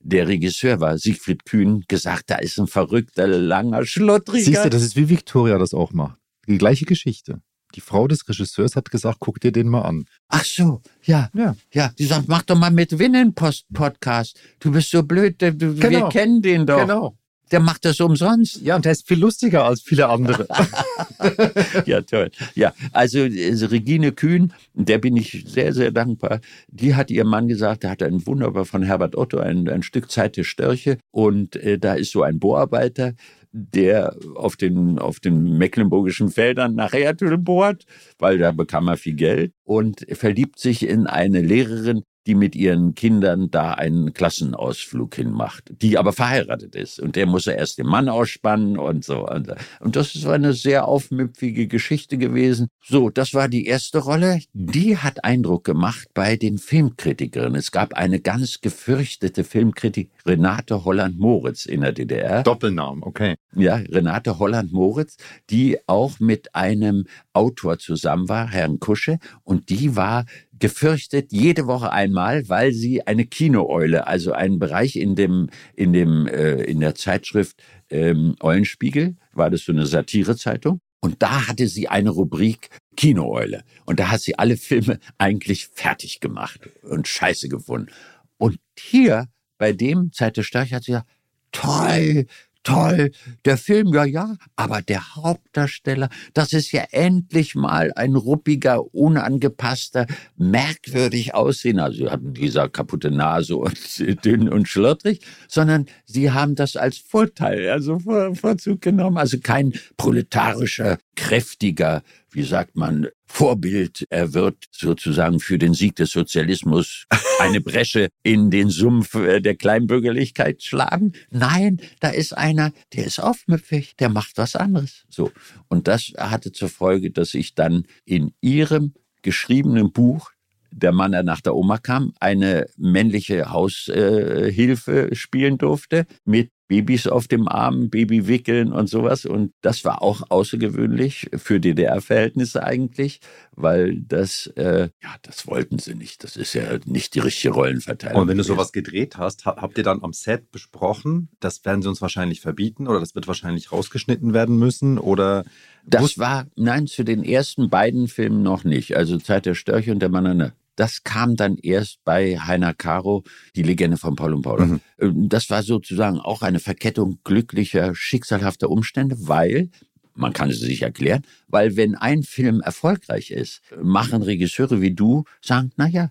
der 0.00 0.28
Regisseur 0.28 0.80
war, 0.80 0.98
Siegfried 0.98 1.44
Kühn, 1.44 1.84
gesagt, 1.88 2.30
da 2.30 2.36
ist 2.36 2.58
ein 2.58 2.66
verrückter, 2.66 3.26
langer, 3.26 3.84
schlottriger. 3.86 4.44
Siehst 4.44 4.64
du, 4.64 4.70
das 4.70 4.82
ist 4.82 4.96
wie 4.96 5.08
Victoria 5.08 5.58
das 5.58 5.74
auch 5.74 5.92
macht. 5.92 6.18
Die 6.46 6.58
gleiche 6.58 6.84
Geschichte. 6.84 7.40
Die 7.74 7.80
Frau 7.80 8.06
des 8.08 8.28
Regisseurs 8.28 8.76
hat 8.76 8.90
gesagt, 8.90 9.18
guck 9.20 9.40
dir 9.40 9.52
den 9.52 9.68
mal 9.68 9.82
an. 9.82 10.04
Ach 10.28 10.44
so, 10.44 10.80
ja. 11.02 11.28
Ja. 11.34 11.56
Ja, 11.72 11.92
die 11.98 12.04
sagt, 12.06 12.28
mach 12.28 12.42
doch 12.42 12.58
mal 12.58 12.70
mit 12.70 12.98
Winnen 12.98 13.34
Post 13.34 13.66
Podcast. 13.72 14.38
Du 14.60 14.70
bist 14.72 14.90
so 14.90 15.02
blöd, 15.02 15.40
du, 15.42 15.52
wir 15.60 15.74
Genau. 15.90 16.08
kennen 16.08 16.40
den 16.42 16.66
doch. 16.66 16.80
Genau. 16.80 17.16
Der 17.50 17.60
macht 17.60 17.84
das 17.84 18.00
umsonst. 18.00 18.60
Ja, 18.62 18.76
und 18.76 18.84
der 18.84 18.92
ist 18.92 19.06
viel 19.06 19.18
lustiger 19.18 19.64
als 19.64 19.82
viele 19.82 20.08
andere. 20.08 20.46
Ja, 21.86 22.00
toll. 22.02 22.30
Ja, 22.54 22.72
also 22.92 23.20
äh, 23.20 23.54
Regine 23.64 24.12
Kühn, 24.12 24.52
der 24.74 24.98
bin 24.98 25.16
ich 25.16 25.44
sehr, 25.46 25.72
sehr 25.72 25.90
dankbar. 25.90 26.40
Die 26.68 26.94
hat 26.94 27.10
ihrem 27.10 27.28
Mann 27.28 27.48
gesagt, 27.48 27.82
der 27.82 27.90
hat 27.90 28.02
ein 28.02 28.26
wunderbar 28.26 28.64
von 28.64 28.82
Herbert 28.82 29.16
Otto, 29.16 29.38
ein, 29.38 29.68
ein 29.68 29.82
Stück 29.82 30.10
Zeit 30.10 30.36
der 30.36 30.44
Störche. 30.44 30.98
Und 31.10 31.56
äh, 31.56 31.78
da 31.78 31.94
ist 31.94 32.12
so 32.12 32.22
ein 32.22 32.38
Bohrarbeiter, 32.38 33.14
der 33.52 34.16
auf 34.34 34.56
den, 34.56 34.98
auf 34.98 35.20
den 35.20 35.56
mecklenburgischen 35.58 36.28
Feldern 36.28 36.74
nach 36.74 36.92
Erdöl 36.92 37.38
bohrt, 37.38 37.84
weil 38.18 38.38
da 38.38 38.50
bekam 38.50 38.88
er 38.88 38.96
viel 38.96 39.14
Geld 39.14 39.52
und 39.62 40.04
verliebt 40.10 40.58
sich 40.58 40.86
in 40.86 41.06
eine 41.06 41.40
Lehrerin, 41.40 42.02
die 42.26 42.34
mit 42.34 42.56
ihren 42.56 42.94
Kindern 42.94 43.50
da 43.50 43.72
einen 43.72 44.12
Klassenausflug 44.12 45.14
hinmacht, 45.14 45.72
die 45.82 45.98
aber 45.98 46.12
verheiratet 46.12 46.74
ist. 46.74 47.00
Und 47.00 47.16
der 47.16 47.26
muss 47.26 47.46
er 47.46 47.58
erst 47.58 47.78
den 47.78 47.86
Mann 47.86 48.08
ausspannen 48.08 48.78
und 48.78 49.04
so. 49.04 49.28
Und, 49.28 49.52
und 49.80 49.96
das 49.96 50.14
ist 50.14 50.26
eine 50.26 50.52
sehr 50.52 50.88
aufmüpfige 50.88 51.66
Geschichte 51.66 52.18
gewesen. 52.18 52.68
So, 52.82 53.10
das 53.10 53.34
war 53.34 53.48
die 53.48 53.66
erste 53.66 53.98
Rolle. 53.98 54.40
Die 54.52 54.96
hat 54.96 55.24
Eindruck 55.24 55.64
gemacht 55.64 56.08
bei 56.14 56.36
den 56.36 56.58
Filmkritikerinnen. 56.58 57.56
Es 57.56 57.72
gab 57.72 57.94
eine 57.94 58.20
ganz 58.20 58.60
gefürchtete 58.60 59.44
Filmkritik, 59.44 60.10
Renate 60.26 60.84
Holland-Moritz 60.84 61.66
in 61.66 61.82
der 61.82 61.92
DDR. 61.92 62.42
Doppelnamen, 62.42 63.02
okay. 63.02 63.36
Ja, 63.54 63.76
Renate 63.76 64.38
Holland-Moritz, 64.38 65.16
die 65.50 65.78
auch 65.86 66.20
mit 66.20 66.54
einem 66.54 67.06
Autor 67.32 67.78
zusammen 67.78 68.28
war, 68.28 68.48
Herrn 68.48 68.80
Kusche, 68.80 69.18
und 69.42 69.68
die 69.68 69.96
war 69.96 70.24
gefürchtet 70.58 71.32
jede 71.32 71.66
Woche 71.66 71.92
einmal, 71.92 72.48
weil 72.48 72.72
sie 72.72 73.06
eine 73.06 73.26
Kinooeule, 73.26 74.06
also 74.06 74.32
einen 74.32 74.58
Bereich 74.58 74.96
in 74.96 75.14
dem 75.14 75.50
in 75.74 75.92
dem 75.92 76.26
äh, 76.26 76.62
in 76.62 76.80
der 76.80 76.94
Zeitschrift 76.94 77.62
ähm, 77.90 78.36
Eulenspiegel, 78.40 79.16
war 79.32 79.50
das 79.50 79.64
so 79.64 79.72
eine 79.72 79.86
Satirezeitung, 79.86 80.80
und 81.04 81.22
da 81.22 81.48
hatte 81.48 81.68
sie 81.68 81.88
eine 81.88 82.08
Rubrik 82.08 82.70
Kinooeule 82.96 83.62
und 83.84 84.00
da 84.00 84.10
hat 84.10 84.22
sie 84.22 84.38
alle 84.38 84.56
Filme 84.56 84.98
eigentlich 85.18 85.66
fertig 85.66 86.20
gemacht 86.20 86.60
und 86.82 87.06
scheiße 87.06 87.50
gefunden. 87.50 87.92
Und 88.38 88.58
hier 88.78 89.28
bei 89.58 89.74
dem 89.74 90.12
Zeit 90.12 90.38
der 90.38 90.44
Störche 90.44 90.76
hat 90.76 90.84
sie 90.84 90.92
gesagt, 90.92 91.10
toll, 91.52 92.26
toll, 92.64 93.12
der 93.44 93.56
Film, 93.56 93.94
ja, 93.94 94.04
ja, 94.04 94.36
aber 94.56 94.82
der 94.82 95.14
Hauptdarsteller, 95.14 96.08
das 96.32 96.52
ist 96.52 96.72
ja 96.72 96.84
endlich 96.90 97.54
mal 97.54 97.92
ein 97.94 98.16
ruppiger, 98.16 98.94
unangepasster, 98.94 100.06
merkwürdig 100.36 101.34
aussehender, 101.34 101.84
also 101.84 101.98
sie 101.98 102.10
hatten 102.10 102.34
dieser 102.34 102.68
kaputte 102.68 103.10
Nase 103.10 103.56
und 103.56 103.78
dünn 104.24 104.48
und 104.48 104.68
schlotterig, 104.68 105.20
sondern 105.46 105.86
sie 106.06 106.32
haben 106.32 106.54
das 106.56 106.76
als 106.76 106.98
Vorteil, 106.98 107.68
also 107.68 108.00
Vor 108.00 108.34
Vorzug 108.34 108.80
genommen, 108.80 109.18
also 109.18 109.38
kein 109.38 109.72
proletarischer, 109.96 110.98
kräftiger, 111.14 112.02
wie 112.34 112.42
sagt 112.42 112.76
man, 112.76 113.08
Vorbild. 113.26 114.06
Er 114.10 114.34
wird 114.34 114.56
sozusagen 114.70 115.40
für 115.40 115.58
den 115.58 115.74
Sieg 115.74 115.96
des 115.96 116.10
Sozialismus 116.10 117.06
eine 117.40 117.60
Bresche 117.60 118.08
in 118.22 118.50
den 118.50 118.70
Sumpf 118.70 119.14
äh, 119.14 119.40
der 119.40 119.56
Kleinbürgerlichkeit 119.56 120.62
schlagen. 120.62 121.12
Nein, 121.30 121.80
da 122.00 122.10
ist 122.10 122.36
einer, 122.36 122.72
der 122.92 123.06
ist 123.06 123.20
aufmüpfig, 123.20 123.96
der 123.96 124.08
macht 124.08 124.32
was 124.36 124.56
anderes. 124.56 125.04
So. 125.08 125.32
Und 125.68 125.88
das 125.88 126.12
hatte 126.18 126.52
zur 126.52 126.68
Folge, 126.68 127.10
dass 127.10 127.34
ich 127.34 127.54
dann 127.54 127.84
in 128.04 128.32
ihrem 128.40 128.94
geschriebenen 129.22 129.92
Buch 129.92 130.30
der 130.70 130.92
Mann, 130.92 131.12
der 131.12 131.22
nach 131.22 131.40
der 131.40 131.54
Oma 131.54 131.78
kam, 131.78 132.12
eine 132.20 132.66
männliche 132.76 133.50
Haushilfe 133.50 134.46
äh, 134.48 134.52
Hilfe 134.52 135.14
spielen 135.14 135.56
durfte 135.56 136.06
mit 136.24 136.50
Babys 136.68 137.06
auf 137.06 137.28
dem 137.28 137.46
Arm, 137.48 137.90
Baby 137.90 138.26
wickeln 138.26 138.72
und 138.72 138.88
sowas. 138.88 139.26
Und 139.26 139.52
das 139.60 139.84
war 139.84 140.02
auch 140.02 140.22
außergewöhnlich 140.30 141.28
für 141.36 141.60
DDR-Verhältnisse 141.60 142.62
eigentlich, 142.62 143.20
weil 143.52 144.00
das, 144.00 144.46
äh, 144.56 144.88
ja, 145.02 145.14
das 145.22 145.46
wollten 145.46 145.78
sie 145.78 145.94
nicht. 145.94 146.24
Das 146.24 146.36
ist 146.36 146.54
ja 146.54 146.62
nicht 146.86 147.14
die 147.14 147.20
richtige 147.20 147.52
Rollenverteilung. 147.54 148.22
Und 148.22 148.28
wenn 148.28 148.38
du 148.38 148.44
sowas 148.44 148.72
gedreht 148.72 149.16
hast, 149.18 149.44
ha- 149.46 149.56
habt 149.60 149.76
ihr 149.78 149.84
dann 149.84 150.02
am 150.02 150.12
Set 150.12 150.50
besprochen, 150.50 151.28
das 151.40 151.64
werden 151.64 151.82
sie 151.82 151.88
uns 151.88 152.00
wahrscheinlich 152.00 152.40
verbieten 152.40 152.88
oder 152.88 153.00
das 153.00 153.14
wird 153.14 153.26
wahrscheinlich 153.28 153.70
rausgeschnitten 153.70 154.32
werden 154.32 154.58
müssen 154.58 154.98
oder 154.98 155.44
Das 155.86 156.18
war, 156.18 156.46
nein, 156.56 156.86
zu 156.86 157.04
den 157.04 157.22
ersten 157.24 157.68
beiden 157.68 158.08
Filmen 158.08 158.42
noch 158.42 158.64
nicht. 158.64 158.96
Also 158.96 159.18
Zeit 159.18 159.44
der 159.46 159.54
Störche 159.54 159.92
und 159.92 159.98
der 160.00 160.08
Mann 160.08 160.26
an 160.26 160.38
der 160.38 160.52
das 160.76 161.04
kam 161.04 161.36
dann 161.36 161.56
erst 161.56 162.04
bei 162.04 162.38
Heiner 162.38 162.74
Caro, 162.74 163.24
die 163.56 163.62
Legende 163.62 163.96
von 163.96 164.16
Paul 164.16 164.34
und 164.34 164.42
Paula. 164.42 164.66
Mhm. 164.66 164.80
Ähm, 164.98 165.28
Das 165.28 165.50
war 165.50 165.62
sozusagen 165.62 166.18
auch 166.18 166.42
eine 166.42 166.60
Verkettung 166.60 167.18
glücklicher, 167.24 167.94
schicksalhafter 167.94 168.70
Umstände, 168.70 169.16
weil, 169.20 169.70
man 170.14 170.32
kann 170.32 170.50
es 170.50 170.60
sich 170.60 170.82
erklären, 170.82 171.22
weil 171.48 171.76
wenn 171.76 171.94
ein 171.94 172.22
Film 172.22 172.60
erfolgreich 172.60 173.30
ist, 173.30 173.62
machen 173.82 174.22
Regisseure 174.22 174.80
wie 174.80 174.94
du, 174.94 175.24
sagen, 175.40 175.72
na 175.76 175.88
ja, 175.88 176.10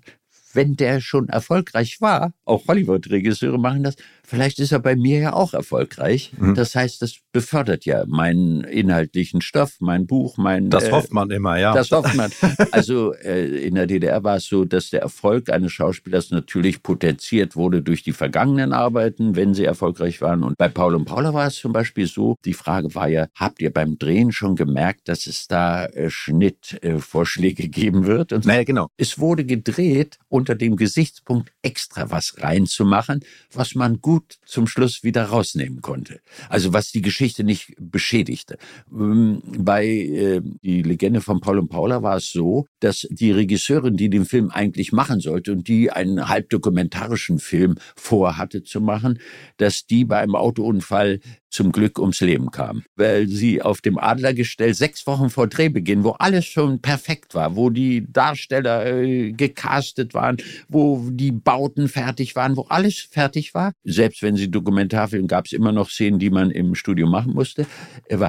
wenn 0.53 0.75
der 0.75 1.01
schon 1.01 1.29
erfolgreich 1.29 1.99
war, 1.99 2.33
auch 2.45 2.67
Hollywood-Regisseure 2.67 3.57
machen 3.57 3.83
das, 3.83 3.95
vielleicht 4.33 4.59
ist 4.59 4.71
er 4.71 4.79
bei 4.79 4.95
mir 4.95 5.19
ja 5.19 5.33
auch 5.33 5.53
erfolgreich. 5.53 6.31
Mhm. 6.37 6.55
Das 6.55 6.73
heißt, 6.73 7.01
das 7.03 7.17
befördert 7.31 7.85
ja 7.85 8.03
meinen 8.07 8.63
inhaltlichen 8.63 9.41
Stoff, 9.41 9.75
mein 9.79 10.07
Buch, 10.07 10.37
mein... 10.37 10.71
das 10.71 10.85
äh, 10.85 10.91
hofft 10.91 11.13
man 11.13 11.29
immer, 11.29 11.57
ja. 11.59 11.73
das 11.73 11.91
hofft 11.91 12.15
man. 12.15 12.31
Also 12.71 13.13
äh, 13.13 13.45
in 13.67 13.75
der 13.75 13.85
DDR 13.85 14.23
war 14.23 14.37
es 14.37 14.45
so, 14.45 14.65
dass 14.65 14.89
der 14.89 15.01
Erfolg 15.01 15.49
eines 15.49 15.71
Schauspielers 15.71 16.31
natürlich 16.31 16.81
potenziert 16.81 17.55
wurde 17.55 17.81
durch 17.81 18.01
die 18.01 18.11
vergangenen 18.11 18.73
Arbeiten, 18.73 19.35
wenn 19.35 19.53
sie 19.53 19.65
erfolgreich 19.65 20.21
waren. 20.21 20.43
Und 20.43 20.57
bei 20.57 20.67
Paul 20.67 20.95
und 20.95 21.05
Paula 21.05 21.33
war 21.33 21.47
es 21.47 21.55
zum 21.55 21.71
Beispiel 21.71 22.07
so, 22.07 22.35
die 22.45 22.53
Frage 22.53 22.95
war 22.95 23.07
ja, 23.07 23.27
habt 23.35 23.61
ihr 23.61 23.71
beim 23.71 23.99
Drehen 23.99 24.31
schon 24.31 24.55
gemerkt, 24.55 25.09
dass 25.09 25.27
es 25.27 25.47
da 25.47 25.85
äh, 25.85 26.09
Schnittvorschläge 26.09 27.67
geben 27.69 28.05
wird? 28.05 28.33
Und 28.33 28.45
naja, 28.45 28.63
genau. 28.63 28.87
es 28.97 29.19
wurde 29.19 29.45
gedreht 29.45 30.17
unter 30.29 30.55
dem 30.55 30.75
Gesichtspunkt, 30.75 31.51
extra 31.61 32.09
was 32.09 32.35
reinzumachen, 32.39 33.23
was 33.51 33.75
man 33.75 34.01
gut 34.01 34.22
zum 34.45 34.67
Schluss 34.67 35.03
wieder 35.03 35.25
rausnehmen 35.25 35.81
konnte. 35.81 36.19
Also 36.49 36.73
was 36.73 36.91
die 36.91 37.01
Geschichte 37.01 37.43
nicht 37.43 37.73
beschädigte. 37.79 38.57
Ähm, 38.91 39.41
Bei 39.57 39.85
äh, 39.85 40.41
die 40.61 40.81
Legende 40.81 41.21
von 41.21 41.39
Paul 41.39 41.59
und 41.59 41.69
Paula 41.69 42.01
war 42.03 42.17
es 42.17 42.31
so, 42.31 42.65
dass 42.83 43.07
die 43.09 43.31
Regisseurin, 43.31 43.95
die 43.95 44.09
den 44.09 44.25
Film 44.25 44.49
eigentlich 44.49 44.91
machen 44.91 45.21
sollte 45.21 45.53
und 45.53 45.67
die 45.67 45.91
einen 45.91 46.27
halb 46.27 46.49
dokumentarischen 46.49 47.39
Film 47.39 47.75
vorhatte 47.95 48.63
zu 48.63 48.81
machen, 48.81 49.19
dass 49.57 49.85
die 49.85 50.03
bei 50.03 50.17
einem 50.19 50.35
Autounfall 50.35 51.19
zum 51.53 51.71
Glück 51.71 51.99
ums 51.99 52.19
Leben 52.19 52.49
kam, 52.49 52.83
weil 52.95 53.27
sie 53.27 53.61
auf 53.61 53.79
dem 53.79 53.99
Adlergestell 53.99 54.73
sechs 54.73 55.05
Wochen 55.05 55.29
vor 55.29 55.47
Drehbeginn, 55.47 56.03
wo 56.03 56.09
alles 56.11 56.45
schon 56.45 56.81
perfekt 56.81 57.35
war, 57.35 57.55
wo 57.55 57.69
die 57.69 58.11
Darsteller 58.11 58.87
äh, 58.87 59.31
gecastet 59.31 60.15
waren, 60.15 60.37
wo 60.67 61.07
die 61.11 61.31
Bauten 61.31 61.87
fertig 61.87 62.35
waren, 62.35 62.57
wo 62.57 62.63
alles 62.69 62.99
fertig 62.99 63.53
war. 63.53 63.73
Selbst 63.83 64.23
wenn 64.23 64.35
sie 64.35 64.49
Dokumentarfilm 64.49 65.27
gab 65.27 65.45
es 65.45 65.53
immer 65.53 65.71
noch 65.71 65.91
Szenen, 65.91 66.17
die 66.17 66.31
man 66.31 66.49
im 66.49 66.73
Studio 66.73 67.05
machen 67.05 67.33
musste. 67.33 67.67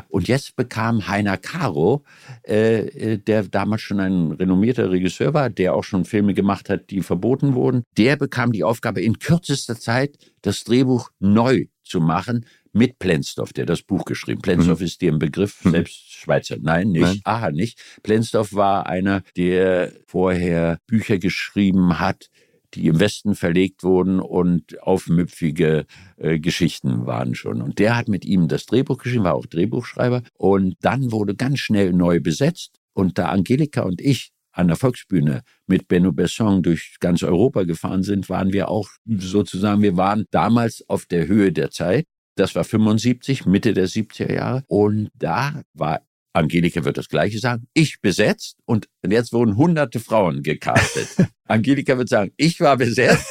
Und 0.08 0.28
jetzt 0.28 0.54
bekam 0.54 1.08
Heiner 1.08 1.38
Caro, 1.38 2.04
äh, 2.46 2.80
äh, 2.80 3.18
der 3.18 3.44
damals 3.44 3.80
schon 3.80 4.00
ein 4.00 4.32
renommierter 4.44 4.90
Regisseur 4.90 5.34
war, 5.34 5.50
der 5.50 5.74
auch 5.74 5.84
schon 5.84 6.04
Filme 6.04 6.34
gemacht 6.34 6.68
hat, 6.70 6.90
die 6.90 7.00
verboten 7.02 7.54
wurden, 7.54 7.82
der 7.96 8.16
bekam 8.16 8.52
die 8.52 8.64
Aufgabe, 8.64 9.00
in 9.00 9.18
kürzester 9.18 9.78
Zeit 9.78 10.16
das 10.42 10.64
Drehbuch 10.64 11.10
neu 11.18 11.66
zu 11.82 12.00
machen 12.00 12.46
mit 12.72 12.98
Plenzdorf, 12.98 13.52
der 13.52 13.66
das 13.66 13.82
Buch 13.82 14.04
geschrieben. 14.04 14.40
Plenzdorf 14.42 14.80
ist 14.80 15.00
dir 15.00 15.12
ein 15.12 15.18
Begriff, 15.18 15.64
Mhm. 15.64 15.70
selbst 15.70 16.12
Schweizer. 16.12 16.56
Nein, 16.60 16.88
nicht. 16.88 17.02
Nein. 17.02 17.20
Aha, 17.24 17.50
nicht. 17.50 17.78
Plenzdorf 18.02 18.52
war 18.54 18.86
einer, 18.86 19.22
der 19.36 19.92
vorher 20.06 20.78
Bücher 20.86 21.18
geschrieben 21.18 21.98
hat, 22.00 22.30
die 22.74 22.88
im 22.88 22.98
Westen 22.98 23.36
verlegt 23.36 23.84
wurden 23.84 24.18
und 24.18 24.82
aufmüpfige 24.82 25.86
äh, 26.16 26.38
Geschichten 26.40 27.06
waren 27.06 27.36
schon. 27.36 27.62
Und 27.62 27.78
der 27.78 27.96
hat 27.96 28.08
mit 28.08 28.24
ihm 28.24 28.48
das 28.48 28.66
Drehbuch 28.66 28.98
geschrieben, 28.98 29.22
war 29.24 29.34
auch 29.36 29.46
Drehbuchschreiber. 29.46 30.22
Und 30.36 30.74
dann 30.80 31.12
wurde 31.12 31.36
ganz 31.36 31.60
schnell 31.60 31.92
neu 31.92 32.18
besetzt. 32.20 32.80
Und 32.92 33.18
da 33.18 33.28
Angelika 33.28 33.82
und 33.82 34.00
ich 34.00 34.30
an 34.54 34.68
der 34.68 34.76
Volksbühne 34.76 35.42
mit 35.66 35.88
Benno 35.88 36.12
Besson 36.12 36.62
durch 36.62 36.96
ganz 37.00 37.22
Europa 37.22 37.64
gefahren 37.64 38.02
sind, 38.02 38.28
waren 38.28 38.52
wir 38.52 38.68
auch 38.68 38.88
sozusagen, 39.04 39.82
wir 39.82 39.96
waren 39.96 40.26
damals 40.30 40.88
auf 40.88 41.06
der 41.06 41.26
Höhe 41.26 41.52
der 41.52 41.70
Zeit. 41.70 42.06
Das 42.36 42.54
war 42.54 42.64
75, 42.64 43.46
Mitte 43.46 43.74
der 43.74 43.88
70er 43.88 44.32
Jahre. 44.32 44.64
Und 44.68 45.10
da 45.14 45.62
war 45.72 46.00
Angelika 46.34 46.84
wird 46.84 46.98
das 46.98 47.08
Gleiche 47.08 47.38
sagen. 47.38 47.68
Ich 47.74 48.00
besetzt 48.00 48.56
und 48.64 48.88
jetzt 49.08 49.32
wurden 49.32 49.56
hunderte 49.56 50.00
Frauen 50.00 50.42
gecastet. 50.42 51.28
Angelika 51.46 51.96
wird 51.96 52.08
sagen, 52.08 52.32
ich 52.36 52.58
war 52.60 52.76
besetzt 52.76 53.26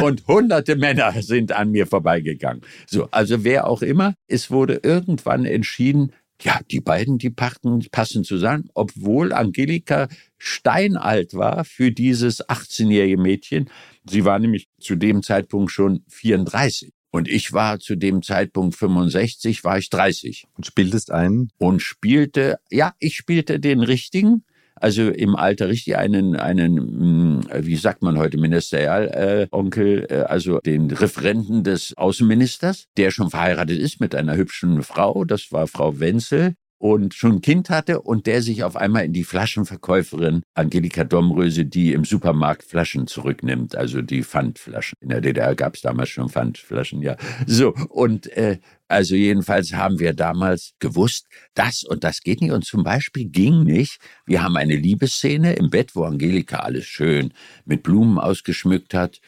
und 0.00 0.26
hunderte 0.28 0.76
Männer 0.76 1.20
sind 1.20 1.50
an 1.50 1.72
mir 1.72 1.88
vorbeigegangen. 1.88 2.62
So, 2.86 3.08
also 3.10 3.42
wer 3.42 3.66
auch 3.66 3.82
immer, 3.82 4.14
es 4.28 4.52
wurde 4.52 4.80
irgendwann 4.84 5.46
entschieden, 5.46 6.12
Ja, 6.42 6.60
die 6.70 6.80
beiden, 6.80 7.18
die 7.18 7.30
pachten, 7.30 7.86
passen 7.90 8.24
zusammen, 8.24 8.68
obwohl 8.74 9.32
Angelika 9.32 10.08
steinalt 10.36 11.34
war 11.34 11.64
für 11.64 11.92
dieses 11.92 12.44
18-jährige 12.48 13.16
Mädchen. 13.16 13.70
Sie 14.08 14.24
war 14.24 14.38
nämlich 14.38 14.68
zu 14.80 14.96
dem 14.96 15.22
Zeitpunkt 15.22 15.70
schon 15.70 16.04
34. 16.08 16.92
Und 17.10 17.28
ich 17.28 17.52
war 17.52 17.78
zu 17.78 17.94
dem 17.94 18.22
Zeitpunkt 18.22 18.74
65, 18.74 19.62
war 19.62 19.78
ich 19.78 19.88
30. 19.88 20.46
Und 20.56 20.66
spieltest 20.66 21.12
einen? 21.12 21.50
Und 21.58 21.80
spielte, 21.80 22.58
ja, 22.70 22.94
ich 22.98 23.14
spielte 23.14 23.60
den 23.60 23.80
richtigen 23.80 24.44
also 24.76 25.08
im 25.08 25.36
Alter 25.36 25.68
richtig 25.68 25.96
einen, 25.96 26.36
einen 26.36 26.76
hm, 26.76 27.40
wie 27.60 27.76
sagt 27.76 28.02
man 28.02 28.18
heute, 28.18 28.38
Ministerialonkel, 28.38 30.06
äh, 30.10 30.20
äh, 30.20 30.22
also 30.22 30.58
den 30.58 30.90
Referenten 30.90 31.62
des 31.62 31.96
Außenministers, 31.96 32.86
der 32.96 33.10
schon 33.10 33.30
verheiratet 33.30 33.78
ist 33.78 34.00
mit 34.00 34.14
einer 34.14 34.36
hübschen 34.36 34.82
Frau, 34.82 35.24
das 35.24 35.52
war 35.52 35.66
Frau 35.66 36.00
Wenzel, 36.00 36.54
und 36.78 37.14
schon 37.14 37.36
ein 37.36 37.40
Kind 37.40 37.70
hatte 37.70 38.02
und 38.02 38.26
der 38.26 38.42
sich 38.42 38.62
auf 38.64 38.76
einmal 38.76 39.04
in 39.04 39.12
die 39.12 39.24
Flaschenverkäuferin 39.24 40.42
Angelika 40.54 41.04
Domröse, 41.04 41.64
die 41.64 41.92
im 41.92 42.04
Supermarkt 42.04 42.64
Flaschen 42.64 43.06
zurücknimmt, 43.06 43.76
also 43.76 44.02
die 44.02 44.22
Pfandflaschen. 44.22 44.94
In 45.00 45.08
der 45.08 45.20
DDR 45.20 45.54
gab 45.54 45.76
es 45.76 45.82
damals 45.82 46.10
schon 46.10 46.28
Pfandflaschen, 46.28 47.00
ja. 47.00 47.16
So, 47.46 47.74
und 47.88 48.26
äh, 48.36 48.58
also 48.88 49.14
jedenfalls 49.14 49.72
haben 49.72 49.98
wir 49.98 50.12
damals 50.12 50.74
gewusst, 50.78 51.26
das 51.54 51.84
und 51.84 52.04
das 52.04 52.20
geht 52.20 52.40
nicht. 52.40 52.52
Und 52.52 52.64
zum 52.64 52.84
Beispiel 52.84 53.26
ging 53.26 53.62
nicht, 53.62 53.98
wir 54.26 54.42
haben 54.42 54.56
eine 54.56 54.76
Liebesszene 54.76 55.54
im 55.54 55.70
Bett, 55.70 55.94
wo 55.94 56.04
Angelika 56.04 56.58
alles 56.58 56.86
schön 56.86 57.32
mit 57.64 57.82
Blumen 57.82 58.18
ausgeschmückt 58.18 58.94
hat. 58.94 59.20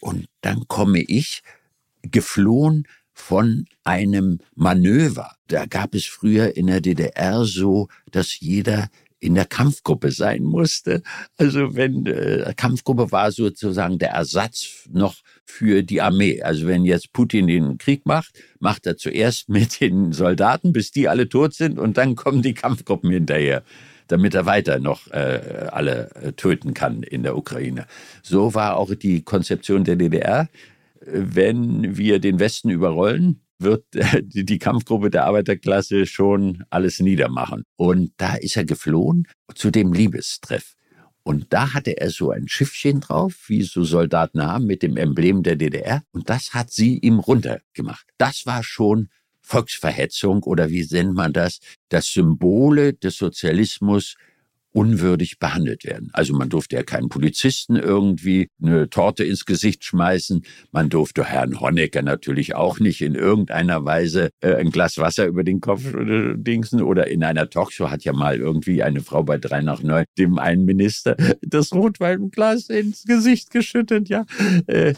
Und 0.00 0.26
dann 0.40 0.66
komme 0.66 1.00
ich 1.02 1.42
geflohen 2.02 2.86
von 3.20 3.66
einem 3.84 4.38
Manöver. 4.54 5.32
Da 5.46 5.66
gab 5.66 5.94
es 5.94 6.06
früher 6.06 6.56
in 6.56 6.66
der 6.66 6.80
DDR 6.80 7.44
so, 7.44 7.88
dass 8.10 8.40
jeder 8.40 8.88
in 9.20 9.34
der 9.34 9.44
Kampfgruppe 9.44 10.10
sein 10.10 10.42
musste. 10.42 11.02
Also 11.36 11.76
wenn 11.76 12.06
äh, 12.06 12.52
Kampfgruppe 12.56 13.12
war 13.12 13.30
sozusagen 13.30 13.98
der 13.98 14.10
Ersatz 14.10 14.88
noch 14.90 15.16
für 15.44 15.82
die 15.82 16.00
Armee. 16.00 16.42
Also 16.42 16.66
wenn 16.66 16.84
jetzt 16.84 17.12
Putin 17.12 17.46
den 17.46 17.76
Krieg 17.78 18.06
macht, 18.06 18.42
macht 18.58 18.86
er 18.86 18.96
zuerst 18.96 19.48
mit 19.48 19.80
den 19.80 20.12
Soldaten, 20.12 20.72
bis 20.72 20.90
die 20.90 21.08
alle 21.08 21.28
tot 21.28 21.54
sind 21.54 21.78
und 21.78 21.98
dann 21.98 22.16
kommen 22.16 22.42
die 22.42 22.54
Kampfgruppen 22.54 23.10
hinterher 23.10 23.62
damit 24.08 24.34
er 24.34 24.44
weiter 24.44 24.80
noch 24.80 25.06
äh, 25.12 25.68
alle 25.70 26.10
äh, 26.16 26.32
töten 26.32 26.74
kann 26.74 27.04
in 27.04 27.22
der 27.22 27.36
Ukraine. 27.36 27.86
So 28.24 28.54
war 28.54 28.76
auch 28.76 28.92
die 28.96 29.22
Konzeption 29.22 29.84
der 29.84 29.94
DDR 29.94 30.48
wenn 31.00 31.96
wir 31.96 32.18
den 32.18 32.38
Westen 32.38 32.70
überrollen, 32.70 33.42
wird 33.58 33.84
die 34.22 34.58
Kampfgruppe 34.58 35.10
der 35.10 35.24
Arbeiterklasse 35.26 36.06
schon 36.06 36.64
alles 36.70 37.00
niedermachen. 37.00 37.64
Und 37.76 38.12
da 38.16 38.34
ist 38.34 38.56
er 38.56 38.64
geflohen 38.64 39.26
zu 39.54 39.70
dem 39.70 39.92
Liebestreff. 39.92 40.74
Und 41.22 41.52
da 41.52 41.74
hatte 41.74 41.98
er 42.00 42.10
so 42.10 42.30
ein 42.30 42.48
Schiffchen 42.48 43.00
drauf, 43.00 43.44
wie 43.48 43.62
so 43.62 43.84
Soldaten 43.84 44.42
haben, 44.42 44.66
mit 44.66 44.82
dem 44.82 44.96
Emblem 44.96 45.42
der 45.42 45.56
DDR. 45.56 46.02
Und 46.12 46.30
das 46.30 46.54
hat 46.54 46.70
sie 46.70 46.98
ihm 46.98 47.18
runtergemacht. 47.18 48.06
Das 48.16 48.46
war 48.46 48.62
schon 48.64 49.10
Volksverhetzung 49.42 50.42
oder 50.44 50.70
wie 50.70 50.86
nennt 50.90 51.14
man 51.14 51.32
das? 51.32 51.58
Das 51.88 52.06
Symbole 52.06 52.94
des 52.94 53.16
Sozialismus 53.16 54.16
unwürdig 54.72 55.38
behandelt 55.38 55.84
werden. 55.84 56.10
Also 56.12 56.34
man 56.34 56.48
durfte 56.48 56.76
ja 56.76 56.82
keinen 56.82 57.08
Polizisten 57.08 57.76
irgendwie 57.76 58.48
eine 58.62 58.88
Torte 58.88 59.24
ins 59.24 59.44
Gesicht 59.44 59.84
schmeißen. 59.84 60.42
Man 60.70 60.88
durfte 60.88 61.24
Herrn 61.24 61.60
Honecker 61.60 62.02
natürlich 62.02 62.54
auch 62.54 62.78
nicht 62.78 63.00
in 63.00 63.14
irgendeiner 63.14 63.84
Weise 63.84 64.30
äh, 64.40 64.54
ein 64.54 64.70
Glas 64.70 64.98
Wasser 64.98 65.26
über 65.26 65.42
den 65.42 65.60
Kopf 65.60 65.92
äh, 65.94 66.34
dingsen. 66.36 66.82
Oder 66.82 67.08
in 67.08 67.24
einer 67.24 67.50
Talkshow 67.50 67.90
hat 67.90 68.04
ja 68.04 68.12
mal 68.12 68.36
irgendwie 68.36 68.82
eine 68.82 69.00
Frau 69.00 69.22
bei 69.22 69.38
drei 69.38 69.60
nach 69.60 69.82
neun 69.82 70.04
dem 70.18 70.38
einen 70.38 70.64
Minister 70.64 71.16
das 71.42 71.72
Rotweinglas 71.72 72.68
ins 72.68 73.04
Gesicht 73.04 73.50
geschüttet. 73.50 74.08
Ja, 74.08 74.24
äh, 74.66 74.94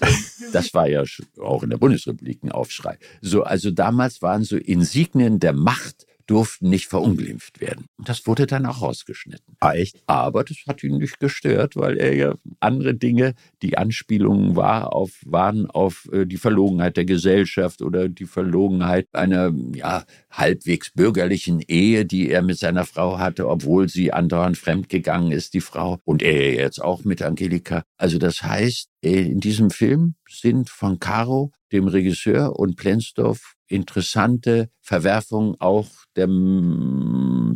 das 0.53 0.75
war 0.75 0.89
ja 0.89 1.03
auch 1.41 1.63
in 1.63 1.71
der 1.71 1.79
Bundesrepublik 1.79 2.43
ein 2.43 2.53
Aufschrei. 2.53 2.99
So, 3.21 3.43
also 3.43 3.71
damals 3.71 4.23
waren 4.23 4.45
so 4.45 4.57
Insignien 4.57 5.41
der 5.41 5.53
Macht 5.53 6.07
durften 6.33 6.71
nicht 6.71 6.87
verunglimpft 6.87 7.61
werden. 7.61 7.85
Und 7.99 8.09
das 8.09 8.27
wurde 8.27 8.47
dann 8.47 8.65
auch 8.65 8.81
rausgeschnitten. 8.81 9.55
Ah, 9.61 9.75
echt? 9.75 10.03
Aber 10.07 10.45
das 10.45 10.57
hat 10.67 10.83
ihn 10.83 10.97
nicht 10.97 11.21
gestört, 11.21 11.77
weil 11.77 11.99
er 11.99 12.15
ja 12.17 12.35
andere 12.59 12.95
Dinge, 12.95 13.35
die 13.61 13.77
Anspielungen 13.77 14.57
war 14.57 14.95
auf, 14.95 15.11
waren 15.27 15.71
auf 15.71 16.09
äh, 16.11 16.25
die 16.25 16.39
Verlogenheit 16.39 16.97
der 16.97 17.05
Gesellschaft 17.05 17.83
oder 17.83 18.09
die 18.09 18.25
Verlogenheit 18.25 19.09
einer 19.13 19.53
ja, 19.75 20.05
halbwegs 20.31 20.91
bürgerlichen 20.91 21.61
Ehe, 21.69 22.07
die 22.07 22.31
er 22.31 22.41
mit 22.41 22.59
seiner 22.59 22.87
Frau 22.87 23.19
hatte, 23.19 23.47
obwohl 23.47 23.91
sie 23.91 24.11
andauernd 24.15 24.57
fremdgegangen 24.57 25.33
ist, 25.33 25.53
die 25.53 25.61
Frau. 25.61 25.99
Und 26.05 26.23
er 26.23 26.55
jetzt 26.55 26.83
auch 26.83 27.05
mit 27.05 27.21
Angelika. 27.21 27.83
Also 27.99 28.17
das 28.17 28.43
heißt, 28.43 28.89
äh, 29.05 29.27
in 29.27 29.41
diesem 29.41 29.69
Film 29.69 30.15
sind 30.31 30.71
von 30.71 30.99
Caro, 30.99 31.53
dem 31.73 31.89
Regisseur, 31.89 32.59
und 32.59 32.77
Plensdorf 32.77 33.55
interessante 33.67 34.69
Verwerfungen 34.81 35.57
auch 35.59 35.89
der 36.15 36.29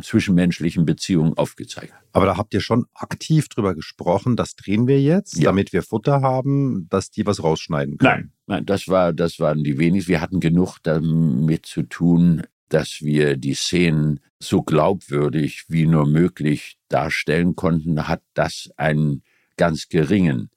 zwischenmenschlichen 0.01 0.85
Beziehungen 0.85 1.37
aufgezeigt. 1.37 1.93
Aber 2.11 2.25
da 2.25 2.37
habt 2.37 2.53
ihr 2.53 2.61
schon 2.61 2.85
aktiv 2.93 3.47
drüber 3.49 3.75
gesprochen, 3.75 4.35
das 4.35 4.55
drehen 4.55 4.87
wir 4.87 4.99
jetzt, 4.99 5.37
ja. 5.37 5.45
damit 5.45 5.73
wir 5.73 5.83
Futter 5.83 6.21
haben, 6.21 6.87
dass 6.89 7.11
die 7.11 7.25
was 7.25 7.43
rausschneiden 7.43 7.97
können. 7.97 8.11
Nein, 8.11 8.31
nein, 8.47 8.65
das 8.65 8.87
war, 8.87 9.13
das 9.13 9.39
waren 9.39 9.63
die 9.63 9.77
wenigsten. 9.77 10.09
Wir 10.09 10.21
hatten 10.21 10.39
genug 10.39 10.77
damit 10.81 11.67
zu 11.67 11.83
tun, 11.83 12.43
dass 12.69 13.01
wir 13.01 13.37
die 13.37 13.53
Szenen 13.53 14.19
so 14.39 14.63
glaubwürdig 14.63 15.65
wie 15.67 15.85
nur 15.85 16.07
möglich 16.07 16.77
darstellen 16.89 17.55
konnten, 17.55 18.07
hat 18.07 18.21
das 18.33 18.69
einen 18.75 19.23
ganz 19.55 19.87
geringen 19.87 20.49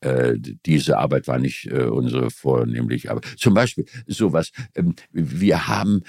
äh, 0.00 0.34
diese 0.38 0.98
Arbeit 0.98 1.28
war 1.28 1.38
nicht 1.38 1.66
äh, 1.66 1.84
unsere 1.84 2.30
vornehmliche 2.30 3.10
Arbeit. 3.10 3.26
Zum 3.36 3.54
Beispiel 3.54 3.84
sowas. 4.06 4.50
Ähm, 4.74 4.94
wir 5.12 5.68
haben 5.68 6.02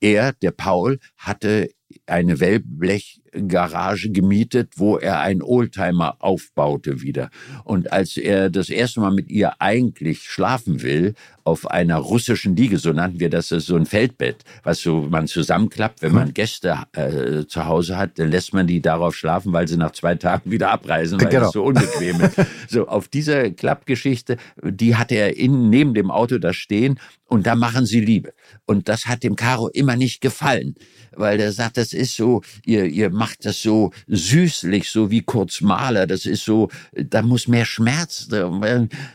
er, 0.00 0.32
der 0.32 0.50
Paul, 0.50 0.98
hatte 1.16 1.70
eine 2.06 2.40
Wellblechgarage 2.40 4.10
gemietet, 4.10 4.72
wo 4.76 4.96
er 4.96 5.20
einen 5.20 5.42
Oldtimer 5.42 6.16
aufbaute 6.20 7.02
wieder. 7.02 7.30
Und 7.64 7.92
als 7.92 8.16
er 8.16 8.50
das 8.50 8.70
erste 8.70 9.00
Mal 9.00 9.12
mit 9.12 9.28
ihr 9.28 9.60
eigentlich 9.60 10.22
schlafen 10.22 10.82
will, 10.82 11.14
auf 11.44 11.70
einer 11.70 11.98
russischen 11.98 12.56
Liege, 12.56 12.78
so 12.78 12.92
nannten 12.92 13.20
wir 13.20 13.30
das, 13.30 13.48
so 13.48 13.76
ein 13.76 13.86
Feldbett, 13.86 14.42
was 14.64 14.80
so 14.80 15.02
man 15.02 15.28
zusammenklappt, 15.28 16.02
wenn 16.02 16.12
man 16.12 16.34
Gäste 16.34 16.76
äh, 16.92 17.46
zu 17.46 17.66
Hause 17.66 17.96
hat, 17.96 18.18
dann 18.18 18.32
lässt 18.32 18.52
man 18.52 18.66
die 18.66 18.80
darauf 18.80 19.14
schlafen, 19.14 19.52
weil 19.52 19.68
sie 19.68 19.76
nach 19.76 19.92
zwei 19.92 20.16
Tagen 20.16 20.50
wieder 20.50 20.72
abreisen, 20.72 21.20
weil 21.20 21.28
genau. 21.28 21.46
es 21.46 21.52
so 21.52 21.62
unbequem 21.62 22.20
ist. 22.20 22.36
So, 22.68 22.88
auf 22.88 23.06
dieser 23.06 23.50
Klappgeschichte, 23.50 24.38
die 24.62 24.96
hatte 24.96 25.14
er 25.14 25.36
innen 25.36 25.70
neben 25.70 25.94
dem 25.94 26.10
Auto 26.10 26.38
da 26.38 26.52
stehen 26.52 26.98
und 27.26 27.46
da 27.46 27.54
machen 27.54 27.86
sie 27.86 28.00
Liebe. 28.00 28.32
Und 28.66 28.88
das 28.88 29.06
hat 29.06 29.22
dem 29.22 29.36
Caro 29.36 29.68
immer 29.68 29.94
nicht 29.94 30.20
gefallen 30.20 30.74
weil 31.16 31.38
der 31.38 31.52
sagt, 31.52 31.75
das 31.76 31.92
ist 31.92 32.16
so, 32.16 32.42
ihr, 32.64 32.86
ihr 32.86 33.10
macht 33.10 33.44
das 33.44 33.62
so 33.62 33.92
süßlich, 34.06 34.90
so 34.90 35.10
wie 35.10 35.22
Kurz 35.22 35.60
Mahler, 35.60 36.06
das 36.06 36.26
ist 36.26 36.44
so, 36.44 36.68
da 36.92 37.22
muss 37.22 37.48
mehr 37.48 37.64
Schmerz. 37.64 38.28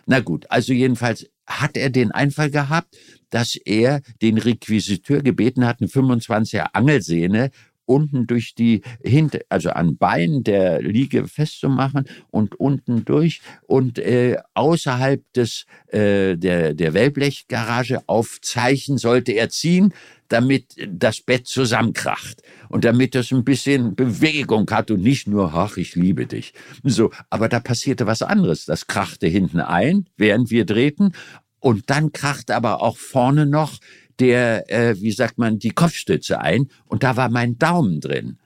Na 0.05 0.19
gut, 0.19 0.45
also 0.49 0.73
jedenfalls 0.73 1.27
hat 1.47 1.77
er 1.77 1.89
den 1.89 2.11
Einfall 2.11 2.49
gehabt, 2.49 2.97
dass 3.29 3.55
er 3.55 4.01
den 4.21 4.37
Requisiteur 4.37 5.21
gebeten 5.21 5.65
hat, 5.65 5.81
eine 5.81 5.89
25er 5.89 6.67
Angelsehne 6.73 7.51
unten 7.85 8.27
durch 8.27 8.55
die 8.55 8.81
Hinter, 9.03 9.39
also 9.49 9.71
an 9.71 9.97
Beinen 9.97 10.43
der 10.43 10.81
Liege 10.81 11.27
festzumachen 11.27 12.05
und 12.29 12.59
unten 12.59 13.05
durch 13.05 13.41
und 13.67 13.99
äh, 13.99 14.37
außerhalb 14.53 15.21
des 15.33 15.65
äh, 15.87 16.37
der 16.37 16.73
der 16.73 16.93
Wellblechgarage 16.93 18.01
auf 18.07 18.39
Zeichen 18.41 18.97
sollte 18.97 19.31
er 19.33 19.49
ziehen, 19.49 19.93
damit 20.31 20.75
das 20.87 21.21
Bett 21.21 21.47
zusammenkracht 21.47 22.41
und 22.69 22.85
damit 22.85 23.15
es 23.15 23.31
ein 23.31 23.43
bisschen 23.43 23.95
Bewegung 23.95 24.69
hat 24.71 24.89
und 24.89 25.01
nicht 25.01 25.27
nur, 25.27 25.53
ach, 25.53 25.75
ich 25.75 25.95
liebe 25.95 26.25
dich. 26.25 26.53
So, 26.83 27.11
aber 27.29 27.49
da 27.49 27.59
passierte 27.59 28.07
was 28.07 28.21
anderes. 28.21 28.65
Das 28.65 28.87
krachte 28.87 29.27
hinten 29.27 29.59
ein, 29.59 30.05
während 30.15 30.49
wir 30.49 30.65
drehten 30.65 31.13
und 31.59 31.89
dann 31.89 32.11
krachte 32.11 32.55
aber 32.55 32.81
auch 32.81 32.97
vorne 32.97 33.45
noch 33.45 33.77
der, 34.19 34.69
äh, 34.69 34.99
wie 34.99 35.11
sagt 35.11 35.37
man, 35.37 35.59
die 35.59 35.71
Kopfstütze 35.71 36.39
ein 36.39 36.69
und 36.85 37.03
da 37.03 37.15
war 37.17 37.29
mein 37.29 37.57
Daumen 37.57 37.99
drin 38.01 38.37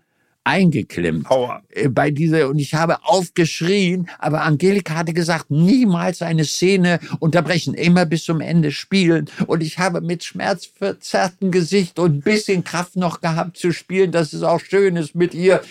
eingeklemmt 0.45 1.29
Aua. 1.29 1.63
Äh, 1.69 1.89
bei 1.89 2.11
dieser 2.11 2.47
und 2.47 2.59
ich 2.59 2.73
habe 2.73 3.03
aufgeschrien, 3.03 4.07
aber 4.19 4.43
Angelika 4.43 4.95
hatte 4.95 5.13
gesagt, 5.13 5.51
niemals 5.51 6.21
eine 6.21 6.45
Szene 6.45 6.99
unterbrechen, 7.19 7.73
immer 7.73 8.05
bis 8.05 8.23
zum 8.23 8.39
Ende 8.39 8.71
spielen 8.71 9.29
und 9.47 9.61
ich 9.61 9.79
habe 9.79 9.99
mit 9.99 10.23
schmerzverzerrtem 10.23 11.51
Gesicht 11.51 11.99
und 11.99 12.17
ein 12.17 12.21
bisschen 12.21 12.63
Kraft 12.63 12.95
noch 12.95 13.19
gehabt 13.19 13.57
zu 13.57 13.73
spielen, 13.73 14.11
dass 14.11 14.31
es 14.31 14.43
auch 14.43 14.61
schön 14.61 14.95
ist 14.95 15.15
mit 15.15 15.33
ihr. 15.33 15.61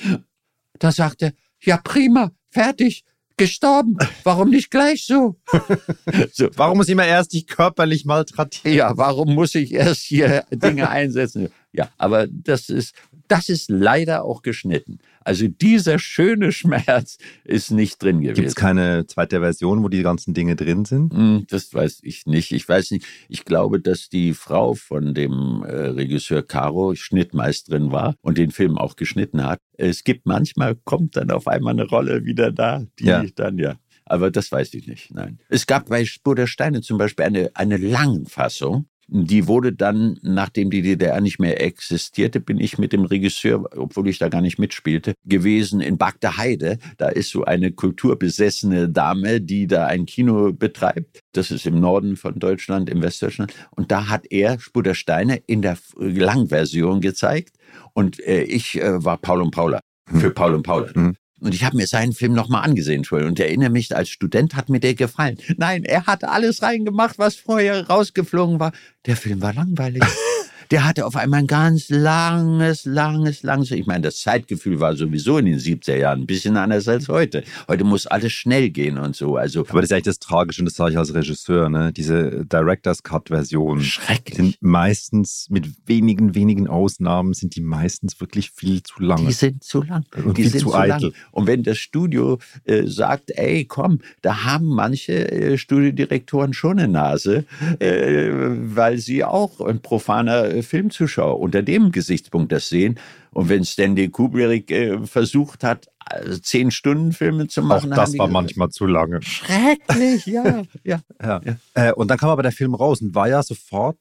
Da 0.79 0.91
sagte, 0.91 1.33
ja 1.61 1.79
prima, 1.79 2.33
fertig, 2.51 3.05
gestorben. 3.37 3.97
Warum 4.23 4.51
nicht 4.51 4.71
gleich 4.71 5.07
so? 5.07 5.37
so? 6.33 6.49
Warum 6.57 6.79
muss 6.79 6.89
ich 6.89 6.93
immer 6.93 7.07
erst 7.07 7.33
dich 7.33 7.47
körperlich 7.47 8.05
malträtieren? 8.05 8.77
Ja, 8.77 8.97
warum 8.97 9.35
muss 9.35 9.55
ich 9.55 9.73
erst 9.73 10.03
hier 10.03 10.45
Dinge 10.51 10.89
einsetzen? 10.89 11.49
Ja, 11.73 11.91
aber 11.99 12.27
das 12.29 12.69
ist, 12.69 12.95
das 13.29 13.49
ist 13.49 13.71
leider 13.71 14.25
auch 14.25 14.43
geschnitten. 14.43 14.99
Also 15.21 15.49
dieser 15.49 15.99
schöne 15.99 16.53
Schmerz 16.53 17.19
ist 17.45 17.71
nicht 17.71 18.03
drin 18.03 18.21
gewesen. 18.21 18.35
Gibt 18.35 18.49
es 18.49 18.55
keine 18.55 19.07
zweite 19.07 19.41
Version, 19.41 19.83
wo 19.83 19.89
die 19.89 20.03
ganzen 20.03 20.35
Dinge 20.35 20.57
drin 20.57 20.85
sind? 20.85 21.13
Hm, 21.13 21.47
das 21.49 21.73
weiß 21.73 22.01
ich 22.03 22.27
nicht. 22.27 22.53
Ich 22.53 22.69
weiß 22.69 22.91
nicht. 22.91 23.07
Ich 23.29 23.45
glaube, 23.45 23.81
dass 23.81 24.09
die 24.09 24.35
Frau 24.35 24.75
von 24.75 25.15
dem 25.15 25.65
äh, 25.67 25.73
Regisseur 25.73 26.43
Caro 26.43 26.95
Schnittmeisterin 26.95 27.91
war 27.91 28.15
und 28.21 28.39
den 28.39 28.51
Film 28.51 28.77
auch 28.77 28.97
geschnitten 28.97 29.45
hat. 29.45 29.61
Es 29.77 30.05
gibt 30.05 30.27
manchmal, 30.27 30.75
kommt 30.75 31.17
dann 31.17 31.31
auf 31.31 31.49
einmal 31.49 31.73
eine 31.73 31.85
Rolle 31.85 32.25
wieder 32.25 32.53
da, 32.53 32.85
die 32.99 33.07
ja. 33.07 33.25
dann 33.35 33.59
ja 33.59 33.77
aber 34.07 34.31
das 34.31 34.53
weiß 34.53 34.75
ich 34.75 34.87
nicht. 34.87 35.15
Nein. 35.15 35.39
Es 35.49 35.67
gab 35.67 35.89
bei 35.89 36.05
Spur 36.05 36.35
der 36.35 36.47
Steine 36.47 36.83
zum 36.83 36.99
Beispiel 36.99 37.25
eine, 37.25 37.51
eine 37.55 37.77
Langfassung, 37.77 38.87
die 39.09 39.47
wurde 39.47 39.73
dann, 39.73 40.19
nachdem 40.23 40.71
die 40.71 40.83
DDR 40.83 41.21
nicht 41.21 41.39
mehr 41.39 41.63
existierte, 41.63 42.41
bin 42.41 42.59
ich 42.59 42.79
mit 42.79 42.93
dem 42.93 43.05
Regisseur, 43.05 43.69
obwohl 43.77 44.09
ich 44.09 44.19
da 44.19 44.29
gar 44.29 44.41
nicht 44.41 44.59
mitspielte, 44.59 45.15
gewesen 45.25 45.81
in 45.81 45.99
Bagda 45.99 46.37
Heide. 46.37 46.79
Da 46.97 47.09
ist 47.09 47.31
so 47.31 47.45
eine 47.45 47.73
kulturbesessene 47.73 48.89
Dame, 48.89 49.41
die 49.41 49.67
da 49.67 49.87
ein 49.87 50.07
Kino 50.07 50.53
betreibt. 50.53 51.21
Das 51.33 51.51
ist 51.51 51.67
im 51.67 51.81
Norden 51.81 52.17
von 52.17 52.39
Deutschland, 52.39 52.89
im 52.89 53.03
Westdeutschland. 53.03 53.53
Und 53.71 53.91
da 53.91 54.09
hat 54.09 54.27
er 54.31 54.59
Spur 54.59 54.83
der 54.83 54.95
Steine 54.95 55.37
in 55.47 55.63
der 55.63 55.79
Langversion 55.97 57.01
gezeigt. 57.01 57.57
Und 57.93 58.21
äh, 58.21 58.43
ich 58.43 58.81
äh, 58.81 59.05
war 59.05 59.19
Paul 59.19 59.43
und 59.43 59.51
Paula. 59.51 59.81
Für 60.07 60.31
Paul 60.31 60.55
und 60.55 60.63
Paula. 60.63 60.91
Mhm. 60.95 61.17
Und 61.45 61.55
ich 61.55 61.63
habe 61.63 61.77
mir 61.77 61.87
seinen 61.87 62.15
Film 62.15 62.33
nochmal 62.33 62.65
angesehen, 62.65 63.03
Joel, 63.03 63.27
und 63.27 63.39
erinnere 63.39 63.69
mich, 63.69 63.95
als 63.95 64.09
Student 64.09 64.57
hat 64.57 64.71
mir 64.71 64.81
der 64.81 64.95
gefallen. 64.95 65.37
Nein, 65.59 65.85
er 65.85 66.07
hat 66.07 66.25
alles 66.25 66.63
reingemacht, 66.63 67.19
was 67.19 67.37
vorher 67.37 67.87
rausgeflogen 67.87 68.59
war. 68.61 68.73
Der 69.05 69.15
Film 69.15 69.43
war 69.43 69.53
langweilig. 69.53 70.03
der 70.71 70.85
hatte 70.85 71.07
auf 71.07 71.17
einmal 71.17 71.41
ein 71.41 71.47
ganz 71.47 71.89
langes, 71.89 72.85
langes, 72.85 73.43
langes, 73.43 73.71
ich 73.71 73.87
meine, 73.87 74.03
das 74.03 74.21
Zeitgefühl 74.21 74.81
war 74.81 74.97
sowieso 74.97 75.39
in 75.39 75.47
den 75.47 75.59
70er 75.59 75.97
Jahren 75.97 76.21
ein 76.21 76.27
bisschen 76.27 76.57
anders 76.57 76.89
als 76.89 77.09
heute. 77.09 77.45
Heute 77.69 77.85
muss 77.85 78.07
alles 78.07 78.33
schnell 78.33 78.71
gehen 78.71 78.99
und 78.99 79.17
so. 79.17 79.37
Also, 79.37 79.61
Aber 79.69 79.81
das 79.81 79.91
ist 79.91 79.93
eigentlich 79.93 80.05
das 80.05 80.19
Tragische 80.19 80.63
und 80.63 80.67
das 80.67 80.75
sage 80.75 80.93
ich 80.93 80.99
als 80.99 81.15
Regisseur, 81.15 81.69
ne? 81.69 81.93
Diese 81.93 82.45
Director's 82.47 83.03
Cut 83.03 83.29
Version 83.29 83.83
Schrecklich. 83.83 84.37
sind 84.37 84.57
meistens 84.61 85.47
mit 85.51 85.69
wenigen, 85.87 86.35
wenigen 86.35 86.69
Ausnahmen 86.69 87.35
sind 87.35 87.57
die 87.57 87.61
meistens 87.61 88.21
wirklich 88.21 88.51
viel 88.51 88.83
zu 88.83 89.03
lang. 89.03 89.27
Die 89.27 89.33
sind 89.33 89.63
zu 89.63 89.83
lang. 89.83 90.05
Und 90.25 90.39
die 90.39 90.45
sind 90.45 90.61
zu 90.61 90.71
zu 90.71 90.75
eitel. 90.75 91.03
lang. 91.03 91.13
Und 91.33 91.47
wenn 91.47 91.63
das 91.63 91.79
Studio 91.79 92.39
äh, 92.65 92.87
sagt, 92.87 93.31
ey, 93.37 93.65
komm, 93.65 94.01
da 94.23 94.45
haben 94.45 94.69
manche 94.69 95.31
äh, 95.31 95.59
Studiodirektoren 95.59 96.53
schon 96.53 96.79
eine 96.79 96.89
Nase, 96.89 97.45
äh, 97.79 98.31
weil 98.31 98.99
sie 98.99 99.25
auch 99.25 99.61
ein 99.61 99.81
profaner 99.81 100.54
äh, 100.55 100.63
Filmzuschauer 100.63 101.39
unter 101.41 101.63
dem 101.63 101.93
Gesichtspunkt 101.93 102.53
das 102.53 102.69
sehen. 102.69 102.99
Und 103.31 103.49
wenn 103.49 103.65
Stanley 103.65 104.09
Kubrick 104.09 104.71
äh, 104.71 105.07
versucht 105.07 105.65
hat, 105.65 105.89
äh, 106.11 106.31
zehn 106.41 106.71
Stunden 106.71 107.13
Filme 107.13 107.49
zu 107.49 107.63
Auch 107.63 107.67
machen, 107.67 107.91
haben 107.91 107.97
das 107.97 108.19
war 108.19 108.29
manchmal 108.29 108.71
zu 108.71 108.87
lange. 108.87 109.23
schrecklich, 109.23 110.27
ja, 110.27 110.63
ja. 110.85 111.01
Ja. 111.23 111.41
Äh, 111.75 111.93
und 111.93 112.09
dann 112.11 112.19
kam 112.19 112.31
aber 112.31 112.43
der 112.43 112.53
Film 112.53 112.75
raus 112.75 113.01
und 113.03 113.15
war 113.15 113.29
ja 113.29 113.43
sofort, 113.43 113.99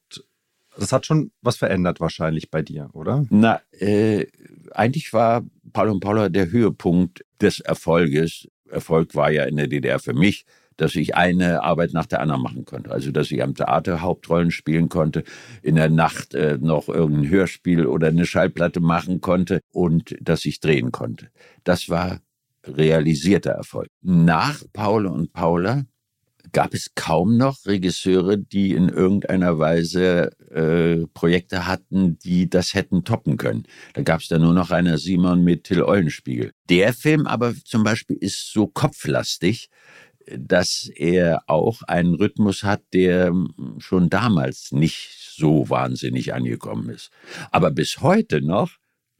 das 0.78 0.92
hat 0.92 1.06
schon 1.06 1.30
was 1.40 1.56
verändert 1.56 2.00
wahrscheinlich 2.00 2.50
bei 2.50 2.62
dir, 2.62 2.90
oder? 2.92 3.24
Na, 3.30 3.60
äh, 3.72 4.26
eigentlich 4.72 5.12
war 5.12 5.44
Paul 5.72 5.88
und 5.90 6.00
Paula 6.00 6.28
der 6.28 6.50
Höhepunkt 6.50 7.24
des 7.40 7.60
Erfolges. 7.60 8.48
Erfolg 8.70 9.14
war 9.14 9.30
ja 9.30 9.44
in 9.44 9.56
der 9.56 9.68
DDR 9.68 9.98
für 9.98 10.14
mich, 10.14 10.46
dass 10.76 10.94
ich 10.94 11.14
eine 11.14 11.62
Arbeit 11.62 11.92
nach 11.92 12.06
der 12.06 12.20
anderen 12.20 12.42
machen 12.42 12.64
konnte. 12.64 12.90
Also, 12.90 13.10
dass 13.10 13.30
ich 13.30 13.42
am 13.42 13.54
Theater 13.54 14.00
Hauptrollen 14.00 14.50
spielen 14.50 14.88
konnte, 14.88 15.24
in 15.62 15.76
der 15.76 15.90
Nacht 15.90 16.34
äh, 16.34 16.58
noch 16.60 16.88
irgendein 16.88 17.30
Hörspiel 17.30 17.86
oder 17.86 18.08
eine 18.08 18.26
Schallplatte 18.26 18.80
machen 18.80 19.20
konnte 19.20 19.60
und 19.72 20.14
dass 20.20 20.44
ich 20.44 20.60
drehen 20.60 20.92
konnte. 20.92 21.28
Das 21.64 21.88
war 21.88 22.20
realisierter 22.66 23.52
Erfolg. 23.52 23.88
Nach 24.02 24.62
Paul 24.72 25.06
und 25.06 25.32
Paula 25.32 25.84
gab 26.52 26.74
es 26.74 26.94
kaum 26.94 27.36
noch 27.36 27.66
Regisseure, 27.66 28.38
die 28.38 28.72
in 28.72 28.88
irgendeiner 28.88 29.58
Weise 29.58 30.30
äh, 30.50 31.06
Projekte 31.12 31.66
hatten, 31.66 32.18
die 32.18 32.48
das 32.48 32.74
hätten 32.74 33.04
toppen 33.04 33.36
können. 33.36 33.64
Da 33.94 34.02
gab 34.02 34.20
es 34.20 34.28
dann 34.28 34.42
nur 34.42 34.54
noch 34.54 34.70
einer 34.70 34.98
Simon 34.98 35.42
mit 35.42 35.64
Till 35.64 35.82
Eulenspiegel. 35.82 36.52
Der 36.68 36.92
Film 36.92 37.26
aber 37.26 37.54
zum 37.64 37.82
Beispiel 37.82 38.16
ist 38.16 38.52
so 38.52 38.66
kopflastig, 38.66 39.68
dass 40.26 40.90
er 40.94 41.42
auch 41.46 41.82
einen 41.82 42.14
Rhythmus 42.14 42.62
hat, 42.62 42.82
der 42.92 43.32
schon 43.78 44.10
damals 44.10 44.72
nicht 44.72 45.10
so 45.36 45.68
wahnsinnig 45.68 46.34
angekommen 46.34 46.90
ist. 46.90 47.10
Aber 47.50 47.70
bis 47.70 48.00
heute 48.00 48.40
noch 48.40 48.70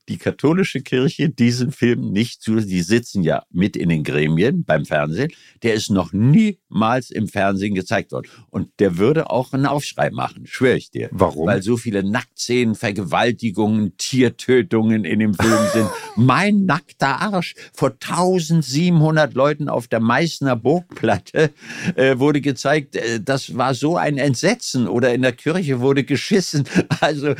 die 0.08 0.18
katholische 0.18 0.80
Kirche 0.80 1.30
diesen 1.30 1.72
Film 1.72 2.12
nicht 2.12 2.42
zu, 2.42 2.56
die 2.56 2.82
sitzen 2.82 3.22
ja 3.22 3.44
mit 3.50 3.76
in 3.76 3.88
den 3.88 4.04
Gremien 4.04 4.64
beim 4.64 4.84
Fernsehen, 4.84 5.32
der 5.62 5.74
ist 5.74 5.90
noch 5.90 6.12
niemals 6.12 7.10
im 7.10 7.28
Fernsehen 7.28 7.74
gezeigt 7.74 8.12
worden. 8.12 8.28
Und 8.50 8.68
der 8.78 8.98
würde 8.98 9.30
auch 9.30 9.52
einen 9.52 9.66
Aufschrei 9.66 10.10
machen, 10.10 10.46
schwöre 10.46 10.76
ich 10.76 10.90
dir. 10.90 11.08
Warum? 11.10 11.46
Weil 11.46 11.62
so 11.62 11.76
viele 11.76 12.02
Nacktszenen, 12.02 12.74
Vergewaltigungen, 12.74 13.96
Tiertötungen 13.96 15.04
in 15.04 15.20
dem 15.20 15.34
Film 15.34 15.58
sind. 15.72 15.88
mein 16.16 16.66
nackter 16.66 17.20
Arsch 17.20 17.54
vor 17.72 17.90
1700 17.90 19.34
Leuten 19.34 19.68
auf 19.68 19.88
der 19.88 20.00
Meißner 20.00 20.56
Burgplatte 20.56 21.50
äh, 21.96 22.18
wurde 22.18 22.40
gezeigt, 22.40 22.96
äh, 22.96 23.20
das 23.20 23.56
war 23.56 23.74
so 23.74 23.96
ein 23.96 24.18
Entsetzen. 24.18 24.86
Oder 24.86 25.14
in 25.14 25.22
der 25.22 25.32
Kirche 25.32 25.80
wurde 25.80 26.04
geschissen. 26.04 26.64
Also 27.00 27.34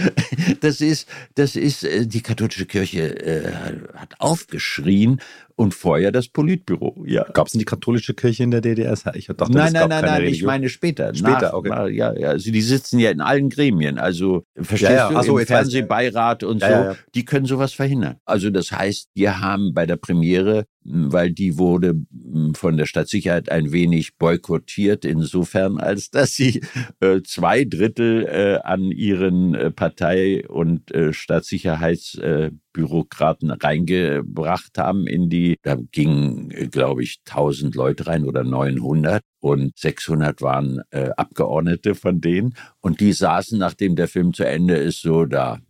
das 0.61 0.81
ist, 0.81 1.09
das 1.37 1.57
ist, 1.57 1.85
äh, 1.85 2.07
die 2.07 2.21
katholische 2.21 2.54
Kirche 2.65 3.21
äh, 3.21 3.53
hat 3.97 4.21
aufgeschrien 4.21 5.21
und 5.57 5.75
vorher 5.75 6.13
das 6.13 6.29
Politbüro. 6.29 7.05
Ja. 7.07 7.25
Gab 7.33 7.47
es 7.47 7.53
denn 7.53 7.61
die 7.61 7.65
katholische 7.65 8.15
Kirche 8.15 8.43
in 8.43 8.51
der 8.51 8.61
DDR? 8.61 8.95
Ich 9.15 9.27
dachte, 9.27 9.53
Nein, 9.53 9.73
nein, 9.73 9.89
nein, 9.89 10.05
nein, 10.05 10.25
ich 10.25 10.43
meine 10.43 10.69
später. 10.69 11.15
Später, 11.15 11.41
Nach, 11.41 11.53
okay. 11.55 11.95
Ja, 11.95 12.13
ja, 12.17 12.29
also 12.29 12.51
die 12.51 12.63
sitzen 12.63 12.99
ja 12.99 13.11
in 13.11 13.21
allen 13.21 13.51
Gremien. 13.51 13.99
Also 13.99 14.45
verstehst 14.57 14.93
Ja, 14.93 14.97
ja, 14.97 15.09
du, 15.11 15.17
ach 15.17 15.25
so, 15.25 15.39
im. 15.39 15.47
Fernsehbeirat 15.47 16.43
und 16.43 16.61
so, 16.61 16.67
ja, 16.67 16.97
die 17.15 17.25
können 17.25 17.47
sowas 17.47 17.73
verhindern. 17.73 18.17
Also 18.25 18.51
das 18.51 18.73
heißt, 18.73 19.11
wir 19.15 19.41
haben 19.41 19.73
bei 19.75 19.87
der 19.87 19.97
Premiere, 19.97 20.67
weil 20.85 21.33
die 21.33 21.57
wurde 21.57 21.95
von 22.55 22.77
der 22.77 22.85
Stadtsicherheit 22.87 23.49
ein 23.51 23.73
wenig 23.73 24.19
boykottiert, 24.19 25.05
insofern 25.07 25.79
als 25.79 26.11
dass 26.11 26.35
sie 26.35 26.63
äh, 27.01 27.23
zwei 27.23 27.65
Drittel 27.65 28.27
äh, 28.27 28.59
an 28.63 28.91
ihren 28.91 29.55
äh, 29.55 29.71
Partei- 29.71 30.47
und 30.47 30.93
äh, 30.93 31.15
Stadtsicherheitsbürokraten 31.15 33.51
reingebracht 33.51 34.77
haben 34.77 35.07
in 35.07 35.31
die, 35.31 35.44
da 35.63 35.77
gingen, 35.93 36.49
glaube 36.71 37.03
ich, 37.03 37.21
1000 37.27 37.75
Leute 37.75 38.07
rein 38.07 38.25
oder 38.25 38.45
900 38.45 39.23
und 39.41 39.77
600 39.79 40.43
waren 40.43 40.83
äh, 40.91 41.11
Abgeordnete 41.17 41.95
von 41.95 42.21
denen 42.21 42.55
und 42.81 43.01
die 43.01 43.13
saßen, 43.13 43.59
nachdem 43.59 43.97
der 43.97 44.09
Film 44.09 44.33
zu 44.33 44.45
Ende 44.45 44.77
ist, 44.77 45.01
so 45.01 45.25
da. 45.25 45.61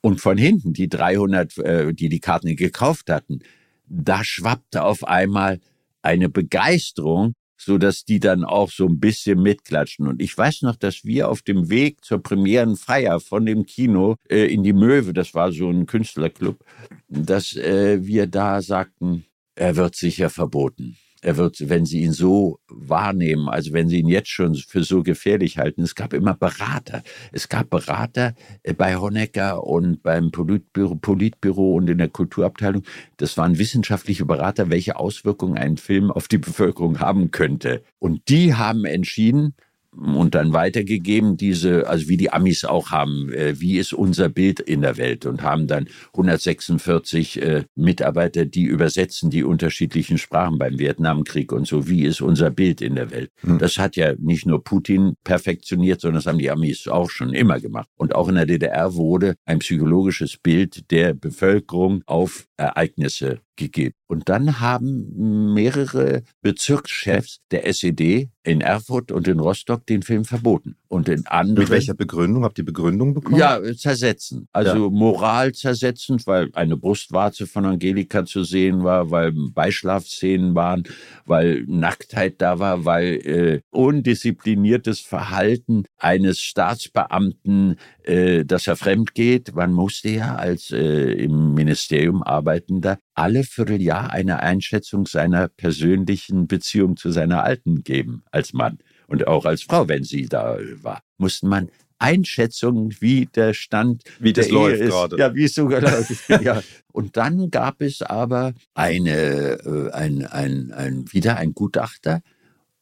Und 0.00 0.20
von 0.20 0.36
hinten, 0.36 0.72
die 0.72 0.88
300, 0.88 1.58
äh, 1.58 1.94
die 1.94 2.08
die 2.08 2.20
Karten 2.20 2.56
gekauft 2.56 3.10
hatten, 3.10 3.40
da 3.86 4.24
schwappte 4.24 4.82
auf 4.84 5.04
einmal 5.04 5.60
eine 6.02 6.28
Begeisterung, 6.28 7.34
so 7.64 7.78
dass 7.78 8.04
die 8.04 8.20
dann 8.20 8.44
auch 8.44 8.70
so 8.70 8.86
ein 8.86 9.00
bisschen 9.00 9.42
mitklatschen. 9.42 10.06
Und 10.06 10.20
ich 10.20 10.36
weiß 10.36 10.62
noch, 10.62 10.76
dass 10.76 11.04
wir 11.04 11.28
auf 11.28 11.42
dem 11.42 11.70
Weg 11.70 12.04
zur 12.04 12.22
Premierenfeier 12.22 13.20
von 13.20 13.46
dem 13.46 13.66
Kino 13.66 14.16
äh, 14.28 14.46
in 14.52 14.62
die 14.62 14.72
Möwe, 14.72 15.12
das 15.12 15.34
war 15.34 15.52
so 15.52 15.70
ein 15.70 15.86
Künstlerclub, 15.86 16.64
dass 17.08 17.56
äh, 17.56 18.04
wir 18.04 18.26
da 18.26 18.62
sagten, 18.62 19.24
er 19.54 19.76
wird 19.76 19.96
sicher 19.96 20.30
verboten. 20.30 20.96
Er 21.24 21.36
wird, 21.36 21.68
wenn 21.68 21.86
Sie 21.86 22.02
ihn 22.02 22.12
so 22.12 22.58
wahrnehmen, 22.68 23.48
also 23.48 23.72
wenn 23.72 23.88
Sie 23.88 24.00
ihn 24.00 24.08
jetzt 24.08 24.28
schon 24.28 24.56
für 24.56 24.82
so 24.82 25.04
gefährlich 25.04 25.56
halten, 25.56 25.82
es 25.82 25.94
gab 25.94 26.12
immer 26.12 26.34
Berater. 26.34 27.04
Es 27.30 27.48
gab 27.48 27.70
Berater 27.70 28.34
äh, 28.64 28.74
bei 28.74 28.96
Honecker 28.96 29.64
und 29.64 30.02
beim 30.02 30.32
Politbüro, 30.32 30.96
Politbüro 30.96 31.76
und 31.76 31.88
in 31.88 31.98
der 31.98 32.08
Kulturabteilung. 32.08 32.82
Das 33.18 33.36
waren 33.36 33.58
wissenschaftliche 33.58 34.26
Berater, 34.26 34.68
welche 34.68 34.96
Auswirkungen 34.96 35.56
ein 35.56 35.76
Film 35.76 36.10
auf 36.10 36.26
die 36.26 36.38
Bevölkerung 36.38 36.98
haben 36.98 37.30
könnte. 37.30 37.84
Und 38.00 38.28
die 38.28 38.54
haben 38.54 38.84
entschieden, 38.84 39.54
und 39.94 40.34
dann 40.34 40.52
weitergegeben, 40.52 41.36
diese, 41.36 41.86
also 41.86 42.08
wie 42.08 42.16
die 42.16 42.32
Amis 42.32 42.64
auch 42.64 42.90
haben, 42.90 43.30
äh, 43.32 43.60
wie 43.60 43.78
ist 43.78 43.92
unser 43.92 44.28
Bild 44.28 44.60
in 44.60 44.80
der 44.80 44.96
Welt 44.96 45.26
und 45.26 45.42
haben 45.42 45.66
dann 45.66 45.88
146 46.14 47.42
äh, 47.42 47.64
Mitarbeiter, 47.74 48.46
die 48.46 48.64
übersetzen 48.64 49.30
die 49.30 49.44
unterschiedlichen 49.44 50.16
Sprachen 50.16 50.58
beim 50.58 50.78
Vietnamkrieg 50.78 51.52
und 51.52 51.66
so, 51.66 51.88
wie 51.88 52.04
ist 52.04 52.22
unser 52.22 52.50
Bild 52.50 52.80
in 52.80 52.94
der 52.94 53.10
Welt. 53.10 53.30
Hm. 53.42 53.58
Das 53.58 53.76
hat 53.76 53.96
ja 53.96 54.14
nicht 54.18 54.46
nur 54.46 54.64
Putin 54.64 55.14
perfektioniert, 55.24 56.00
sondern 56.00 56.20
das 56.20 56.26
haben 56.26 56.38
die 56.38 56.50
Amis 56.50 56.88
auch 56.88 57.10
schon 57.10 57.34
immer 57.34 57.60
gemacht. 57.60 57.88
Und 57.96 58.14
auch 58.14 58.28
in 58.28 58.36
der 58.36 58.46
DDR 58.46 58.94
wurde 58.94 59.34
ein 59.44 59.58
psychologisches 59.58 60.38
Bild 60.38 60.90
der 60.90 61.12
Bevölkerung 61.12 62.02
auf 62.06 62.46
Ereignisse 62.56 63.40
gegeben. 63.56 63.94
Und 64.06 64.28
dann 64.28 64.60
haben 64.60 65.54
mehrere 65.54 66.22
Bezirkschefs 66.42 67.40
der 67.50 67.66
SED 67.66 68.28
in 68.44 68.60
Erfurt 68.60 69.10
und 69.12 69.28
in 69.28 69.40
Rostock 69.40 69.86
den 69.86 70.02
Film 70.02 70.24
verboten. 70.24 70.76
Und 70.88 71.08
in 71.08 71.26
anderen. 71.26 71.60
Mit 71.60 71.70
welcher 71.70 71.94
Begründung? 71.94 72.44
Habt 72.44 72.58
ihr 72.58 72.64
Begründung 72.64 73.14
bekommen? 73.14 73.38
Ja, 73.38 73.58
zersetzen. 73.74 74.48
Also 74.52 74.84
ja. 74.84 74.90
Moral 74.90 75.52
zersetzend, 75.52 76.26
weil 76.26 76.50
eine 76.52 76.76
Brustwarze 76.76 77.46
von 77.46 77.64
Angelika 77.64 78.26
zu 78.26 78.44
sehen 78.44 78.84
war, 78.84 79.10
weil 79.10 79.32
Beischlafszenen 79.32 80.54
waren, 80.54 80.82
weil 81.24 81.64
Nacktheit 81.66 82.42
da 82.42 82.58
war, 82.58 82.84
weil 82.84 83.14
äh, 83.26 83.60
undiszipliniertes 83.70 85.00
Verhalten 85.00 85.84
eines 85.96 86.40
Staatsbeamten, 86.40 87.76
äh, 88.02 88.44
dass 88.44 88.66
er 88.66 88.76
fremd 88.76 89.14
geht. 89.14 89.54
Man 89.54 89.72
musste 89.72 90.10
ja 90.10 90.34
als 90.34 90.70
äh, 90.70 91.12
im 91.12 91.54
Ministerium 91.54 92.22
arbeitender 92.22 92.98
alle 93.14 93.44
Vierteljahr 93.44 94.10
eine 94.10 94.40
Einschätzung 94.40 95.06
seiner 95.06 95.48
persönlichen 95.48 96.46
Beziehung 96.46 96.96
zu 96.96 97.10
seiner 97.10 97.44
Alten 97.44 97.82
geben 97.82 98.24
als 98.30 98.52
Mann 98.52 98.78
und 99.06 99.26
auch 99.26 99.44
als 99.44 99.62
Frau, 99.62 99.88
wenn 99.88 100.04
sie 100.04 100.26
da 100.26 100.58
war, 100.82 101.02
musste 101.18 101.46
man 101.46 101.68
Einschätzungen, 101.98 102.96
wie 103.00 103.26
der 103.26 103.54
Stand 103.54 104.02
wie 104.18 104.32
das 104.32 104.48
läuft 104.48 104.80
ist. 104.80 104.90
gerade. 104.90 105.16
Ja, 105.18 105.34
wie 105.34 105.44
es 105.44 105.54
sogar 105.54 105.80
läuft. 105.80 106.28
ja. 106.42 106.60
Und 106.92 107.16
dann 107.16 107.50
gab 107.50 107.80
es 107.80 108.02
aber 108.02 108.54
eine, 108.74 109.12
äh, 109.12 109.90
ein, 109.92 110.26
ein, 110.26 110.72
ein, 110.72 111.04
wieder 111.12 111.36
ein 111.36 111.54
Gutachter 111.54 112.20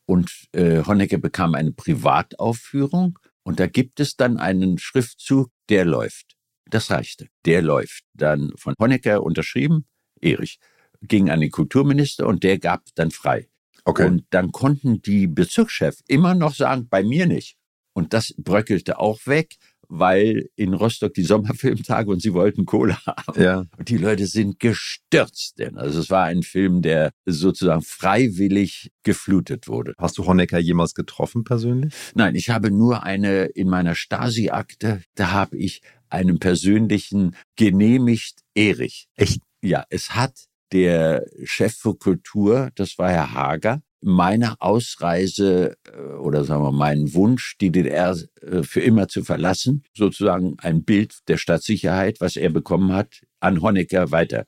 und 0.06 0.30
äh, 0.52 0.82
Honecker 0.84 1.18
bekam 1.18 1.54
eine 1.54 1.72
Privataufführung 1.72 3.18
und 3.42 3.60
da 3.60 3.66
gibt 3.66 4.00
es 4.00 4.16
dann 4.16 4.38
einen 4.38 4.78
Schriftzug, 4.78 5.50
der 5.68 5.84
läuft. 5.84 6.36
Das 6.70 6.90
reichte. 6.90 7.26
Der 7.44 7.62
läuft. 7.62 8.04
Dann 8.14 8.52
von 8.56 8.74
Honecker 8.80 9.22
unterschrieben, 9.22 9.84
Erich, 10.20 10.58
ging 11.02 11.30
an 11.30 11.40
den 11.40 11.50
Kulturminister 11.50 12.26
und 12.26 12.42
der 12.42 12.58
gab 12.58 12.84
dann 12.94 13.10
frei. 13.10 13.48
Okay. 13.84 14.06
Und 14.06 14.24
dann 14.30 14.52
konnten 14.52 15.02
die 15.02 15.26
Bezirkschefs 15.26 16.02
immer 16.06 16.34
noch 16.34 16.54
sagen, 16.54 16.88
bei 16.88 17.02
mir 17.02 17.26
nicht. 17.26 17.56
Und 17.92 18.12
das 18.12 18.34
bröckelte 18.36 18.98
auch 18.98 19.26
weg, 19.26 19.56
weil 19.90 20.48
in 20.54 20.72
Rostock 20.72 21.12
die 21.14 21.24
Sommerfilmtage 21.24 22.10
und 22.10 22.22
sie 22.22 22.32
wollten 22.32 22.64
Kohle 22.64 22.96
haben. 23.06 23.42
Ja. 23.42 23.66
Und 23.76 23.88
die 23.88 23.96
Leute 23.96 24.26
sind 24.26 24.60
gestürzt. 24.60 25.58
Denn 25.58 25.76
also 25.76 25.98
es 25.98 26.10
war 26.10 26.24
ein 26.24 26.42
Film, 26.42 26.80
der 26.80 27.10
sozusagen 27.26 27.82
freiwillig 27.82 28.92
geflutet 29.02 29.66
wurde. 29.66 29.94
Hast 29.98 30.16
du 30.18 30.26
Honecker 30.26 30.58
jemals 30.58 30.94
getroffen 30.94 31.42
persönlich? 31.44 31.92
Nein, 32.14 32.36
ich 32.36 32.50
habe 32.50 32.70
nur 32.70 33.02
eine 33.02 33.46
in 33.46 33.68
meiner 33.68 33.96
Stasi-Akte, 33.96 35.02
da 35.16 35.32
habe 35.32 35.56
ich 35.56 35.82
einen 36.08 36.38
persönlichen 36.38 37.36
genehmigt 37.56 38.40
Erich. 38.54 39.08
Echt? 39.16 39.40
Ja, 39.62 39.84
es 39.90 40.14
hat 40.14 40.32
der 40.72 41.26
Chef 41.44 41.74
für 41.74 41.94
Kultur, 41.94 42.70
das 42.76 42.96
war 42.96 43.10
Herr 43.10 43.34
Hager, 43.34 43.82
meine 44.00 44.54
Ausreise 44.60 45.76
äh, 45.92 46.14
oder 46.14 46.44
sagen 46.44 46.62
wir 46.62 46.72
meinen 46.72 47.12
Wunsch, 47.12 47.56
die 47.60 47.70
DDR 47.70 48.16
äh, 48.40 48.62
für 48.62 48.80
immer 48.80 49.08
zu 49.08 49.22
verlassen, 49.22 49.82
sozusagen 49.92 50.56
ein 50.58 50.84
Bild 50.84 51.18
der 51.28 51.36
Stadtsicherheit, 51.36 52.20
was 52.20 52.36
er 52.36 52.48
bekommen 52.48 52.92
hat, 52.92 53.20
an 53.40 53.60
Honecker 53.60 54.10
weiter. 54.10 54.46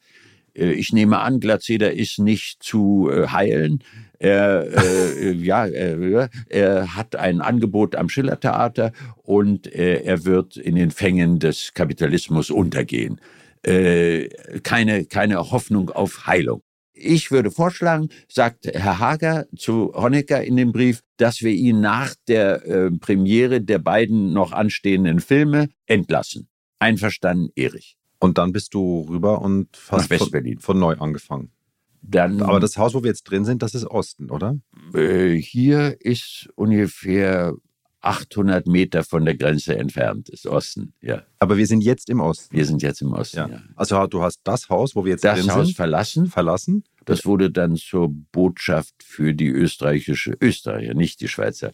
Äh, 0.54 0.72
ich 0.72 0.94
nehme 0.94 1.18
an, 1.18 1.40
Glatzeder 1.40 1.92
ist 1.92 2.18
nicht 2.18 2.62
zu 2.62 3.10
heilen. 3.12 3.84
Er, 4.18 4.66
äh, 4.72 5.32
ja, 5.36 5.66
er, 5.66 6.30
er, 6.48 6.96
hat 6.96 7.16
ein 7.16 7.42
Angebot 7.42 7.96
am 7.96 8.08
Schillertheater 8.08 8.92
und 9.16 9.66
er 9.66 10.24
wird 10.24 10.56
in 10.56 10.76
den 10.76 10.90
Fängen 10.90 11.38
des 11.38 11.74
Kapitalismus 11.74 12.48
untergehen 12.48 13.20
äh, 13.62 14.28
keine, 14.62 15.04
keine 15.04 15.50
Hoffnung 15.50 15.90
auf 15.90 16.26
Heilung. 16.26 16.62
Ich 16.94 17.30
würde 17.30 17.50
vorschlagen, 17.50 18.10
sagt 18.28 18.66
Herr 18.66 18.98
Hager 18.98 19.46
zu 19.56 19.92
Honecker 19.94 20.44
in 20.44 20.56
dem 20.56 20.72
Brief, 20.72 21.02
dass 21.16 21.42
wir 21.42 21.50
ihn 21.50 21.80
nach 21.80 22.14
der 22.28 22.66
äh, 22.66 22.90
Premiere 22.90 23.60
der 23.60 23.78
beiden 23.78 24.32
noch 24.32 24.52
anstehenden 24.52 25.20
Filme 25.20 25.68
entlassen. 25.86 26.48
Einverstanden, 26.78 27.50
Erich. 27.56 27.96
Und 28.18 28.38
dann 28.38 28.52
bist 28.52 28.74
du 28.74 29.06
rüber 29.08 29.40
und 29.40 29.68
hast 29.88 30.12
von, 30.14 30.58
von, 30.60 30.78
neu 30.78 30.94
angefangen. 30.96 31.50
Dann, 32.02 32.42
Aber 32.42 32.60
das 32.60 32.76
Haus, 32.76 32.94
wo 32.94 33.02
wir 33.02 33.08
jetzt 33.08 33.24
drin 33.24 33.44
sind, 33.44 33.62
das 33.62 33.74
ist 33.74 33.86
Osten, 33.86 34.30
oder? 34.30 34.58
Äh, 34.94 35.36
hier 35.36 35.96
ist 36.00 36.48
ungefähr 36.56 37.54
800 38.03 38.66
Meter 38.66 39.05
von 39.05 39.24
der 39.24 39.36
Grenze 39.36 39.76
entfernt 39.76 40.28
ist 40.28 40.46
Osten, 40.46 40.92
ja. 41.00 41.22
Aber 41.38 41.57
wir 41.57 41.66
sind 41.66 41.82
jetzt 41.82 42.11
im 42.11 42.20
Osten. 42.20 42.55
Wir 42.55 42.66
sind 42.66 42.82
jetzt 42.82 43.00
im 43.00 43.12
Osten, 43.12 43.36
ja. 43.36 43.48
ja. 43.48 43.62
Also 43.76 44.07
du 44.07 44.22
hast 44.22 44.40
das 44.44 44.68
Haus, 44.68 44.94
wo 44.94 45.05
wir 45.05 45.12
jetzt 45.12 45.24
das 45.24 45.40
drin 45.40 45.55
Haus 45.55 45.66
sind, 45.66 45.76
verlassen. 45.76 46.26
Verlassen. 46.26 46.84
Das 47.05 47.24
wurde 47.24 47.50
dann 47.50 47.76
zur 47.76 48.09
Botschaft 48.11 48.94
für 49.03 49.34
die 49.34 49.48
österreichische 49.48 50.36
Österreicher, 50.40 50.94
nicht 50.94 51.20
die 51.20 51.28
Schweizer. 51.28 51.72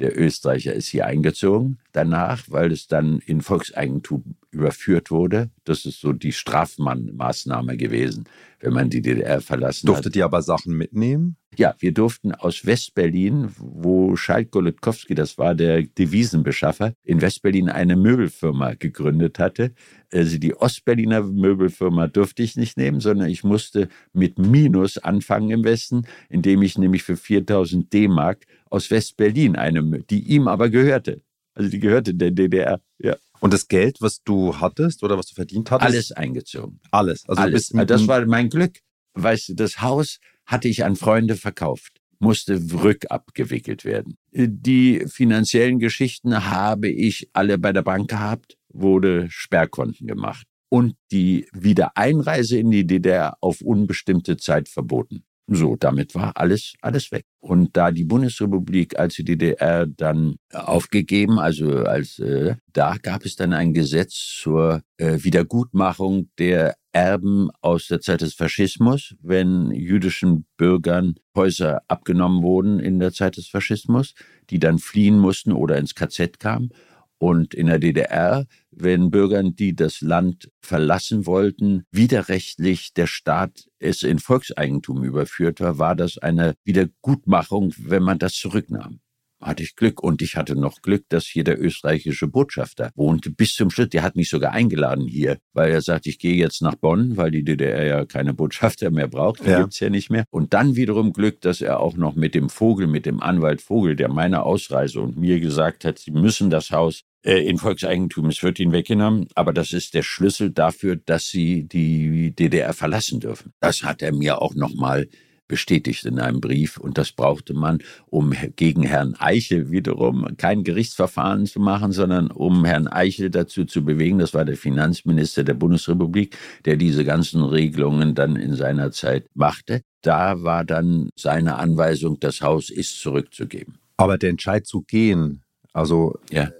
Der 0.00 0.18
Österreicher 0.18 0.72
ist 0.72 0.88
hier 0.88 1.06
eingezogen 1.06 1.78
danach, 1.92 2.42
weil 2.48 2.72
es 2.72 2.88
dann 2.88 3.20
in 3.20 3.40
Volkseigentum 3.40 4.34
überführt 4.50 5.10
wurde. 5.10 5.50
Das 5.64 5.84
ist 5.84 6.00
so 6.00 6.12
die 6.12 6.32
Strafmaßnahme 6.32 7.76
gewesen, 7.76 8.24
wenn 8.58 8.72
man 8.72 8.90
die 8.90 9.02
DDR 9.02 9.40
verlassen 9.40 9.86
Durftet 9.86 9.98
hat. 9.98 10.04
Durftet 10.06 10.16
ihr 10.16 10.24
aber 10.24 10.42
Sachen 10.42 10.76
mitnehmen? 10.76 11.36
Ja, 11.56 11.74
wir 11.78 11.92
durften 11.92 12.32
aus 12.32 12.66
Westberlin, 12.66 13.50
wo 13.58 14.16
Schalt 14.16 14.50
Golitkowski, 14.50 15.14
das 15.14 15.38
war 15.38 15.54
der 15.54 15.82
Devisenbeschaffer, 15.82 16.94
in 17.02 17.20
Westberlin 17.20 17.68
eine 17.68 17.96
Möbelfirma 17.96 18.74
gegründet 18.74 19.38
hatte. 19.38 19.72
Also 20.12 20.38
die 20.38 20.54
Ostberliner 20.54 21.22
Möbelfirma 21.22 22.06
durfte 22.08 22.42
ich 22.42 22.56
nicht 22.56 22.76
nehmen, 22.76 23.00
sondern 23.00 23.28
ich 23.28 23.44
musste 23.44 23.88
mit 24.12 24.38
Minus 24.38 24.98
anfangen 24.98 25.50
im 25.50 25.64
Westen, 25.64 26.06
indem 26.28 26.62
ich 26.62 26.78
nämlich 26.78 27.02
für 27.02 27.16
4000 27.16 27.92
D-Mark 27.92 28.46
aus 28.70 28.90
Westberlin 28.90 29.56
eine, 29.56 29.82
die 30.10 30.20
ihm 30.20 30.48
aber 30.48 30.70
gehörte. 30.70 31.22
Also 31.54 31.70
die 31.70 31.78
gehörte 31.78 32.14
der 32.14 32.30
DDR, 32.30 32.80
ja. 32.98 33.16
Und 33.40 33.52
das 33.52 33.68
Geld, 33.68 33.98
was 34.00 34.22
du 34.22 34.58
hattest 34.58 35.02
oder 35.02 35.18
was 35.18 35.26
du 35.26 35.34
verdient 35.34 35.70
hattest? 35.70 35.86
Alles 35.86 36.12
eingezogen. 36.12 36.80
Alles. 36.90 37.28
Also 37.28 37.42
Alles. 37.42 37.68
das 37.68 38.08
war 38.08 38.24
mein 38.26 38.48
Glück. 38.48 38.78
Weißt 39.14 39.50
du, 39.50 39.54
das 39.54 39.80
Haus 39.82 40.18
hatte 40.46 40.68
ich 40.68 40.84
an 40.84 40.96
Freunde 40.96 41.36
verkauft, 41.36 42.00
musste 42.18 42.60
rückabgewickelt 42.72 43.84
werden. 43.84 44.16
Die 44.32 45.04
finanziellen 45.06 45.78
Geschichten 45.78 46.50
habe 46.50 46.88
ich 46.88 47.28
alle 47.32 47.58
bei 47.58 47.72
der 47.72 47.82
Bank 47.82 48.10
gehabt, 48.10 48.56
wurde 48.68 49.26
Sperrkonten 49.30 50.06
gemacht. 50.06 50.46
Und 50.68 50.96
die 51.12 51.46
Wiedereinreise 51.52 52.58
in 52.58 52.70
die 52.70 52.86
DDR 52.86 53.36
auf 53.40 53.60
unbestimmte 53.60 54.36
Zeit 54.36 54.68
verboten. 54.68 55.24
So, 55.46 55.76
damit 55.76 56.14
war 56.14 56.32
alles, 56.36 56.72
alles 56.80 57.12
weg. 57.12 57.26
Und 57.40 57.76
da 57.76 57.90
die 57.90 58.04
Bundesrepublik 58.04 58.98
als 58.98 59.14
die 59.14 59.24
DDR 59.24 59.86
dann 59.86 60.36
aufgegeben, 60.52 61.38
also 61.38 61.84
als 61.84 62.18
äh, 62.18 62.54
da 62.72 62.96
gab 62.96 63.26
es 63.26 63.36
dann 63.36 63.52
ein 63.52 63.74
Gesetz 63.74 64.38
zur 64.40 64.80
äh, 64.96 65.18
Wiedergutmachung 65.22 66.30
der 66.38 66.76
Erben 66.92 67.50
aus 67.60 67.88
der 67.88 68.00
Zeit 68.00 68.22
des 68.22 68.32
Faschismus, 68.34 69.16
wenn 69.20 69.70
jüdischen 69.72 70.46
Bürgern 70.56 71.16
Häuser 71.36 71.82
abgenommen 71.88 72.42
wurden 72.42 72.78
in 72.78 72.98
der 72.98 73.12
Zeit 73.12 73.36
des 73.36 73.48
Faschismus, 73.48 74.14
die 74.48 74.58
dann 74.58 74.78
fliehen 74.78 75.18
mussten 75.18 75.52
oder 75.52 75.76
ins 75.76 75.94
KZ 75.94 76.38
kamen. 76.38 76.70
Und 77.18 77.52
in 77.52 77.66
der 77.66 77.78
DDR, 77.78 78.46
wenn 78.76 79.10
Bürgern, 79.10 79.54
die 79.56 79.74
das 79.74 80.00
Land 80.00 80.50
verlassen 80.60 81.26
wollten, 81.26 81.84
widerrechtlich 81.90 82.92
der 82.94 83.06
Staat 83.06 83.68
es 83.78 84.02
in 84.02 84.18
Volkseigentum 84.18 85.04
überführt 85.04 85.60
war, 85.60 85.78
war 85.78 85.94
das 85.94 86.18
eine 86.18 86.54
Wiedergutmachung, 86.64 87.72
wenn 87.78 88.02
man 88.02 88.18
das 88.18 88.34
zurücknahm 88.34 89.00
hatte 89.44 89.62
ich 89.62 89.76
Glück. 89.76 90.02
Und 90.02 90.22
ich 90.22 90.36
hatte 90.36 90.56
noch 90.56 90.82
Glück, 90.82 91.04
dass 91.08 91.26
hier 91.26 91.44
der 91.44 91.62
österreichische 91.62 92.26
Botschafter 92.26 92.90
wohnte 92.94 93.30
bis 93.30 93.54
zum 93.54 93.70
Schluss. 93.70 93.90
Der 93.90 94.02
hat 94.02 94.16
mich 94.16 94.28
sogar 94.28 94.52
eingeladen 94.52 95.06
hier, 95.06 95.38
weil 95.52 95.70
er 95.70 95.82
sagt, 95.82 96.06
ich 96.06 96.18
gehe 96.18 96.34
jetzt 96.34 96.62
nach 96.62 96.74
Bonn, 96.74 97.16
weil 97.16 97.30
die 97.30 97.44
DDR 97.44 97.84
ja 97.84 98.04
keine 98.04 98.34
Botschafter 98.34 98.90
mehr 98.90 99.08
braucht. 99.08 99.44
Die 99.44 99.50
ja. 99.50 99.60
gibt's 99.60 99.80
ja 99.80 99.90
nicht 99.90 100.10
mehr. 100.10 100.24
Und 100.30 100.54
dann 100.54 100.76
wiederum 100.76 101.12
Glück, 101.12 101.40
dass 101.40 101.60
er 101.60 101.80
auch 101.80 101.96
noch 101.96 102.14
mit 102.14 102.34
dem 102.34 102.48
Vogel, 102.48 102.86
mit 102.86 103.06
dem 103.06 103.20
Anwalt 103.20 103.60
Vogel, 103.60 103.96
der 103.96 104.08
meine 104.08 104.42
Ausreise 104.42 105.00
und 105.00 105.16
mir 105.16 105.40
gesagt 105.40 105.84
hat, 105.84 105.98
sie 105.98 106.10
müssen 106.10 106.50
das 106.50 106.70
Haus 106.70 107.02
in 107.24 107.56
Volkseigentum, 107.56 108.26
es 108.26 108.42
wird 108.42 108.60
ihnen 108.60 108.72
weggenommen, 108.72 109.28
aber 109.34 109.54
das 109.54 109.72
ist 109.72 109.94
der 109.94 110.02
Schlüssel 110.02 110.50
dafür, 110.50 110.96
dass 110.96 111.28
sie 111.28 111.62
die 111.64 112.34
DDR 112.36 112.74
verlassen 112.74 113.20
dürfen. 113.20 113.52
Das 113.60 113.82
hat 113.82 114.02
er 114.02 114.12
mir 114.12 114.42
auch 114.42 114.54
nochmal 114.54 115.08
bestätigt 115.48 116.04
in 116.04 116.18
einem 116.18 116.40
Brief. 116.40 116.76
Und 116.78 116.98
das 116.98 117.12
brauchte 117.12 117.54
man, 117.54 117.78
um 118.06 118.34
gegen 118.56 118.82
Herrn 118.82 119.14
Eichel 119.18 119.70
wiederum 119.70 120.26
kein 120.36 120.64
Gerichtsverfahren 120.64 121.46
zu 121.46 121.60
machen, 121.60 121.92
sondern 121.92 122.30
um 122.30 122.64
Herrn 122.64 122.88
Eichel 122.88 123.30
dazu 123.30 123.64
zu 123.64 123.84
bewegen, 123.84 124.18
das 124.18 124.34
war 124.34 124.44
der 124.44 124.56
Finanzminister 124.56 125.44
der 125.44 125.54
Bundesrepublik, 125.54 126.36
der 126.64 126.76
diese 126.76 127.04
ganzen 127.04 127.42
Regelungen 127.42 128.14
dann 128.14 128.36
in 128.36 128.54
seiner 128.54 128.90
Zeit 128.90 129.26
machte. 129.34 129.82
Da 130.02 130.42
war 130.42 130.64
dann 130.64 131.08
seine 131.16 131.56
Anweisung, 131.56 132.20
das 132.20 132.40
Haus 132.40 132.70
ist 132.70 133.00
zurückzugeben. 133.00 133.78
Aber 133.96 134.18
der 134.18 134.30
Entscheid 134.30 134.66
zu 134.66 134.82
gehen, 134.82 135.42
also 135.72 136.18
ja 136.30 136.50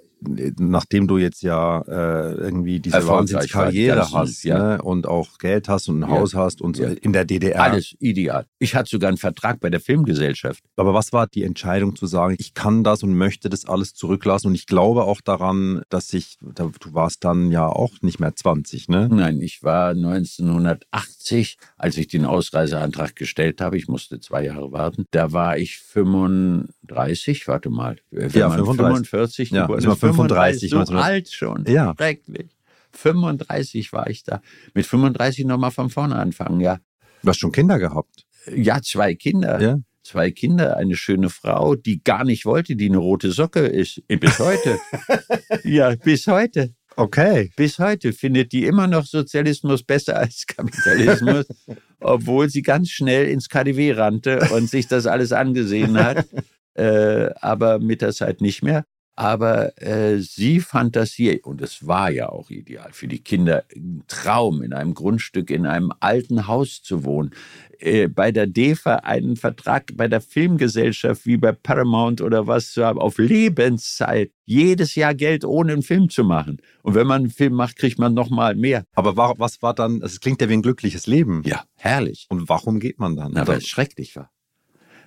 nachdem 0.58 1.06
du 1.06 1.18
jetzt 1.18 1.42
ja 1.42 1.80
äh, 1.82 2.34
irgendwie 2.34 2.80
diese 2.80 3.06
Wahnsinnskarriere 3.06 4.12
hast 4.12 4.44
ja. 4.44 4.76
ne? 4.76 4.82
und 4.82 5.06
auch 5.06 5.38
Geld 5.38 5.68
hast 5.68 5.88
und 5.88 6.00
ein 6.00 6.08
ja. 6.08 6.08
Haus 6.08 6.34
hast 6.34 6.60
und 6.60 6.76
so 6.76 6.84
in 6.84 7.12
der 7.12 7.24
DDR. 7.24 7.60
Alles 7.62 7.94
ideal. 7.98 8.46
Ich 8.58 8.74
hatte 8.74 8.90
sogar 8.90 9.08
einen 9.08 9.18
Vertrag 9.18 9.60
bei 9.60 9.70
der 9.70 9.80
Filmgesellschaft. 9.80 10.62
Aber 10.76 10.94
was 10.94 11.12
war 11.12 11.26
die 11.26 11.44
Entscheidung 11.44 11.96
zu 11.96 12.06
sagen, 12.06 12.36
ich 12.38 12.54
kann 12.54 12.84
das 12.84 13.02
und 13.02 13.14
möchte 13.14 13.48
das 13.48 13.66
alles 13.66 13.94
zurücklassen 13.94 14.48
und 14.48 14.54
ich 14.54 14.66
glaube 14.66 15.04
auch 15.04 15.20
daran, 15.20 15.82
dass 15.88 16.12
ich, 16.12 16.38
du 16.40 16.72
warst 16.92 17.24
dann 17.24 17.50
ja 17.50 17.68
auch 17.68 18.02
nicht 18.02 18.20
mehr 18.20 18.34
20, 18.34 18.88
ne? 18.88 19.08
Nein, 19.10 19.40
ich 19.40 19.62
war 19.62 19.90
1980, 19.90 21.56
als 21.76 21.96
ich 21.96 22.08
den 22.08 22.24
Ausreiseantrag 22.24 23.16
gestellt 23.16 23.60
habe, 23.60 23.76
ich 23.76 23.88
musste 23.88 24.20
zwei 24.20 24.44
Jahre 24.44 24.72
warten, 24.72 25.06
da 25.10 25.32
war 25.32 25.58
ich 25.58 25.78
35, 25.78 27.46
warte 27.48 27.70
mal, 27.70 27.96
ja, 28.10 28.50
45, 28.50 29.50
ja, 29.50 29.66
also 29.66 29.94
35, 30.14 30.70
35 30.70 30.88
so 30.88 30.96
alt 30.96 31.30
schon, 31.30 31.64
ja. 31.66 31.94
schrecklich. 31.96 32.50
35 32.92 33.92
war 33.92 34.08
ich 34.08 34.24
da. 34.24 34.40
Mit 34.72 34.86
35 34.86 35.44
nochmal 35.46 35.70
von 35.70 35.90
vorne 35.90 36.16
anfangen, 36.16 36.60
ja. 36.60 36.78
Du 37.22 37.28
hast 37.28 37.38
schon 37.38 37.52
Kinder 37.52 37.78
gehabt? 37.78 38.26
Ja, 38.54 38.80
zwei 38.82 39.14
Kinder. 39.14 39.60
Ja. 39.60 39.78
Zwei 40.02 40.30
Kinder, 40.30 40.76
eine 40.76 40.96
schöne 40.96 41.30
Frau, 41.30 41.74
die 41.76 42.04
gar 42.04 42.24
nicht 42.24 42.44
wollte, 42.44 42.76
die 42.76 42.90
eine 42.90 42.98
rote 42.98 43.32
Socke 43.32 43.60
ist. 43.60 44.06
Bis 44.06 44.38
heute. 44.38 44.78
ja, 45.64 45.94
bis 45.96 46.26
heute. 46.26 46.74
Okay. 46.96 47.50
Bis 47.56 47.78
heute 47.78 48.12
findet 48.12 48.52
die 48.52 48.64
immer 48.64 48.86
noch 48.86 49.04
Sozialismus 49.04 49.82
besser 49.82 50.16
als 50.16 50.46
Kapitalismus, 50.46 51.46
obwohl 52.00 52.48
sie 52.48 52.62
ganz 52.62 52.90
schnell 52.90 53.28
ins 53.28 53.48
KDW 53.48 53.92
rannte 53.92 54.48
und 54.52 54.68
sich 54.68 54.86
das 54.86 55.06
alles 55.06 55.32
angesehen 55.32 55.98
hat, 55.98 56.26
äh, 56.74 57.30
aber 57.40 57.78
mit 57.78 58.02
der 58.02 58.12
Zeit 58.12 58.40
nicht 58.40 58.62
mehr. 58.62 58.84
Aber 59.16 59.80
äh, 59.80 60.18
sie 60.18 60.58
fand 60.58 60.96
das 60.96 61.12
hier, 61.12 61.46
und 61.46 61.62
es 61.62 61.86
war 61.86 62.10
ja 62.10 62.30
auch 62.30 62.50
ideal 62.50 62.90
für 62.92 63.06
die 63.06 63.20
Kinder, 63.20 63.64
ein 63.74 64.02
Traum, 64.08 64.60
in 64.60 64.72
einem 64.72 64.94
Grundstück, 64.94 65.50
in 65.50 65.66
einem 65.66 65.92
alten 66.00 66.48
Haus 66.48 66.82
zu 66.82 67.04
wohnen. 67.04 67.30
Äh, 67.78 68.08
bei 68.08 68.32
der 68.32 68.48
DEFA 68.48 68.96
einen 68.96 69.36
Vertrag 69.36 69.96
bei 69.96 70.08
der 70.08 70.20
Filmgesellschaft 70.20 71.26
wie 71.26 71.36
bei 71.36 71.52
Paramount 71.52 72.22
oder 72.22 72.48
was 72.48 72.72
zu 72.72 72.84
haben, 72.84 72.98
auf 72.98 73.18
Lebenszeit. 73.18 74.32
Jedes 74.46 74.96
Jahr 74.96 75.14
Geld, 75.14 75.44
ohne 75.44 75.74
einen 75.74 75.82
Film 75.82 76.08
zu 76.08 76.24
machen. 76.24 76.60
Und 76.82 76.94
wenn 76.96 77.06
man 77.06 77.22
einen 77.22 77.30
Film 77.30 77.54
macht, 77.54 77.76
kriegt 77.76 78.00
man 78.00 78.14
noch 78.14 78.30
mal 78.30 78.56
mehr. 78.56 78.84
Aber 78.94 79.16
war, 79.16 79.38
was 79.38 79.62
war 79.62 79.74
dann, 79.74 80.02
es 80.02 80.18
klingt 80.18 80.40
ja 80.40 80.48
wie 80.48 80.54
ein 80.54 80.62
glückliches 80.62 81.06
Leben. 81.06 81.42
Ja, 81.44 81.64
herrlich. 81.76 82.26
Und 82.30 82.48
warum 82.48 82.80
geht 82.80 82.98
man 82.98 83.14
dann? 83.14 83.32
Na, 83.32 83.46
weil 83.46 83.58
es 83.58 83.68
schrecklich 83.68 84.16
war. 84.16 84.30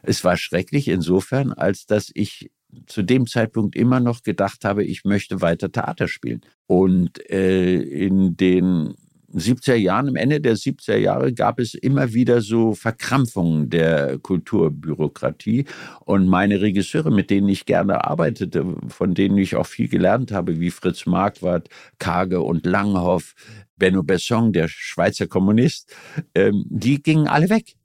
Es 0.01 0.23
war 0.23 0.37
schrecklich 0.37 0.87
insofern, 0.87 1.51
als 1.51 1.85
dass 1.85 2.09
ich 2.13 2.51
zu 2.85 3.01
dem 3.01 3.27
Zeitpunkt 3.27 3.75
immer 3.75 3.99
noch 3.99 4.23
gedacht 4.23 4.65
habe, 4.65 4.83
ich 4.83 5.03
möchte 5.03 5.41
weiter 5.41 5.71
Theater 5.71 6.07
spielen. 6.07 6.41
Und 6.65 7.29
äh, 7.29 7.75
in 7.75 8.35
den 8.37 8.95
70er 9.33 9.75
Jahren, 9.75 10.09
am 10.09 10.15
Ende 10.15 10.39
der 10.39 10.55
70er 10.55 10.95
Jahre 10.95 11.33
gab 11.33 11.59
es 11.59 11.73
immer 11.73 12.13
wieder 12.13 12.41
so 12.41 12.73
Verkrampfungen 12.73 13.69
der 13.69 14.19
Kulturbürokratie. 14.19 15.65
Und 16.05 16.27
meine 16.27 16.61
Regisseure, 16.61 17.11
mit 17.11 17.29
denen 17.29 17.49
ich 17.49 17.65
gerne 17.65 18.05
arbeitete, 18.05 18.65
von 18.87 19.13
denen 19.13 19.37
ich 19.37 19.55
auch 19.55 19.65
viel 19.65 19.89
gelernt 19.89 20.31
habe, 20.31 20.59
wie 20.59 20.71
Fritz 20.71 21.05
Marquardt, 21.05 21.69
Kage 21.99 22.41
und 22.41 22.65
Langhoff, 22.65 23.35
Benno 23.77 24.01
Besson, 24.01 24.53
der 24.53 24.67
Schweizer 24.69 25.27
Kommunist, 25.27 25.93
ähm, 26.33 26.65
die 26.69 27.01
gingen 27.01 27.27
alle 27.27 27.49
weg. 27.49 27.75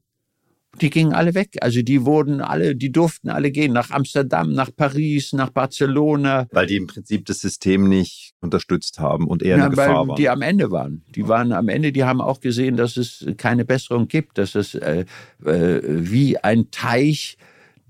Die 0.80 0.90
gingen 0.90 1.12
alle 1.12 1.34
weg. 1.34 1.58
Also 1.60 1.82
die 1.82 2.04
wurden 2.04 2.40
alle, 2.40 2.74
die 2.74 2.90
durften 2.90 3.28
alle 3.28 3.50
gehen 3.50 3.72
nach 3.72 3.90
Amsterdam, 3.90 4.52
nach 4.52 4.70
Paris, 4.74 5.32
nach 5.32 5.50
Barcelona. 5.50 6.46
Weil 6.50 6.66
die 6.66 6.76
im 6.76 6.86
Prinzip 6.86 7.26
das 7.26 7.40
System 7.40 7.88
nicht 7.88 8.32
unterstützt 8.40 8.98
haben 8.98 9.26
und 9.28 9.42
eher 9.42 9.58
ja, 9.58 9.66
eine 9.66 9.70
Gefahr 9.70 10.08
waren. 10.08 10.16
Die 10.16 10.28
am 10.28 10.40
Ende 10.40 10.70
waren. 10.70 11.04
Die 11.14 11.28
waren 11.28 11.52
am 11.52 11.68
Ende, 11.68 11.92
die 11.92 12.04
haben 12.04 12.20
auch 12.20 12.40
gesehen, 12.40 12.76
dass 12.76 12.96
es 12.96 13.26
keine 13.36 13.64
Besserung 13.64 14.08
gibt, 14.08 14.38
dass 14.38 14.54
es 14.54 14.74
äh, 14.74 15.04
äh, 15.44 15.80
wie 15.84 16.38
ein 16.38 16.70
Teich 16.70 17.36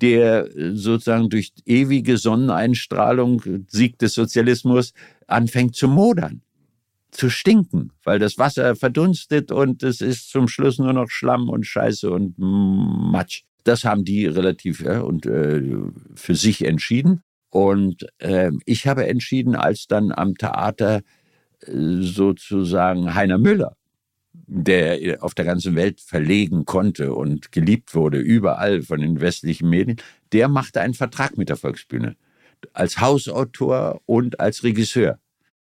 der 0.01 0.49
sozusagen 0.75 1.31
durch 1.31 1.53
ewige 1.65 2.17
Sonneneinstrahlung, 2.17 3.43
Sieg 3.69 3.99
des 3.99 4.15
Sozialismus, 4.15 4.95
anfängt 5.29 5.77
zu 5.77 5.87
modern 5.87 6.43
zu 7.13 7.29
stinken, 7.29 7.93
weil 8.03 8.19
das 8.19 8.39
Wasser 8.39 8.75
verdunstet 8.75 9.53
und 9.53 9.83
es 9.83 10.01
ist 10.01 10.31
zum 10.31 10.49
Schluss 10.49 10.79
nur 10.79 10.93
noch 10.93 11.11
Schlamm 11.11 11.49
und 11.49 11.67
Scheiße 11.67 12.11
und 12.11 12.35
Matsch. 12.39 13.43
Das 13.65 13.85
haben 13.85 14.05
die 14.05 14.27
relativ 14.27 14.81
ja, 14.81 15.03
und 15.03 15.27
äh, 15.27 15.63
für 16.15 16.35
sich 16.35 16.65
entschieden. 16.65 17.23
Und 17.51 18.07
äh, 18.19 18.51
ich 18.65 18.87
habe 18.87 19.07
entschieden, 19.07 19.55
als 19.55 19.87
dann 19.87 20.11
am 20.11 20.37
Theater 20.37 21.03
äh, 21.61 21.73
sozusagen 22.01 23.15
Heiner 23.15 23.39
Müller, 23.39 23.77
der 24.33 25.23
auf 25.23 25.35
der 25.35 25.45
ganzen 25.45 25.77
Welt 25.77 26.01
verlegen 26.01 26.65
konnte 26.65 27.13
und 27.15 27.53
geliebt 27.53 27.95
wurde, 27.95 28.19
überall 28.19 28.83
von 28.83 29.01
den 29.01 29.21
westlichen 29.21 29.69
Medien, 29.69 29.99
der 30.33 30.49
machte 30.49 30.81
einen 30.81 30.95
Vertrag 30.95 31.37
mit 31.37 31.51
der 31.51 31.57
Volksbühne 31.57 32.17
als 32.73 33.01
Hausautor 33.01 34.01
und 34.07 34.41
als 34.41 34.65
Regisseur. 34.65 35.19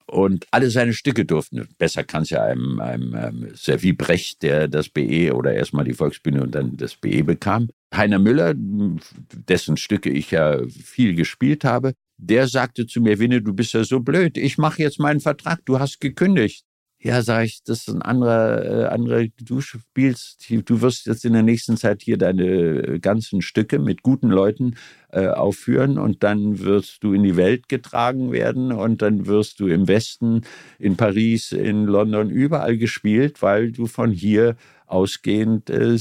Und 0.07 0.47
alle 0.51 0.71
seine 0.71 0.93
Stücke 0.93 1.25
durften, 1.25 1.67
besser 1.79 2.05
kann 2.05 2.23
es 2.23 2.31
ja 2.31 2.45
einem, 2.45 2.79
einem, 2.79 3.15
einem 3.15 3.55
Servi 3.55 3.93
Brecht, 3.93 4.43
der 4.43 4.69
das 4.69 4.89
BE 4.89 5.35
oder 5.35 5.55
erstmal 5.55 5.85
die 5.85 5.95
Volksbühne 5.95 6.43
und 6.43 6.55
dann 6.55 6.77
das 6.77 6.95
BE 6.95 7.25
bekam. 7.25 7.69
Heiner 7.95 8.19
Müller, 8.19 8.53
dessen 8.55 9.77
Stücke 9.77 10.11
ich 10.11 10.31
ja 10.31 10.61
viel 10.69 11.15
gespielt 11.15 11.65
habe, 11.65 11.95
der 12.19 12.49
sagte 12.49 12.87
zu 12.87 13.01
mir, 13.01 13.19
Winne, 13.19 13.41
du 13.41 13.55
bist 13.55 13.73
ja 13.73 13.83
so 13.85 14.01
blöd, 14.01 14.37
ich 14.37 14.59
mache 14.59 14.83
jetzt 14.83 14.99
meinen 14.99 15.21
Vertrag, 15.21 15.65
du 15.65 15.79
hast 15.79 16.01
gekündigt. 16.01 16.65
Ja, 17.07 17.21
sage 17.21 17.45
ich, 17.45 17.63
das 17.65 17.81
ist 17.81 17.91
ein 17.91 18.01
anderer, 18.01 18.65
äh, 18.65 18.87
anderer, 18.87 19.27
du 19.39 19.61
spielst, 19.61 20.47
du 20.49 20.81
wirst 20.81 21.05
jetzt 21.05 21.27
in 21.27 21.35
der 21.35 21.43
nächsten 21.43 21.77
Zeit 21.77 22.01
hier 22.01 22.17
deine 22.17 22.99
ganzen 22.99 23.43
Stücke 23.43 23.79
mit 23.79 24.03
guten 24.03 24.31
Leuten 24.31 24.77
äh, 25.11 25.27
aufführen 25.29 25.99
und 25.99 26.23
dann 26.23 26.61
wirst 26.61 27.05
du 27.05 27.13
in 27.13 27.23
die 27.23 27.37
Welt 27.37 27.69
getragen 27.69 28.33
werden 28.33 28.73
und 28.73 29.03
dann 29.03 29.27
wirst 29.27 29.61
du 29.61 29.67
im 29.67 29.87
Westen, 29.87 30.47
in 30.79 30.97
Paris, 30.97 31.53
in 31.53 31.85
London, 31.85 32.31
überall 32.31 32.79
gespielt, 32.79 33.43
weil 33.43 33.71
du 33.71 33.85
von 33.87 34.11
hier 34.11 34.57
ausgehend 34.87 35.69
äh, 35.69 35.99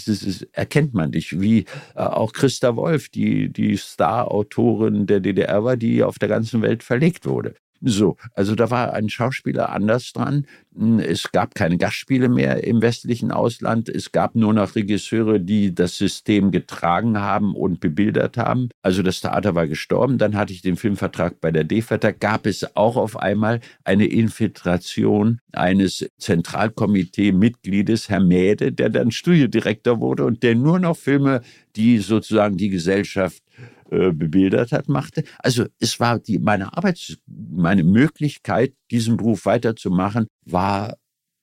erkennt 0.54 0.94
man 0.94 1.12
dich, 1.12 1.38
wie 1.42 1.66
äh, 1.96 2.00
auch 2.00 2.32
Christa 2.32 2.78
Wolf, 2.78 3.10
die, 3.10 3.52
die 3.52 3.76
Star-Autorin 3.76 5.06
der 5.06 5.20
DDR 5.20 5.66
war, 5.66 5.76
die 5.76 6.02
auf 6.02 6.18
der 6.18 6.30
ganzen 6.30 6.62
Welt 6.62 6.82
verlegt 6.82 7.26
wurde. 7.26 7.56
So, 7.86 8.16
also 8.34 8.56
da 8.56 8.72
war 8.72 8.94
ein 8.94 9.10
Schauspieler 9.10 9.70
anders 9.70 10.14
dran. 10.14 10.48
Hm, 10.74 11.00
es 11.00 11.34
gab 11.34 11.54
keine 11.54 11.78
Gastspiele 11.78 12.30
mehr 12.30 12.64
im 12.64 12.82
westlichen 12.82 13.30
Ausland. 13.30 13.90
Es 13.90 14.14
gab 14.14 14.36
nur 14.36 14.54
noch 14.54 14.76
Regisseure, 14.76 15.42
die 15.42 15.76
das 15.76 15.98
System 15.98 16.52
getragen 16.52 17.20
haben 17.20 17.54
und 17.54 17.82
bebildert 17.82 18.38
haben. 18.38 18.70
Also 18.82 19.04
das 19.04 19.20
Theater 19.20 19.54
war 19.54 19.68
gestorben. 19.68 20.18
Dann 20.18 20.38
hatte 20.38 20.54
ich 20.54 20.62
den 20.62 20.78
Filmvertrag 20.78 21.42
bei 21.42 21.52
der 21.52 21.66
DEFA. 21.66 21.98
Da 21.98 22.12
gab 22.12 22.46
es 22.46 22.74
auch 22.78 22.96
auf 22.96 23.18
einmal 23.18 23.60
eine 23.84 24.06
Infiltration 24.06 25.42
eines 25.52 26.10
Zentralkomitee-Mitgliedes, 26.20 28.08
Herr 28.08 28.22
Mäde, 28.22 28.72
der 28.72 28.92
dann 28.92 29.12
Studiodirektor 29.12 30.00
wurde 30.00 30.24
und 30.24 30.42
der 30.42 30.56
nur 30.56 30.80
noch 30.80 30.96
Filme, 30.96 31.42
die 31.76 31.98
sozusagen 31.98 32.56
die 32.56 32.70
Gesellschaft 32.70 33.44
äh, 33.90 34.12
bebildert 34.12 34.72
hat, 34.72 34.90
machte. 34.90 35.24
Also 35.40 35.66
es 35.80 36.00
war 36.00 36.20
die, 36.20 36.40
meine 36.40 36.76
Arbeits, 36.76 37.18
meine 37.28 37.84
Möglichkeit, 37.84 38.74
diesen 38.92 39.18
Beruf 39.18 39.46
weiterzumachen, 39.46 40.28
war 40.46 40.98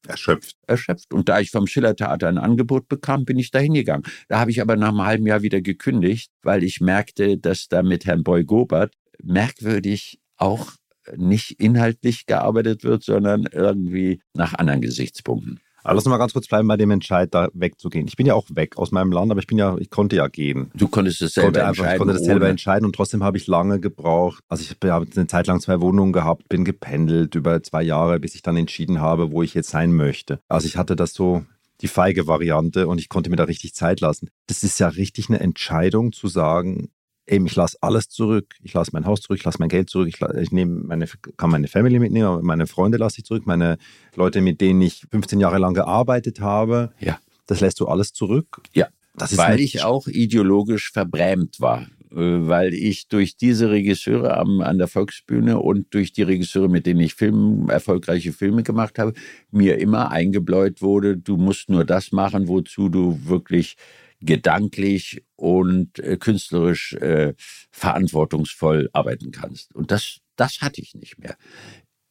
erschöpft. 0.07 0.57
Erschöpft. 0.67 1.13
Und 1.13 1.29
da 1.29 1.41
ich 1.41 1.51
vom 1.51 1.67
Schillertheater 1.67 2.29
ein 2.29 2.39
Angebot 2.39 2.89
bekam, 2.89 3.25
bin 3.25 3.39
ich 3.39 3.51
da 3.51 3.59
hingegangen. 3.59 4.05
Da 4.29 4.41
habe 4.41 4.51
ich 4.51 4.61
aber 4.61 4.77
nach 4.77 4.89
einem 4.89 5.03
halben 5.03 5.27
Jahr 5.27 5.43
wieder 5.43 5.61
gekündigt, 5.61 6.31
weil 6.43 6.65
ich 6.65 6.81
merkte, 6.81 7.39
dass 7.39 7.69
da 7.69 7.83
mit 7.83 8.07
Herrn 8.07 8.25
Boy 8.25 8.45
Gobert 8.45 8.95
merkwürdig 9.23 10.19
auch 10.37 10.73
nicht 11.17 11.61
inhaltlich 11.61 12.27
gearbeitet 12.27 12.85
wird, 12.85 13.03
sondern 13.03 13.47
irgendwie 13.53 14.23
nach 14.35 14.55
anderen 14.55 14.81
Gesichtspunkten. 14.81 15.61
Aber 15.83 15.95
lass 15.95 16.05
uns 16.05 16.11
mal 16.11 16.19
ganz 16.19 16.33
kurz 16.33 16.47
bleiben 16.47 16.69
bei 16.69 16.77
dem 16.77 16.91
Entscheid, 16.91 17.33
da 17.33 17.49
wegzugehen. 17.55 18.07
Ich 18.07 18.17
bin 18.17 18.27
ja 18.27 18.35
auch 18.35 18.47
weg 18.51 18.77
aus 18.77 18.91
meinem 18.91 19.13
Land, 19.13 19.31
aber 19.31 19.41
ich 19.41 19.47
bin 19.47 19.59
ja, 19.59 19.77
ich 19.79 19.91
konnte 19.91 20.17
ja 20.17 20.29
gehen. 20.29 20.71
Du 20.75 20.89
konntest 20.89 21.23
es 21.23 21.35
selber 21.35 21.47
konnte 21.47 21.61
einfach, 21.67 21.85
entscheiden. 21.85 21.93
Ich 21.93 21.99
konnte 21.99 22.15
das 22.15 22.25
selber 22.25 22.49
entscheiden 22.49 22.87
und 22.87 22.95
trotzdem 22.95 23.25
habe 23.25 23.37
ich 23.37 23.47
lange 23.47 23.81
gebraucht. 23.81 24.43
Also 24.49 24.63
ich 24.63 24.71
habe 24.91 25.07
eine 25.15 25.27
Zeit 25.27 25.47
lang 25.47 25.61
zwei 25.61 25.81
Wohnungen 25.81 26.13
gehabt, 26.13 26.49
bin 26.49 26.65
gependelt 26.65 27.35
über 27.35 27.63
zwei 27.63 27.83
Jahre, 27.83 28.21
bis 28.21 28.35
ich 28.35 28.43
dann 28.43 28.57
entschieden 28.57 29.01
habe, 29.01 29.33
wo 29.33 29.43
ich 29.43 29.55
jetzt 29.55 29.71
sein 29.71 29.93
möchte. 29.93 30.41
Also 30.49 30.67
ich 30.67 30.77
hatte 30.77 30.97
das 30.97 31.15
so 31.15 31.45
die 31.81 31.89
feige 31.89 32.27
Variante 32.27 32.87
und 32.89 33.01
ich 33.01 33.09
konnte 33.09 33.31
mir 33.31 33.37
da 33.37 33.45
richtig 33.45 33.75
Zeit 33.75 34.01
lassen. 34.01 34.29
Das 34.47 34.63
ist 34.63 34.79
ja 34.81 34.89
richtig 34.89 35.29
eine 35.29 35.41
Entscheidung 35.41 36.13
zu 36.13 36.29
sagen, 36.29 36.91
eben, 37.31 37.47
ich 37.47 37.57
lasse 37.57 37.77
alles 37.81 38.09
zurück. 38.09 38.55
Ich 38.63 38.75
lasse 38.75 38.91
mein 38.93 39.07
Haus 39.07 39.21
zurück, 39.21 39.39
ich 39.39 39.45
lasse 39.45 39.59
mein 39.61 39.69
Geld 39.69 39.89
zurück, 39.89 40.09
ich, 40.09 40.21
ich 40.41 40.53
nehme 40.53 40.83
meine, 40.85 41.07
kann 41.37 41.51
meine 41.51 41.69
Family 41.69 41.99
mitnehmen, 41.99 42.41
meine 42.43 42.67
Freunde 42.67 42.99
lasse 42.99 43.19
ich 43.19 43.25
zurück, 43.25 43.47
meine 43.47 43.79
Leute, 44.17 44.41
mit 44.41 44.61
denen 44.61 44.83
ich 44.83 45.07
15 45.11 45.41
Jahre 45.41 45.59
lang 45.59 45.75
gearbeitet 45.75 46.41
habe. 46.41 46.93
Ja. 46.99 47.19
Das 47.47 47.61
lässt 47.61 47.81
du 47.81 47.87
alles 47.87 48.13
zurück. 48.13 48.61
Ja. 48.73 48.89
Weil 49.15 49.61
ich 49.61 49.83
auch 49.83 50.07
ideologisch 50.07 50.93
verbrämt 50.93 51.61
war. 51.61 51.87
äh, 52.13 52.49
weil 52.49 52.75
ich 52.75 53.09
durch 53.09 53.37
diese 53.37 53.71
Regisseure 53.71 54.37
am, 54.37 54.61
an 54.61 54.79
der 54.79 54.89
Volksbühne 54.89 55.59
und 55.59 55.93
durch 55.95 56.13
die 56.13 56.23
Regisseure, 56.23 56.69
mit 56.69 56.87
denen 56.87 57.01
ich 57.01 57.15
Film, 57.15 57.69
erfolgreiche 57.69 58.33
Filme 58.33 58.63
gemacht 58.63 58.99
habe, 58.99 59.13
mir 59.51 59.79
immer 59.79 60.11
eingebläut 60.11 60.83
wurde, 60.83 61.17
du 61.17 61.37
musst 61.37 61.71
nur 61.71 61.85
das 61.85 62.13
machen, 62.13 62.49
wozu 62.49 62.89
du 62.89 63.19
wirklich 63.25 63.77
gedanklich 64.21 65.25
und 65.37 65.99
äh, 65.99 66.17
künstlerisch 66.17 66.95
äh, 66.95 67.35
verantwortungsvoll 67.71 68.91
arbeiten 68.93 69.31
kannst. 69.31 69.75
Und 69.75 69.91
das, 69.91 70.21
das 70.37 70.61
hatte 70.61 70.81
ich 70.81 70.95
nicht 70.95 71.19
mehr. 71.19 71.37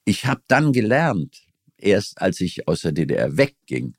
Ich 0.06 0.26
habe 0.26 0.42
dann 0.48 0.74
gelernt, 0.74 1.42
erst 1.78 2.22
als 2.22 2.42
ich 2.42 2.68
aus 2.68 2.82
der 2.82 2.92
DDR 2.92 3.38
wegging, 3.38 3.96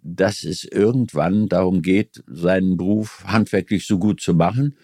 dass 0.00 0.44
es 0.44 0.64
irgendwann 0.64 1.48
darum 1.48 1.82
geht, 1.82 2.22
seinen 2.26 2.76
Beruf 2.76 3.24
handwerklich 3.24 3.86
so 3.86 3.98
gut 3.98 4.20
zu 4.20 4.34
machen 4.34 4.76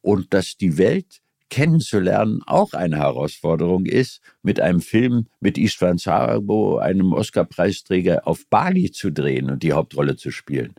und 0.00 0.34
dass 0.34 0.56
die 0.56 0.78
Welt 0.78 1.20
kennenzulernen 1.48 2.42
auch 2.46 2.72
eine 2.72 2.98
Herausforderung 2.98 3.86
ist, 3.86 4.20
mit 4.42 4.60
einem 4.60 4.80
Film 4.80 5.28
mit 5.40 5.58
Istvan 5.58 5.98
Sabo, 5.98 6.78
einem 6.78 7.12
Oscar-Preisträger, 7.12 8.26
auf 8.26 8.46
Bali 8.48 8.90
zu 8.90 9.12
drehen 9.12 9.50
und 9.50 9.62
die 9.62 9.72
Hauptrolle 9.72 10.16
zu 10.16 10.30
spielen. 10.30 10.74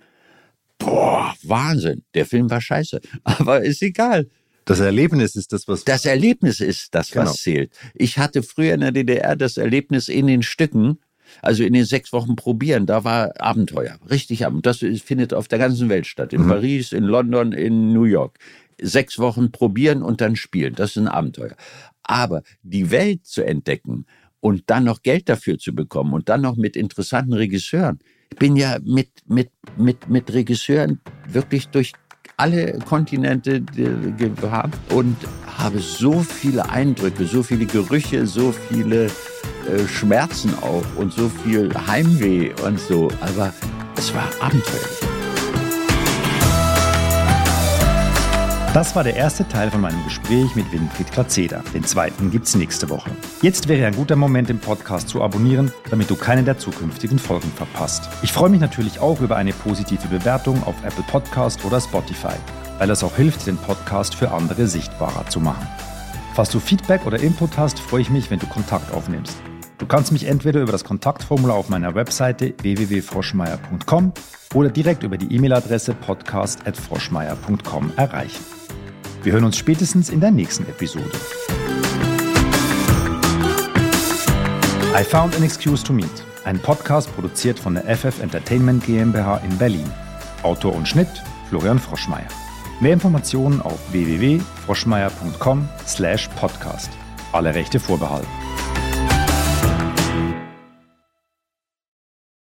Boah, 0.87 1.35
Wahnsinn. 1.43 2.03
Der 2.13 2.25
Film 2.25 2.49
war 2.49 2.61
scheiße, 2.61 3.01
aber 3.23 3.61
ist 3.61 3.81
egal. 3.81 4.27
Das 4.63 4.79
Erlebnis 4.79 5.35
ist 5.35 5.51
das, 5.51 5.67
was. 5.67 5.83
Das 5.83 6.05
Erlebnis 6.05 6.61
ist 6.61 6.95
das, 6.95 7.13
was 7.15 7.23
genau. 7.23 7.31
zählt. 7.31 7.71
Ich 7.93 8.17
hatte 8.17 8.41
früher 8.41 8.73
in 8.73 8.79
der 8.79 8.93
DDR 8.93 9.35
das 9.35 9.57
Erlebnis 9.57 10.07
in 10.07 10.27
den 10.27 10.43
Stücken, 10.43 10.99
also 11.41 11.63
in 11.63 11.73
den 11.73 11.83
sechs 11.83 12.13
Wochen 12.13 12.37
probieren, 12.37 12.85
da 12.85 13.03
war 13.03 13.33
Abenteuer, 13.39 13.97
richtig 14.09 14.45
Abenteuer. 14.45 14.73
Das 14.81 15.01
findet 15.01 15.33
auf 15.33 15.49
der 15.49 15.59
ganzen 15.59 15.89
Welt 15.89 16.07
statt. 16.07 16.31
In 16.31 16.43
mhm. 16.43 16.49
Paris, 16.49 16.93
in 16.93 17.03
London, 17.03 17.51
in 17.51 17.91
New 17.91 18.05
York. 18.05 18.39
Sechs 18.79 19.19
Wochen 19.19 19.51
probieren 19.51 20.03
und 20.03 20.21
dann 20.21 20.35
spielen. 20.35 20.75
Das 20.75 20.91
ist 20.91 20.97
ein 20.97 21.07
Abenteuer. 21.07 21.55
Aber 22.03 22.43
die 22.61 22.91
Welt 22.91 23.25
zu 23.25 23.43
entdecken 23.43 24.05
und 24.39 24.63
dann 24.67 24.85
noch 24.85 25.01
Geld 25.01 25.27
dafür 25.27 25.57
zu 25.57 25.73
bekommen 25.73 26.13
und 26.13 26.29
dann 26.29 26.41
noch 26.41 26.55
mit 26.55 26.77
interessanten 26.77 27.33
Regisseuren. 27.33 27.99
Ich 28.29 28.37
bin 28.37 28.55
ja 28.55 28.77
mit, 28.83 29.09
mit, 29.27 29.49
mit, 29.77 30.09
mit 30.09 30.33
Regisseuren 30.33 30.99
wirklich 31.27 31.67
durch 31.69 31.93
alle 32.37 32.77
Kontinente 32.79 33.61
gehabt 33.61 34.77
und 34.93 35.15
habe 35.57 35.79
so 35.79 36.19
viele 36.19 36.69
Eindrücke, 36.69 37.25
so 37.25 37.41
viele 37.41 37.65
Gerüche, 37.65 38.27
so 38.27 38.51
viele 38.51 39.05
äh, 39.05 39.87
Schmerzen 39.87 40.53
auch 40.61 40.85
und 40.97 41.11
so 41.11 41.29
viel 41.29 41.73
Heimweh 41.87 42.51
und 42.63 42.79
so. 42.79 43.09
Aber 43.21 43.53
es 43.97 44.13
war 44.13 44.29
abenteuerlich. 44.39 45.06
Das 48.73 48.95
war 48.95 49.03
der 49.03 49.15
erste 49.15 49.47
Teil 49.47 49.71
von 49.71 49.81
meinem 49.81 50.03
Gespräch 50.03 50.55
mit 50.55 50.71
Winfried 50.71 51.11
Glatzeder. 51.11 51.63
Den 51.73 51.83
zweiten 51.83 52.29
gibt's 52.29 52.53
nächste 52.53 52.89
Woche. 52.89 53.09
Jetzt 53.41 53.67
wäre 53.67 53.87
ein 53.87 53.95
guter 53.95 54.15
Moment, 54.15 54.49
den 54.49 54.59
Podcast 54.59 55.09
zu 55.09 55.23
abonnieren, 55.23 55.71
damit 55.89 56.11
du 56.11 56.15
keine 56.15 56.43
der 56.43 56.59
zukünftigen 56.59 57.17
Folgen 57.17 57.51
verpasst. 57.55 58.07
Ich 58.21 58.31
freue 58.31 58.49
mich 58.49 58.61
natürlich 58.61 58.99
auch 58.99 59.19
über 59.21 59.35
eine 59.35 59.53
positive 59.53 60.07
Bewertung 60.09 60.61
auf 60.63 60.75
Apple 60.83 61.03
Podcast 61.09 61.65
oder 61.65 61.81
Spotify, 61.81 62.35
weil 62.77 62.87
das 62.87 63.03
auch 63.03 63.15
hilft, 63.15 63.47
den 63.47 63.57
Podcast 63.57 64.13
für 64.13 64.31
andere 64.31 64.67
sichtbarer 64.67 65.27
zu 65.27 65.39
machen. 65.39 65.67
Falls 66.35 66.51
du 66.51 66.59
Feedback 66.59 67.07
oder 67.07 67.19
Input 67.19 67.57
hast, 67.57 67.79
freue 67.79 68.01
ich 68.01 68.11
mich, 68.11 68.29
wenn 68.29 68.39
du 68.39 68.45
Kontakt 68.45 68.93
aufnimmst. 68.93 69.37
Du 69.79 69.87
kannst 69.87 70.11
mich 70.11 70.27
entweder 70.27 70.61
über 70.61 70.71
das 70.71 70.83
Kontaktformular 70.83 71.55
auf 71.55 71.69
meiner 71.69 71.95
Webseite 71.95 72.53
www.froschmeier.com 72.61 74.13
oder 74.53 74.69
direkt 74.69 75.01
über 75.01 75.17
die 75.17 75.33
E-Mail-Adresse 75.35 75.93
podcast.froschmeier.com 75.93 77.93
erreichen. 77.95 78.56
Wir 79.23 79.33
hören 79.33 79.43
uns 79.43 79.57
spätestens 79.57 80.09
in 80.09 80.19
der 80.19 80.31
nächsten 80.31 80.67
Episode. 80.67 81.11
I 84.99 85.03
Found 85.03 85.35
an 85.35 85.43
Excuse 85.43 85.83
to 85.83 85.93
Meet, 85.93 86.09
ein 86.45 86.57
Podcast 86.59 87.13
produziert 87.13 87.59
von 87.59 87.75
der 87.75 87.83
FF 87.95 88.19
Entertainment 88.21 88.83
GmbH 88.85 89.37
in 89.37 89.55
Berlin. 89.57 89.85
Autor 90.43 90.75
und 90.75 90.87
Schnitt 90.87 91.09
Florian 91.49 91.79
Froschmeier. 91.79 92.27
Mehr 92.79 92.93
Informationen 92.93 93.61
auf 93.61 93.79
www.froschmeier.com/podcast. 93.91 96.89
Alle 97.31 97.53
Rechte 97.53 97.79
vorbehalten. 97.79 98.27